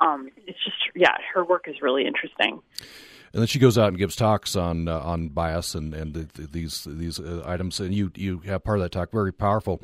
Um 0.00 0.30
it's 0.46 0.62
just 0.64 0.76
yeah 0.94 1.16
her 1.34 1.44
work 1.44 1.68
is 1.68 1.82
really 1.82 2.06
interesting 2.06 2.62
And 3.34 3.40
then 3.40 3.46
she 3.46 3.58
goes 3.58 3.78
out 3.78 3.88
and 3.88 3.96
gives 3.96 4.14
talks 4.14 4.56
on 4.56 4.88
uh, 4.88 4.98
on 5.00 5.28
bias 5.30 5.74
and 5.74 5.94
and 5.94 6.12
the, 6.12 6.28
the, 6.34 6.46
these 6.48 6.84
these 6.86 7.18
uh, 7.18 7.42
items. 7.46 7.80
And 7.80 7.94
you 7.94 8.12
you 8.14 8.40
have 8.40 8.62
part 8.62 8.78
of 8.78 8.82
that 8.82 8.92
talk 8.92 9.10
very 9.10 9.32
powerful. 9.32 9.80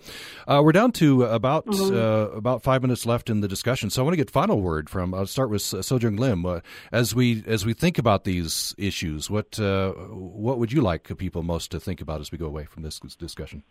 Uh, 0.46 0.60
we're 0.62 0.72
down 0.72 0.92
to 0.92 1.24
about 1.24 1.64
Mhm. 1.66 1.92
uh, 1.96 2.30
about 2.36 2.62
five 2.62 2.82
minutes 2.82 3.06
left 3.06 3.30
in 3.30 3.40
the 3.40 3.48
discussion. 3.48 3.88
So 3.88 4.02
I 4.02 4.04
want 4.04 4.12
to 4.12 4.16
get 4.18 4.30
final 4.30 4.60
word 4.60 4.90
from. 4.90 5.14
I'll 5.14 5.24
start 5.26 5.48
with 5.48 5.62
uh, 5.72 5.78
Sojung 5.78 6.18
Lim. 6.18 6.44
Uh, 6.44 6.60
as 6.92 7.14
we 7.14 7.42
as 7.46 7.64
we 7.64 7.72
think 7.72 7.96
about 7.96 8.24
these 8.24 8.74
issues, 8.76 9.30
what 9.30 9.58
uh, 9.58 9.92
what 9.92 10.58
would 10.58 10.70
you 10.70 10.82
like 10.82 11.16
people 11.16 11.42
most 11.42 11.70
to 11.70 11.80
think 11.80 12.02
about 12.02 12.20
as 12.20 12.30
we 12.30 12.36
go 12.36 12.46
away 12.46 12.64
from 12.66 12.82
this 12.82 12.98
discussion? 13.00 13.62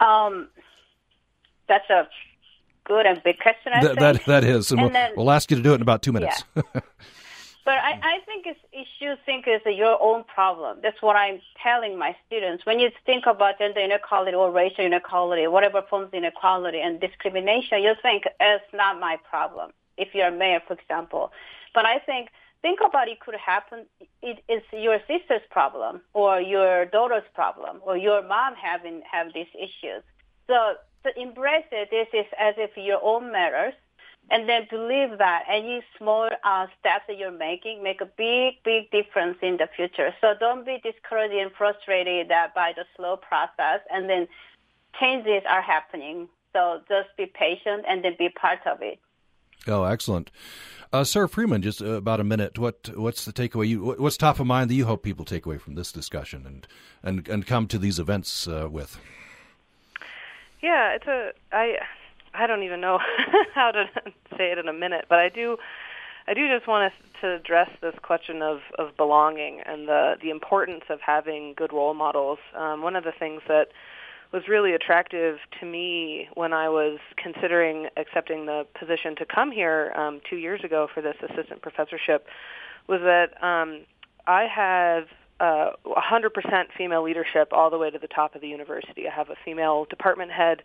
Um, 0.00 0.48
that's 1.68 1.88
a 1.88 2.06
good 2.84 3.06
and 3.06 3.22
big 3.24 3.38
question. 3.38 3.72
I 3.74 3.80
That, 3.80 3.88
think. 3.88 4.00
that 4.00 4.24
that 4.26 4.44
is, 4.44 4.70
and, 4.70 4.80
And 4.80 4.84
we'll, 4.86 4.92
then- 4.92 5.12
we'll 5.16 5.30
ask 5.30 5.50
you 5.50 5.56
to 5.56 5.62
do 5.62 5.72
it 5.72 5.76
in 5.76 5.82
about 5.82 6.02
two 6.02 6.12
minutes. 6.12 6.44
But 7.64 7.78
I, 7.78 7.98
I 8.02 8.18
think 8.26 8.46
it's, 8.46 8.60
you 8.72 8.84
should 8.98 9.24
think 9.24 9.46
it's 9.46 9.64
your 9.64 10.00
own 10.00 10.24
problem. 10.24 10.80
That's 10.82 11.00
what 11.00 11.16
I'm 11.16 11.40
telling 11.62 11.98
my 11.98 12.14
students. 12.26 12.66
When 12.66 12.78
you 12.78 12.90
think 13.06 13.24
about 13.26 13.58
gender 13.58 13.80
inequality 13.80 14.36
or 14.36 14.50
racial 14.50 14.84
inequality, 14.84 15.46
whatever 15.46 15.80
forms 15.88 16.08
of 16.08 16.14
inequality 16.14 16.80
and 16.80 17.00
discrimination, 17.00 17.82
you 17.82 17.94
think 18.02 18.24
it's 18.38 18.64
not 18.74 19.00
my 19.00 19.16
problem. 19.30 19.70
If 19.96 20.14
you're 20.14 20.28
a 20.28 20.32
mayor, 20.32 20.60
for 20.66 20.74
example. 20.74 21.32
But 21.72 21.86
I 21.86 22.00
think 22.00 22.28
think 22.60 22.80
about 22.84 23.08
it 23.08 23.20
could 23.20 23.36
happen. 23.36 23.86
It 24.22 24.42
is 24.48 24.62
your 24.72 24.98
sister's 25.06 25.42
problem 25.50 26.02
or 26.12 26.40
your 26.40 26.84
daughter's 26.86 27.28
problem 27.34 27.80
or 27.82 27.96
your 27.96 28.22
mom 28.22 28.54
having 28.56 29.02
have 29.10 29.32
these 29.32 29.52
issues. 29.58 30.02
So 30.48 30.74
to 31.04 31.20
embrace 31.20 31.64
it, 31.72 31.88
this 31.90 32.08
is 32.12 32.26
as 32.38 32.54
if 32.58 32.76
your 32.76 33.00
own 33.02 33.32
matters 33.32 33.74
and 34.30 34.48
then 34.48 34.66
believe 34.70 35.18
that 35.18 35.44
any 35.48 35.82
small 35.98 36.28
uh, 36.44 36.66
steps 36.80 37.04
that 37.08 37.18
you're 37.18 37.30
making 37.30 37.82
make 37.82 38.00
a 38.00 38.06
big, 38.06 38.54
big 38.64 38.90
difference 38.90 39.36
in 39.42 39.58
the 39.58 39.68
future. 39.76 40.14
So 40.20 40.34
don't 40.38 40.64
be 40.64 40.80
discouraged 40.82 41.34
and 41.34 41.52
frustrated 41.52 42.28
that 42.30 42.54
by 42.54 42.72
the 42.74 42.84
slow 42.96 43.16
process, 43.16 43.80
and 43.90 44.08
then 44.08 44.26
changes 45.00 45.42
are 45.48 45.62
happening. 45.62 46.28
So 46.52 46.80
just 46.88 47.08
be 47.16 47.26
patient 47.26 47.84
and 47.88 48.04
then 48.04 48.14
be 48.18 48.28
part 48.28 48.60
of 48.66 48.78
it. 48.80 48.98
Oh, 49.66 49.84
excellent, 49.84 50.30
uh, 50.92 51.04
Sara 51.04 51.28
Freeman. 51.28 51.62
Just 51.62 51.80
uh, 51.80 51.92
about 51.92 52.20
a 52.20 52.24
minute. 52.24 52.58
What 52.58 52.90
what's 52.96 53.24
the 53.24 53.32
takeaway? 53.32 53.66
You 53.68 53.94
what's 53.98 54.18
top 54.18 54.38
of 54.38 54.46
mind 54.46 54.68
that 54.68 54.74
you 54.74 54.84
hope 54.84 55.02
people 55.02 55.24
take 55.24 55.46
away 55.46 55.56
from 55.56 55.74
this 55.74 55.90
discussion 55.90 56.44
and 56.46 56.66
and 57.02 57.26
and 57.28 57.46
come 57.46 57.66
to 57.68 57.78
these 57.78 57.98
events 57.98 58.46
uh, 58.46 58.68
with? 58.70 59.00
Yeah, 60.60 60.94
it's 60.94 61.06
a 61.06 61.32
I 61.50 61.78
I 62.34 62.46
don't 62.46 62.62
even 62.64 62.80
know 62.80 62.98
how 63.54 63.70
to 63.70 63.84
say 64.36 64.50
it 64.52 64.58
in 64.58 64.68
a 64.68 64.72
minute, 64.72 65.06
but 65.08 65.18
I 65.18 65.28
do 65.28 65.56
I 66.26 66.32
do 66.32 66.48
just 66.48 66.66
want 66.66 66.92
to, 66.92 67.20
to 67.20 67.34
address 67.34 67.68
this 67.82 67.94
question 68.02 68.40
of, 68.40 68.60
of 68.78 68.96
belonging 68.96 69.60
and 69.64 69.86
the 69.86 70.14
the 70.20 70.30
importance 70.30 70.84
of 70.90 71.00
having 71.00 71.54
good 71.56 71.72
role 71.72 71.94
models. 71.94 72.38
Um, 72.56 72.82
one 72.82 72.96
of 72.96 73.04
the 73.04 73.12
things 73.18 73.42
that 73.48 73.68
was 74.32 74.48
really 74.48 74.72
attractive 74.72 75.36
to 75.60 75.66
me 75.66 76.28
when 76.34 76.52
I 76.52 76.68
was 76.68 76.98
considering 77.16 77.88
accepting 77.96 78.46
the 78.46 78.66
position 78.78 79.14
to 79.16 79.24
come 79.24 79.52
here 79.52 79.92
um, 79.96 80.20
two 80.28 80.36
years 80.36 80.64
ago 80.64 80.88
for 80.92 81.00
this 81.02 81.14
assistant 81.22 81.62
professorship 81.62 82.26
was 82.88 83.00
that 83.02 83.40
um, 83.46 83.84
I 84.26 84.46
have 84.52 85.04
uh, 85.38 85.70
100% 85.86 86.30
female 86.76 87.04
leadership 87.04 87.52
all 87.52 87.70
the 87.70 87.78
way 87.78 87.90
to 87.90 87.98
the 87.98 88.08
top 88.08 88.34
of 88.34 88.40
the 88.40 88.48
university. 88.48 89.06
I 89.06 89.14
have 89.14 89.30
a 89.30 89.36
female 89.44 89.86
department 89.88 90.32
head 90.32 90.62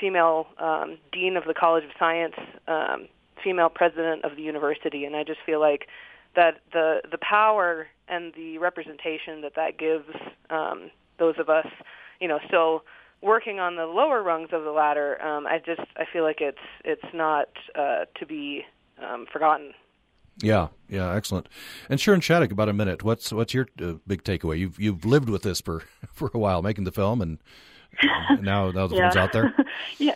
female 0.00 0.46
um, 0.58 0.98
dean 1.12 1.36
of 1.36 1.44
the 1.44 1.54
College 1.54 1.84
of 1.84 1.90
Science, 1.98 2.34
um, 2.68 3.08
female 3.42 3.68
president 3.68 4.24
of 4.24 4.36
the 4.36 4.42
university, 4.42 5.04
and 5.04 5.16
I 5.16 5.24
just 5.24 5.40
feel 5.44 5.60
like 5.60 5.88
that 6.34 6.60
the 6.72 7.02
the 7.10 7.18
power 7.18 7.88
and 8.08 8.32
the 8.34 8.58
representation 8.58 9.42
that 9.42 9.54
that 9.56 9.78
gives 9.78 10.08
um, 10.50 10.90
those 11.18 11.34
of 11.38 11.48
us, 11.48 11.66
you 12.20 12.28
know, 12.28 12.38
still 12.46 12.84
working 13.20 13.60
on 13.60 13.76
the 13.76 13.86
lower 13.86 14.22
rungs 14.22 14.48
of 14.52 14.64
the 14.64 14.70
ladder. 14.70 15.22
Um, 15.22 15.46
I 15.46 15.58
just 15.64 15.82
I 15.96 16.04
feel 16.10 16.24
like 16.24 16.40
it's 16.40 16.58
it's 16.84 17.14
not 17.14 17.48
uh, 17.74 18.06
to 18.18 18.26
be 18.26 18.64
um, 19.02 19.26
forgotten. 19.32 19.72
Yeah, 20.38 20.68
yeah, 20.88 21.14
excellent. 21.14 21.48
And 21.90 22.00
Sharon 22.00 22.20
Shattuck, 22.20 22.50
about 22.50 22.68
a 22.68 22.72
minute. 22.72 23.02
What's 23.02 23.32
what's 23.32 23.52
your 23.52 23.68
uh, 23.80 23.94
big 24.06 24.24
takeaway? 24.24 24.58
You've 24.58 24.80
you've 24.80 25.04
lived 25.04 25.28
with 25.28 25.42
this 25.42 25.60
for 25.60 25.82
for 26.12 26.30
a 26.32 26.38
while, 26.38 26.62
making 26.62 26.84
the 26.84 26.92
film, 26.92 27.20
and 27.20 27.38
now, 28.40 28.70
now 28.70 28.86
the 28.86 28.96
yeah. 28.96 29.12
out 29.16 29.32
there. 29.32 29.54
yeah. 29.98 30.14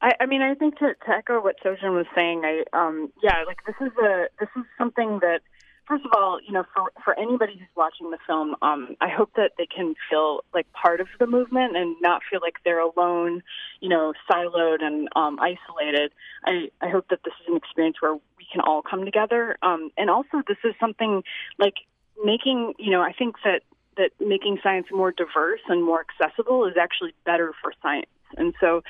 I, 0.00 0.12
I 0.20 0.26
mean, 0.26 0.42
I 0.42 0.54
think 0.54 0.78
to, 0.78 0.94
to 0.94 1.10
echo 1.10 1.42
what 1.42 1.56
Sojung 1.64 1.96
was 1.96 2.06
saying, 2.14 2.42
I 2.44 2.64
um, 2.72 3.12
yeah, 3.22 3.42
like 3.46 3.58
this 3.66 3.74
is 3.80 3.92
a 4.02 4.26
this 4.38 4.48
is 4.56 4.62
something 4.76 5.18
that, 5.22 5.40
first 5.88 6.04
of 6.04 6.12
all, 6.16 6.38
you 6.46 6.52
know, 6.52 6.64
for 6.72 6.92
for 7.02 7.18
anybody 7.18 7.54
who's 7.58 7.68
watching 7.76 8.10
the 8.10 8.18
film, 8.26 8.54
um, 8.62 8.94
I 9.00 9.08
hope 9.08 9.32
that 9.34 9.52
they 9.58 9.66
can 9.66 9.94
feel 10.08 10.44
like 10.54 10.70
part 10.72 11.00
of 11.00 11.08
the 11.18 11.26
movement 11.26 11.76
and 11.76 11.96
not 12.00 12.22
feel 12.30 12.40
like 12.40 12.58
they're 12.64 12.78
alone, 12.78 13.42
you 13.80 13.88
know, 13.88 14.12
siloed 14.30 14.82
and 14.82 15.08
um, 15.16 15.40
isolated. 15.40 16.12
I 16.44 16.70
I 16.80 16.90
hope 16.90 17.08
that 17.08 17.20
this 17.24 17.34
is 17.40 17.48
an 17.48 17.56
experience 17.56 17.96
where 18.00 18.14
we 18.14 18.46
can 18.52 18.60
all 18.60 18.82
come 18.82 19.04
together, 19.04 19.58
um, 19.62 19.90
and 19.96 20.10
also 20.10 20.42
this 20.46 20.58
is 20.62 20.74
something 20.78 21.24
like 21.58 21.74
making, 22.22 22.74
you 22.78 22.90
know, 22.90 23.00
I 23.00 23.12
think 23.12 23.36
that 23.44 23.62
that 23.98 24.10
making 24.18 24.58
science 24.62 24.86
more 24.90 25.12
diverse 25.12 25.60
and 25.68 25.84
more 25.84 26.04
accessible 26.06 26.64
is 26.66 26.76
actually 26.80 27.14
better 27.26 27.52
for 27.60 27.72
science. 27.82 28.06
And 28.36 28.54
so 28.60 28.82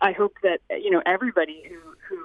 I 0.00 0.12
hope 0.12 0.34
that, 0.42 0.58
you 0.70 0.90
know, 0.90 1.02
everybody 1.06 1.62
who, 1.68 1.78
who 2.08 2.18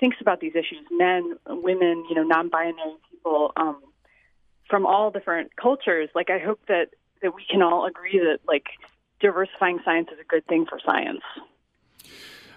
thinks 0.00 0.16
about 0.20 0.40
these 0.40 0.56
issues, 0.56 0.84
men, 0.90 1.36
women, 1.46 2.04
you 2.08 2.16
know, 2.16 2.24
non-binary 2.24 2.96
people, 3.10 3.52
um, 3.56 3.80
from 4.68 4.86
all 4.86 5.10
different 5.10 5.54
cultures, 5.56 6.08
like 6.14 6.30
I 6.30 6.38
hope 6.38 6.60
that, 6.68 6.88
that 7.22 7.34
we 7.34 7.44
can 7.48 7.62
all 7.62 7.86
agree 7.86 8.18
that 8.18 8.40
like 8.48 8.66
diversifying 9.20 9.78
science 9.84 10.08
is 10.12 10.18
a 10.20 10.24
good 10.24 10.46
thing 10.46 10.66
for 10.68 10.80
science. 10.84 11.22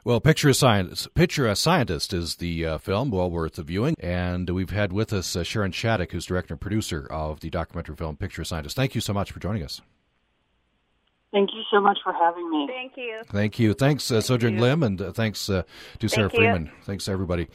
Well, 0.07 0.21
Picture 0.21 0.47
a 0.47 0.53
Scientist, 0.53 1.13
Picture 1.15 1.47
a 1.47 1.55
Scientist 1.57 2.13
is 2.13 2.35
the 2.37 2.65
uh, 2.65 2.77
film, 2.77 3.11
well 3.11 3.29
worth 3.29 3.55
the 3.55 3.61
viewing. 3.61 3.93
And 3.99 4.49
we've 4.49 4.69
had 4.69 4.93
with 4.93 5.11
us 5.11 5.35
uh, 5.35 5.43
Sharon 5.43 5.73
Shattuck, 5.73 6.13
who's 6.13 6.25
director 6.25 6.53
and 6.53 6.61
producer 6.61 7.05
of 7.11 7.41
the 7.41 7.49
documentary 7.49 7.97
film 7.97 8.15
Picture 8.15 8.43
a 8.43 8.45
Scientist. 8.45 8.77
Thank 8.77 8.95
you 8.95 9.01
so 9.01 9.11
much 9.11 9.33
for 9.33 9.41
joining 9.41 9.63
us. 9.63 9.81
Thank 11.33 11.49
you 11.53 11.61
so 11.69 11.81
much 11.81 11.97
for 12.05 12.13
having 12.13 12.49
me. 12.49 12.69
Thank 12.69 12.93
you. 12.95 13.21
Thank 13.29 13.59
you. 13.59 13.73
Thanks, 13.73 14.09
uh, 14.09 14.19
Sojung 14.19 14.61
Lim, 14.61 14.81
and 14.81 15.01
uh, 15.01 15.11
thanks 15.11 15.49
uh, 15.49 15.63
to 15.99 16.07
Sara 16.07 16.29
Thank 16.29 16.39
Freeman. 16.39 16.71
Thanks, 16.83 17.09
everybody. 17.09 17.49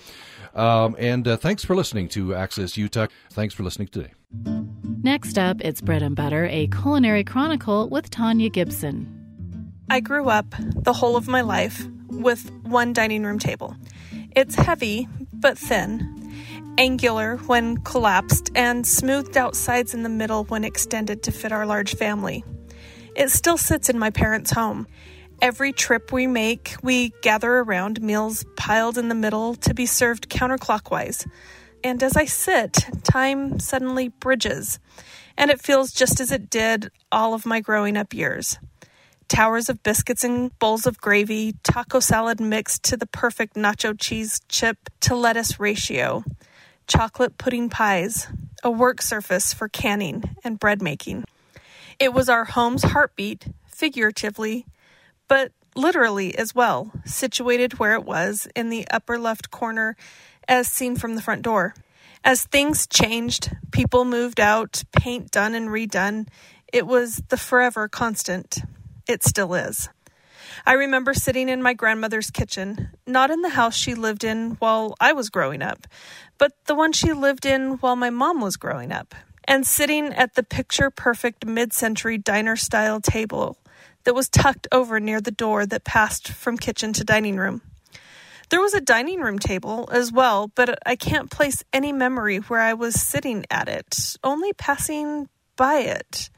Um, 0.55 0.95
and 0.99 1.27
uh, 1.27 1.39
thanks 1.39 1.65
for 1.65 1.75
listening 1.75 2.11
to 2.11 2.35
Access 2.35 2.77
Utah. 2.77 3.07
Thanks 3.31 3.55
for 3.55 3.63
listening 3.63 3.89
today. 3.89 4.13
Next 5.03 5.39
up, 5.39 5.63
it's 5.63 5.81
Bread 5.81 6.03
and 6.03 6.15
Butter, 6.15 6.45
a 6.51 6.67
culinary 6.67 7.25
chronicle 7.25 7.89
with 7.89 8.11
Tanya 8.11 8.51
Gibson. 8.51 9.21
I 9.89 10.01
grew 10.01 10.29
up 10.29 10.55
the 10.59 10.93
whole 10.93 11.17
of 11.17 11.29
my 11.29 11.41
life 11.41 11.87
with 12.21 12.51
one 12.63 12.93
dining 12.93 13.25
room 13.25 13.39
table. 13.39 13.77
It's 14.35 14.55
heavy, 14.55 15.09
but 15.33 15.59
thin, 15.59 16.35
angular 16.79 17.37
when 17.47 17.79
collapsed, 17.79 18.51
and 18.55 18.87
smoothed 18.87 19.37
out 19.37 19.57
sides 19.57 19.95
in 19.95 20.03
the 20.03 20.09
middle 20.09 20.45
when 20.45 20.65
extended 20.65 21.23
to 21.25 21.33
fit 21.33 21.53
our 21.53 21.67
large 21.67 21.95
family. 21.97 22.45
It 23.15 23.31
still 23.31 23.59
sits 23.59 23.89
in 23.89 23.99
my 23.99 24.11
parents' 24.11 24.53
home. 24.53 24.87
Every 25.41 25.73
trip 25.73 26.13
we 26.13 26.27
make, 26.27 26.75
we 26.83 27.13
gather 27.21 27.59
around 27.59 28.01
meals 28.01 28.45
piled 28.57 28.97
in 28.97 29.09
the 29.09 29.15
middle 29.15 29.55
to 29.57 29.75
be 29.75 29.87
served 29.87 30.31
counterclockwise. 30.31 31.29
And 31.85 32.03
as 32.03 32.17
I 32.17 32.27
sit, 32.27 32.87
time 33.03 33.59
suddenly 33.59 34.09
bridges, 34.09 34.79
and 35.37 35.51
it 35.51 35.61
feels 35.61 35.93
just 35.93 36.21
as 36.21 36.31
it 36.31 36.49
did 36.49 36.91
all 37.11 37.35
of 37.35 37.45
my 37.45 37.61
growing 37.61 37.97
up 37.97 38.15
years 38.15 38.59
towers 39.29 39.69
of 39.69 39.83
biscuits 39.83 40.25
and 40.25 40.57
bowls 40.59 40.87
of 40.87 41.01
gravy, 41.01 41.55
taco 41.63 42.01
salad 42.01 42.41
mixed 42.41 42.83
to 42.85 42.97
the 42.97 43.07
perfect 43.07 43.55
nacho 43.55 43.99
cheese 43.99 44.41
chip 44.49 44.91
to 45.01 45.15
lettuce 45.15 45.59
ratio, 45.59 46.25
chocolate 46.87 47.39
pudding 47.39 47.69
pies, 47.69 48.29
a 48.63 48.71
work 48.71 49.03
surface 49.03 49.53
for 49.53 49.69
canning 49.69 50.23
and 50.45 50.59
bread 50.59 50.83
making. 50.83 51.25
It 51.99 52.13
was 52.13 52.29
our 52.29 52.45
home's 52.45 52.83
heartbeat, 52.83 53.47
figuratively, 53.67 54.67
but 55.29 55.53
literally 55.75 56.37
as 56.37 56.55
well, 56.55 56.93
situated 57.05 57.79
where 57.79 57.95
it 57.95 58.05
was 58.05 58.47
in 58.55 58.69
the 58.69 58.87
upper 58.91 59.19
left 59.19 59.51
corner 59.51 59.97
as 60.49 60.69
seen 60.69 60.97
from 60.97 61.15
the 61.15 61.23
front 61.23 61.43
door. 61.43 61.75
As 62.25 62.45
things 62.45 62.87
changed, 62.87 63.51
people 63.73 64.05
moved 64.05 64.39
out, 64.39 64.85
paint 64.93 65.31
done 65.31 65.55
and 65.55 65.69
redone, 65.69 66.29
it 66.73 66.87
was 66.87 67.23
the 67.29 67.37
forever 67.37 67.89
constant. 67.89 68.59
It 69.09 69.25
still 69.25 69.55
is. 69.55 69.89
I 70.65 70.75
remember 70.75 71.15
sitting 71.15 71.49
in 71.49 71.63
my 71.63 71.75
grandmother's 71.75 72.31
kitchen, 72.31 72.91
not 73.07 73.31
in 73.31 73.43
the 73.43 73.49
house 73.49 73.75
she 73.75 73.95
lived 73.95 74.23
in 74.23 74.53
while 74.61 74.95
I 75.01 75.13
was 75.13 75.31
growing 75.31 75.63
up, 75.63 75.87
but 76.39 76.53
the 76.67 76.75
one 76.75 76.93
she 76.93 77.13
lived 77.13 77.47
in 77.47 77.79
while 77.79 77.97
my 77.97 78.11
mom 78.11 78.41
was 78.41 78.57
growing 78.57 78.93
up, 78.93 79.15
and 79.45 79.67
sitting 79.67 80.13
at 80.13 80.35
the 80.35 80.43
picture 80.43 80.91
perfect 80.91 81.47
mid 81.47 81.73
century 81.73 82.19
diner 82.19 82.57
style 82.57 83.01
table 83.01 83.59
that 84.05 84.15
was 84.15 84.29
tucked 84.29 84.69
over 84.73 85.01
near 85.01 85.21
the 85.21 85.31
door 85.31 85.67
that 85.67 85.85
passed 85.85 86.29
from 86.29 86.57
kitchen 86.57 86.93
to 86.93 87.05
dining 87.05 87.37
room. 87.37 87.63
There 88.51 88.61
was 88.61 88.75
a 88.75 88.81
dining 88.81 89.21
room 89.21 89.39
table 89.39 89.89
as 89.91 90.13
well, 90.13 90.49
but 90.55 90.79
I 90.85 90.95
can't 90.95 91.31
place 91.31 91.65
any 91.73 91.93
memory 91.93 92.37
where 92.39 92.61
I 92.61 92.75
was 92.75 93.01
sitting 93.01 93.47
at 93.51 93.69
it, 93.69 94.17
only 94.23 94.53
passing 94.53 95.29
by 95.57 95.79
it. 95.79 96.29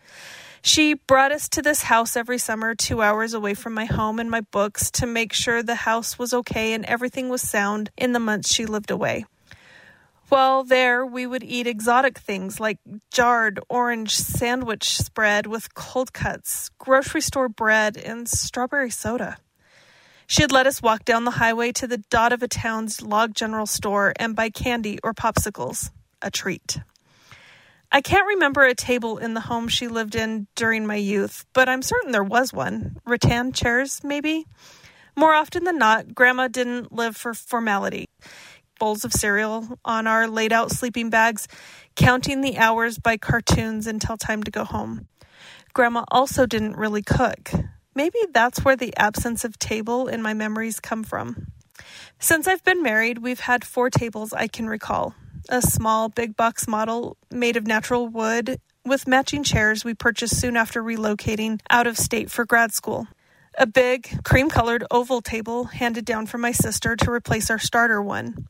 She 0.67 0.95
brought 0.95 1.31
us 1.31 1.47
to 1.51 1.61
this 1.61 1.83
house 1.83 2.17
every 2.17 2.39
summer, 2.39 2.75
two 2.75 3.03
hours 3.03 3.35
away 3.35 3.53
from 3.53 3.75
my 3.75 3.85
home 3.85 4.19
and 4.19 4.31
my 4.31 4.41
books, 4.41 4.91
to 4.93 5.07
make 5.07 5.35
sure 5.35 5.63
the 5.63 5.75
house 5.75 6.19
was 6.19 6.33
okay 6.33 6.73
and 6.73 6.87
everything 6.87 7.29
was 7.29 7.43
sound 7.43 7.91
in 7.99 8.13
the 8.13 8.19
months 8.19 8.51
she 8.51 8.65
lived 8.65 8.91
away. 8.91 9.27
While 10.31 10.65
there, 10.65 11.05
we 11.05 11.27
would 11.27 11.43
eat 11.43 11.67
exotic 11.67 12.17
things 12.17 12.61
like 12.61 12.79
jarred 13.13 13.61
orange 13.69 14.17
sandwich 14.17 14.97
spread 14.97 15.47
with 15.47 15.75
cold 15.75 16.15
cuts, 16.15 16.71
grocery 16.79 17.21
store 17.21 17.51
bread, 17.51 17.99
and 17.99 18.27
strawberry 18.27 18.91
soda. 18.91 19.37
She 20.27 20.41
had 20.41 20.51
let 20.51 20.67
us 20.67 20.81
walk 20.81 21.05
down 21.05 21.25
the 21.25 21.33
highway 21.33 21.73
to 21.73 21.87
the 21.87 21.99
dot 21.99 22.33
of 22.33 22.43
a 22.43 22.49
town's 22.49 23.03
log 23.03 23.35
general 23.35 23.67
store 23.67 24.15
and 24.17 24.35
buy 24.35 24.49
candy 24.49 24.99
or 25.05 25.13
popsicles. 25.13 25.91
a 26.23 26.31
treat. 26.31 26.79
I 27.95 28.01
can't 28.01 28.27
remember 28.27 28.65
a 28.65 28.75
table 28.75 29.19
in 29.19 29.35
the 29.35 29.41
home 29.41 29.69
she 29.69 29.87
lived 29.87 30.17
in 30.17 30.49
during 30.57 30.85
my 30.85 30.97
youth, 30.97 31.47
but 31.53 31.69
I'm 31.69 31.81
certain 31.81 32.11
there 32.11 32.25
was 32.25 32.53
one. 32.53 32.97
Rattan 33.07 33.53
chairs, 33.53 34.01
maybe? 34.03 34.49
More 35.15 35.33
often 35.33 35.63
than 35.63 35.79
not, 35.79 36.13
Grandma 36.13 36.49
didn't 36.49 36.91
live 36.91 37.17
for 37.17 37.35
formality. 37.35 38.09
Bowls 38.81 39.05
of 39.05 39.13
cereal 39.13 39.79
on 39.85 40.09
our 40.09 40.27
laid 40.27 40.53
out 40.53 40.73
sleeping 40.73 41.09
bags, 41.09 41.47
counting 41.95 42.41
the 42.41 42.59
hours 42.59 42.99
by 42.99 43.17
cartoons 43.17 43.87
until 43.87 44.17
time 44.17 44.43
to 44.43 44.51
go 44.51 44.65
home. 44.65 45.07
Grandma 45.73 46.03
also 46.11 46.47
didn't 46.47 46.77
really 46.77 47.03
cook. 47.03 47.53
Maybe 47.95 48.19
that's 48.33 48.65
where 48.65 48.75
the 48.75 48.93
absence 48.97 49.45
of 49.45 49.57
table 49.61 50.09
in 50.09 50.21
my 50.21 50.35
memories 50.35 50.81
come 50.81 51.05
from. 51.05 51.53
Since 52.19 52.49
I've 52.49 52.65
been 52.65 52.83
married, 52.83 53.19
we've 53.19 53.39
had 53.39 53.65
four 53.65 53.89
tables 53.89 54.33
I 54.33 54.49
can 54.49 54.67
recall 54.67 55.15
a 55.49 55.63
small 55.63 56.09
big 56.09 56.37
box 56.37 56.67
model 56.67 57.17
made 57.31 57.57
of 57.57 57.67
natural 57.67 58.09
wood 58.09 58.61
with 58.85 59.07
matching 59.07 59.43
chairs 59.43 59.85
we 59.85 59.95
purchased 59.95 60.39
soon 60.39 60.57
after 60.57 60.83
relocating 60.83 61.61
out 61.71 61.87
of 61.87 61.99
state 61.99 62.31
for 62.31 62.45
grad 62.45 62.73
school. 62.73 63.07
A 63.57 63.67
big, 63.67 64.25
cream 64.25 64.51
colored 64.51 64.85
oval 64.91 65.21
table 65.21 65.65
handed 65.65 66.05
down 66.05 66.27
from 66.27 66.41
my 66.41 66.53
sister 66.53 66.97
to 66.97 67.11
replace 67.11 67.51
our 67.51 67.59
starter 67.59 68.03
one. 68.03 68.49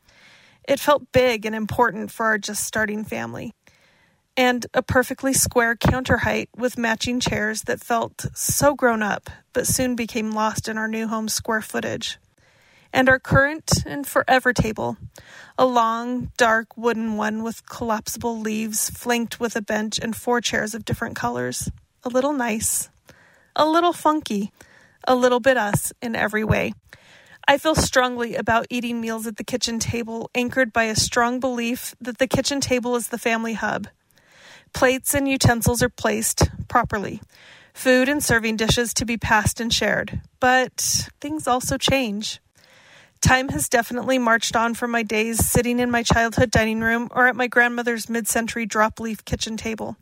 It 0.67 0.79
felt 0.79 1.11
big 1.11 1.45
and 1.45 1.55
important 1.55 2.11
for 2.11 2.25
our 2.25 2.37
just 2.37 2.63
starting 2.63 3.03
family. 3.03 3.53
And 4.35 4.65
a 4.73 4.81
perfectly 4.81 5.31
square 5.31 5.75
counter 5.75 6.17
height 6.17 6.49
with 6.57 6.77
matching 6.77 7.19
chairs 7.19 7.61
that 7.63 7.79
felt 7.79 8.25
so 8.33 8.73
grown 8.73 9.01
up, 9.01 9.29
but 9.53 9.67
soon 9.67 9.95
became 9.95 10.31
lost 10.31 10.67
in 10.67 10.77
our 10.77 10.87
new 10.87 11.07
home's 11.07 11.33
square 11.33 11.61
footage 11.61 12.17
and 12.95 13.09
our 13.09 13.19
current 13.19 13.83
and 13.85 14.07
forever 14.07 14.53
table, 14.53 14.95
a 15.57 15.65
long, 15.65 16.31
dark 16.37 16.77
wooden 16.77 17.17
one 17.17 17.43
with 17.43 17.67
collapsible 17.67 18.39
leaves 18.39 18.89
flanked 18.89 19.37
with 19.37 19.57
a 19.57 19.61
bench 19.61 19.99
and 19.99 20.15
four 20.15 20.39
chairs 20.39 20.73
of 20.73 20.85
different 20.85 21.13
colors. 21.13 21.69
A 22.05 22.09
little 22.09 22.31
nice, 22.31 22.89
a 23.53 23.67
little 23.67 23.91
funky, 23.91 24.53
a 25.05 25.13
little 25.13 25.41
bit 25.41 25.57
us 25.57 25.91
in 26.01 26.15
every 26.15 26.45
way. 26.45 26.73
I 27.45 27.57
feel 27.57 27.75
strongly 27.75 28.35
about 28.35 28.67
eating 28.69 29.01
meals 29.01 29.27
at 29.27 29.35
the 29.35 29.43
kitchen 29.43 29.77
table, 29.77 30.31
anchored 30.33 30.71
by 30.71 30.83
a 30.83 30.95
strong 30.95 31.41
belief 31.41 31.95
that 31.99 32.17
the 32.17 32.27
kitchen 32.27 32.61
table 32.61 32.95
is 32.95 33.09
the 33.09 33.17
family 33.17 33.53
hub. 33.55 33.89
Plates 34.73 35.13
and 35.13 35.27
utensils 35.27 35.83
are 35.83 35.89
placed 35.89 36.49
properly, 36.69 37.21
food 37.73 38.07
and 38.07 38.23
serving 38.23 38.55
dishes 38.55 38.93
to 38.93 39.05
be 39.05 39.17
passed 39.17 39.59
and 39.59 39.73
shared. 39.73 40.21
But 40.39 41.09
things 41.19 41.45
also 41.45 41.77
change. 41.77 42.39
Time 43.21 43.49
has 43.49 43.69
definitely 43.69 44.19
marched 44.19 44.55
on 44.55 44.73
from 44.73 44.91
my 44.91 45.03
days 45.03 45.45
sitting 45.45 45.79
in 45.79 45.89
my 45.89 46.03
childhood 46.03 46.51
dining 46.51 46.81
room 46.81 47.09
or 47.11 47.27
at 47.27 47.35
my 47.35 47.47
grandmother's 47.47 48.09
mid 48.09 48.27
century 48.27 48.65
drop 48.65 48.99
leaf 48.99 49.25
kitchen 49.25 49.57
table. 49.57 49.97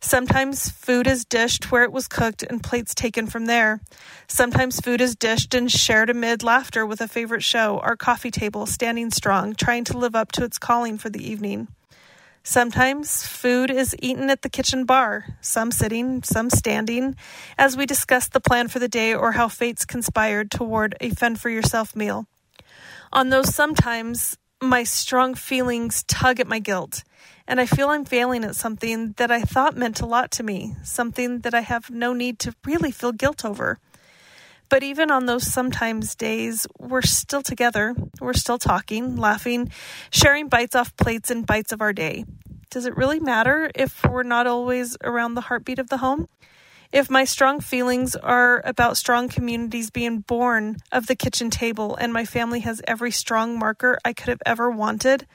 Sometimes 0.00 0.68
food 0.68 1.06
is 1.06 1.24
dished 1.24 1.72
where 1.72 1.82
it 1.82 1.92
was 1.92 2.06
cooked 2.06 2.42
and 2.42 2.62
plates 2.62 2.94
taken 2.94 3.26
from 3.26 3.46
there. 3.46 3.80
Sometimes 4.28 4.80
food 4.80 5.00
is 5.00 5.16
dished 5.16 5.54
and 5.54 5.70
shared 5.70 6.10
amid 6.10 6.42
laughter 6.42 6.86
with 6.86 7.00
a 7.00 7.08
favorite 7.08 7.42
show, 7.42 7.78
our 7.80 7.96
coffee 7.96 8.30
table 8.30 8.66
standing 8.66 9.10
strong, 9.10 9.54
trying 9.54 9.84
to 9.84 9.98
live 9.98 10.14
up 10.14 10.32
to 10.32 10.44
its 10.44 10.58
calling 10.58 10.98
for 10.98 11.08
the 11.08 11.28
evening. 11.28 11.68
Sometimes 12.48 13.26
food 13.26 13.72
is 13.72 13.96
eaten 13.98 14.30
at 14.30 14.42
the 14.42 14.48
kitchen 14.48 14.84
bar, 14.84 15.36
some 15.40 15.72
sitting, 15.72 16.22
some 16.22 16.48
standing, 16.48 17.16
as 17.58 17.76
we 17.76 17.86
discuss 17.86 18.28
the 18.28 18.38
plan 18.38 18.68
for 18.68 18.78
the 18.78 18.86
day 18.86 19.12
or 19.12 19.32
how 19.32 19.48
fates 19.48 19.84
conspired 19.84 20.48
toward 20.48 20.94
a 21.00 21.10
fend 21.10 21.40
for 21.40 21.50
yourself 21.50 21.96
meal. 21.96 22.28
On 23.12 23.30
those 23.30 23.52
sometimes, 23.52 24.38
my 24.62 24.84
strong 24.84 25.34
feelings 25.34 26.04
tug 26.04 26.38
at 26.38 26.46
my 26.46 26.60
guilt, 26.60 27.02
and 27.48 27.60
I 27.60 27.66
feel 27.66 27.88
I'm 27.88 28.04
failing 28.04 28.44
at 28.44 28.54
something 28.54 29.14
that 29.16 29.32
I 29.32 29.42
thought 29.42 29.76
meant 29.76 30.00
a 30.00 30.06
lot 30.06 30.30
to 30.32 30.44
me, 30.44 30.76
something 30.84 31.40
that 31.40 31.52
I 31.52 31.62
have 31.62 31.90
no 31.90 32.12
need 32.12 32.38
to 32.38 32.54
really 32.64 32.92
feel 32.92 33.10
guilt 33.10 33.44
over. 33.44 33.80
But 34.68 34.82
even 34.82 35.10
on 35.10 35.26
those 35.26 35.44
sometimes 35.44 36.14
days, 36.14 36.66
we're 36.78 37.02
still 37.02 37.42
together. 37.42 37.94
We're 38.20 38.32
still 38.32 38.58
talking, 38.58 39.16
laughing, 39.16 39.70
sharing 40.10 40.48
bites 40.48 40.74
off 40.74 40.96
plates 40.96 41.30
and 41.30 41.46
bites 41.46 41.72
of 41.72 41.80
our 41.80 41.92
day. 41.92 42.24
Does 42.70 42.84
it 42.84 42.96
really 42.96 43.20
matter 43.20 43.70
if 43.74 44.04
we're 44.04 44.24
not 44.24 44.46
always 44.46 44.96
around 45.04 45.34
the 45.34 45.42
heartbeat 45.42 45.78
of 45.78 45.88
the 45.88 45.98
home? 45.98 46.28
If 46.92 47.10
my 47.10 47.24
strong 47.24 47.60
feelings 47.60 48.16
are 48.16 48.62
about 48.64 48.96
strong 48.96 49.28
communities 49.28 49.90
being 49.90 50.20
born 50.20 50.78
of 50.92 51.06
the 51.06 51.16
kitchen 51.16 51.50
table 51.50 51.96
and 51.96 52.12
my 52.12 52.24
family 52.24 52.60
has 52.60 52.82
every 52.86 53.10
strong 53.10 53.58
marker 53.58 53.98
I 54.04 54.12
could 54.12 54.28
have 54.28 54.42
ever 54.46 54.70
wanted, 54.70 55.26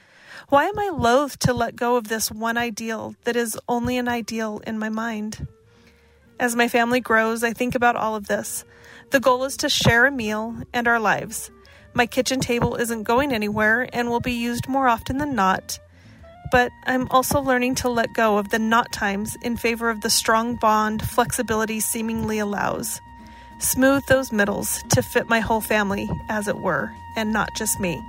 why 0.48 0.64
am 0.66 0.78
I 0.78 0.90
loath 0.90 1.38
to 1.40 1.54
let 1.54 1.76
go 1.76 1.96
of 1.96 2.08
this 2.08 2.30
one 2.30 2.56
ideal 2.56 3.14
that 3.24 3.36
is 3.36 3.58
only 3.68 3.96
an 3.96 4.08
ideal 4.08 4.60
in 4.66 4.78
my 4.78 4.88
mind? 4.88 5.46
As 6.38 6.56
my 6.56 6.68
family 6.68 7.00
grows, 7.00 7.44
I 7.44 7.52
think 7.52 7.74
about 7.74 7.96
all 7.96 8.16
of 8.16 8.26
this. 8.26 8.64
The 9.12 9.20
goal 9.20 9.44
is 9.44 9.56
to 9.58 9.68
share 9.68 10.06
a 10.06 10.10
meal 10.10 10.56
and 10.72 10.88
our 10.88 10.98
lives. 10.98 11.50
My 11.94 12.06
kitchen 12.06 12.40
table 12.40 12.76
isn't 12.76 13.04
going 13.04 13.32
anywhere 13.32 13.88
and 13.92 14.08
will 14.08 14.20
be 14.20 14.32
used 14.32 14.68
more 14.68 14.88
often 14.88 15.18
than 15.18 15.34
not 15.34 15.78
but 16.52 16.70
I'm 16.84 17.08
also 17.08 17.40
learning 17.40 17.76
to 17.76 17.88
let 17.88 18.12
go 18.12 18.36
of 18.36 18.50
the 18.50 18.58
not 18.58 18.92
times 18.92 19.36
in 19.42 19.56
favor 19.56 19.88
of 19.88 20.02
the 20.02 20.10
strong 20.10 20.56
bond 20.56 21.00
flexibility 21.00 21.80
seemingly 21.80 22.38
allows. 22.38 23.00
Smooth 23.58 24.04
those 24.06 24.30
middles 24.30 24.82
to 24.90 25.02
fit 25.02 25.28
my 25.30 25.40
whole 25.40 25.62
family, 25.62 26.10
as 26.28 26.48
it 26.48 26.58
were, 26.58 26.92
and 27.16 27.32
not 27.32 27.48
just 27.56 27.80
me. 27.80 28.04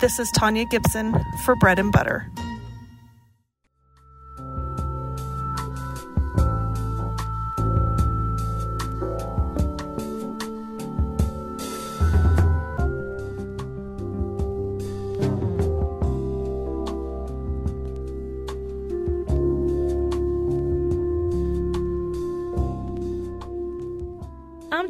This 0.00 0.20
is 0.20 0.30
Tanya 0.30 0.64
Gibson 0.64 1.12
for 1.44 1.56
Bread 1.56 1.80
and 1.80 1.90
Butter. 1.90 2.30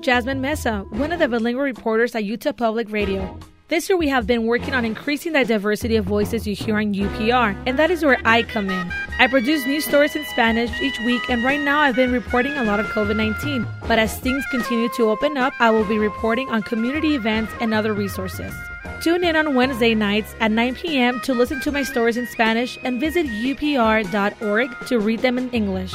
Jasmine 0.06 0.40
Mesa, 0.40 0.86
one 0.90 1.10
of 1.10 1.18
the 1.18 1.26
bilingual 1.26 1.64
reporters 1.64 2.14
at 2.14 2.22
Utah 2.22 2.52
Public 2.52 2.92
Radio. 2.92 3.36
This 3.66 3.88
year, 3.88 3.98
we 3.98 4.06
have 4.06 4.24
been 4.24 4.46
working 4.46 4.72
on 4.72 4.84
increasing 4.84 5.32
the 5.32 5.44
diversity 5.44 5.96
of 5.96 6.04
voices 6.04 6.46
you 6.46 6.54
hear 6.54 6.76
on 6.76 6.94
UPR, 6.94 7.60
and 7.66 7.76
that 7.76 7.90
is 7.90 8.04
where 8.04 8.20
I 8.24 8.44
come 8.44 8.70
in. 8.70 8.92
I 9.18 9.26
produce 9.26 9.66
news 9.66 9.84
stories 9.84 10.14
in 10.14 10.24
Spanish 10.26 10.70
each 10.80 11.00
week, 11.00 11.28
and 11.28 11.42
right 11.42 11.60
now 11.60 11.80
I've 11.80 11.96
been 11.96 12.12
reporting 12.12 12.52
a 12.52 12.62
lot 12.62 12.78
of 12.78 12.86
COVID 12.86 13.16
19. 13.16 13.66
But 13.88 13.98
as 13.98 14.16
things 14.20 14.44
continue 14.52 14.88
to 14.90 15.10
open 15.10 15.36
up, 15.36 15.52
I 15.58 15.70
will 15.70 15.84
be 15.84 15.98
reporting 15.98 16.48
on 16.50 16.62
community 16.62 17.16
events 17.16 17.52
and 17.60 17.74
other 17.74 17.92
resources. 17.92 18.54
Tune 19.02 19.24
in 19.24 19.34
on 19.34 19.56
Wednesday 19.56 19.96
nights 19.96 20.36
at 20.38 20.52
9 20.52 20.76
p.m. 20.76 21.20
to 21.22 21.34
listen 21.34 21.60
to 21.62 21.72
my 21.72 21.82
stories 21.82 22.16
in 22.16 22.28
Spanish 22.28 22.78
and 22.84 23.00
visit 23.00 23.26
upr.org 23.26 24.86
to 24.86 25.00
read 25.00 25.22
them 25.22 25.36
in 25.36 25.50
English. 25.50 25.94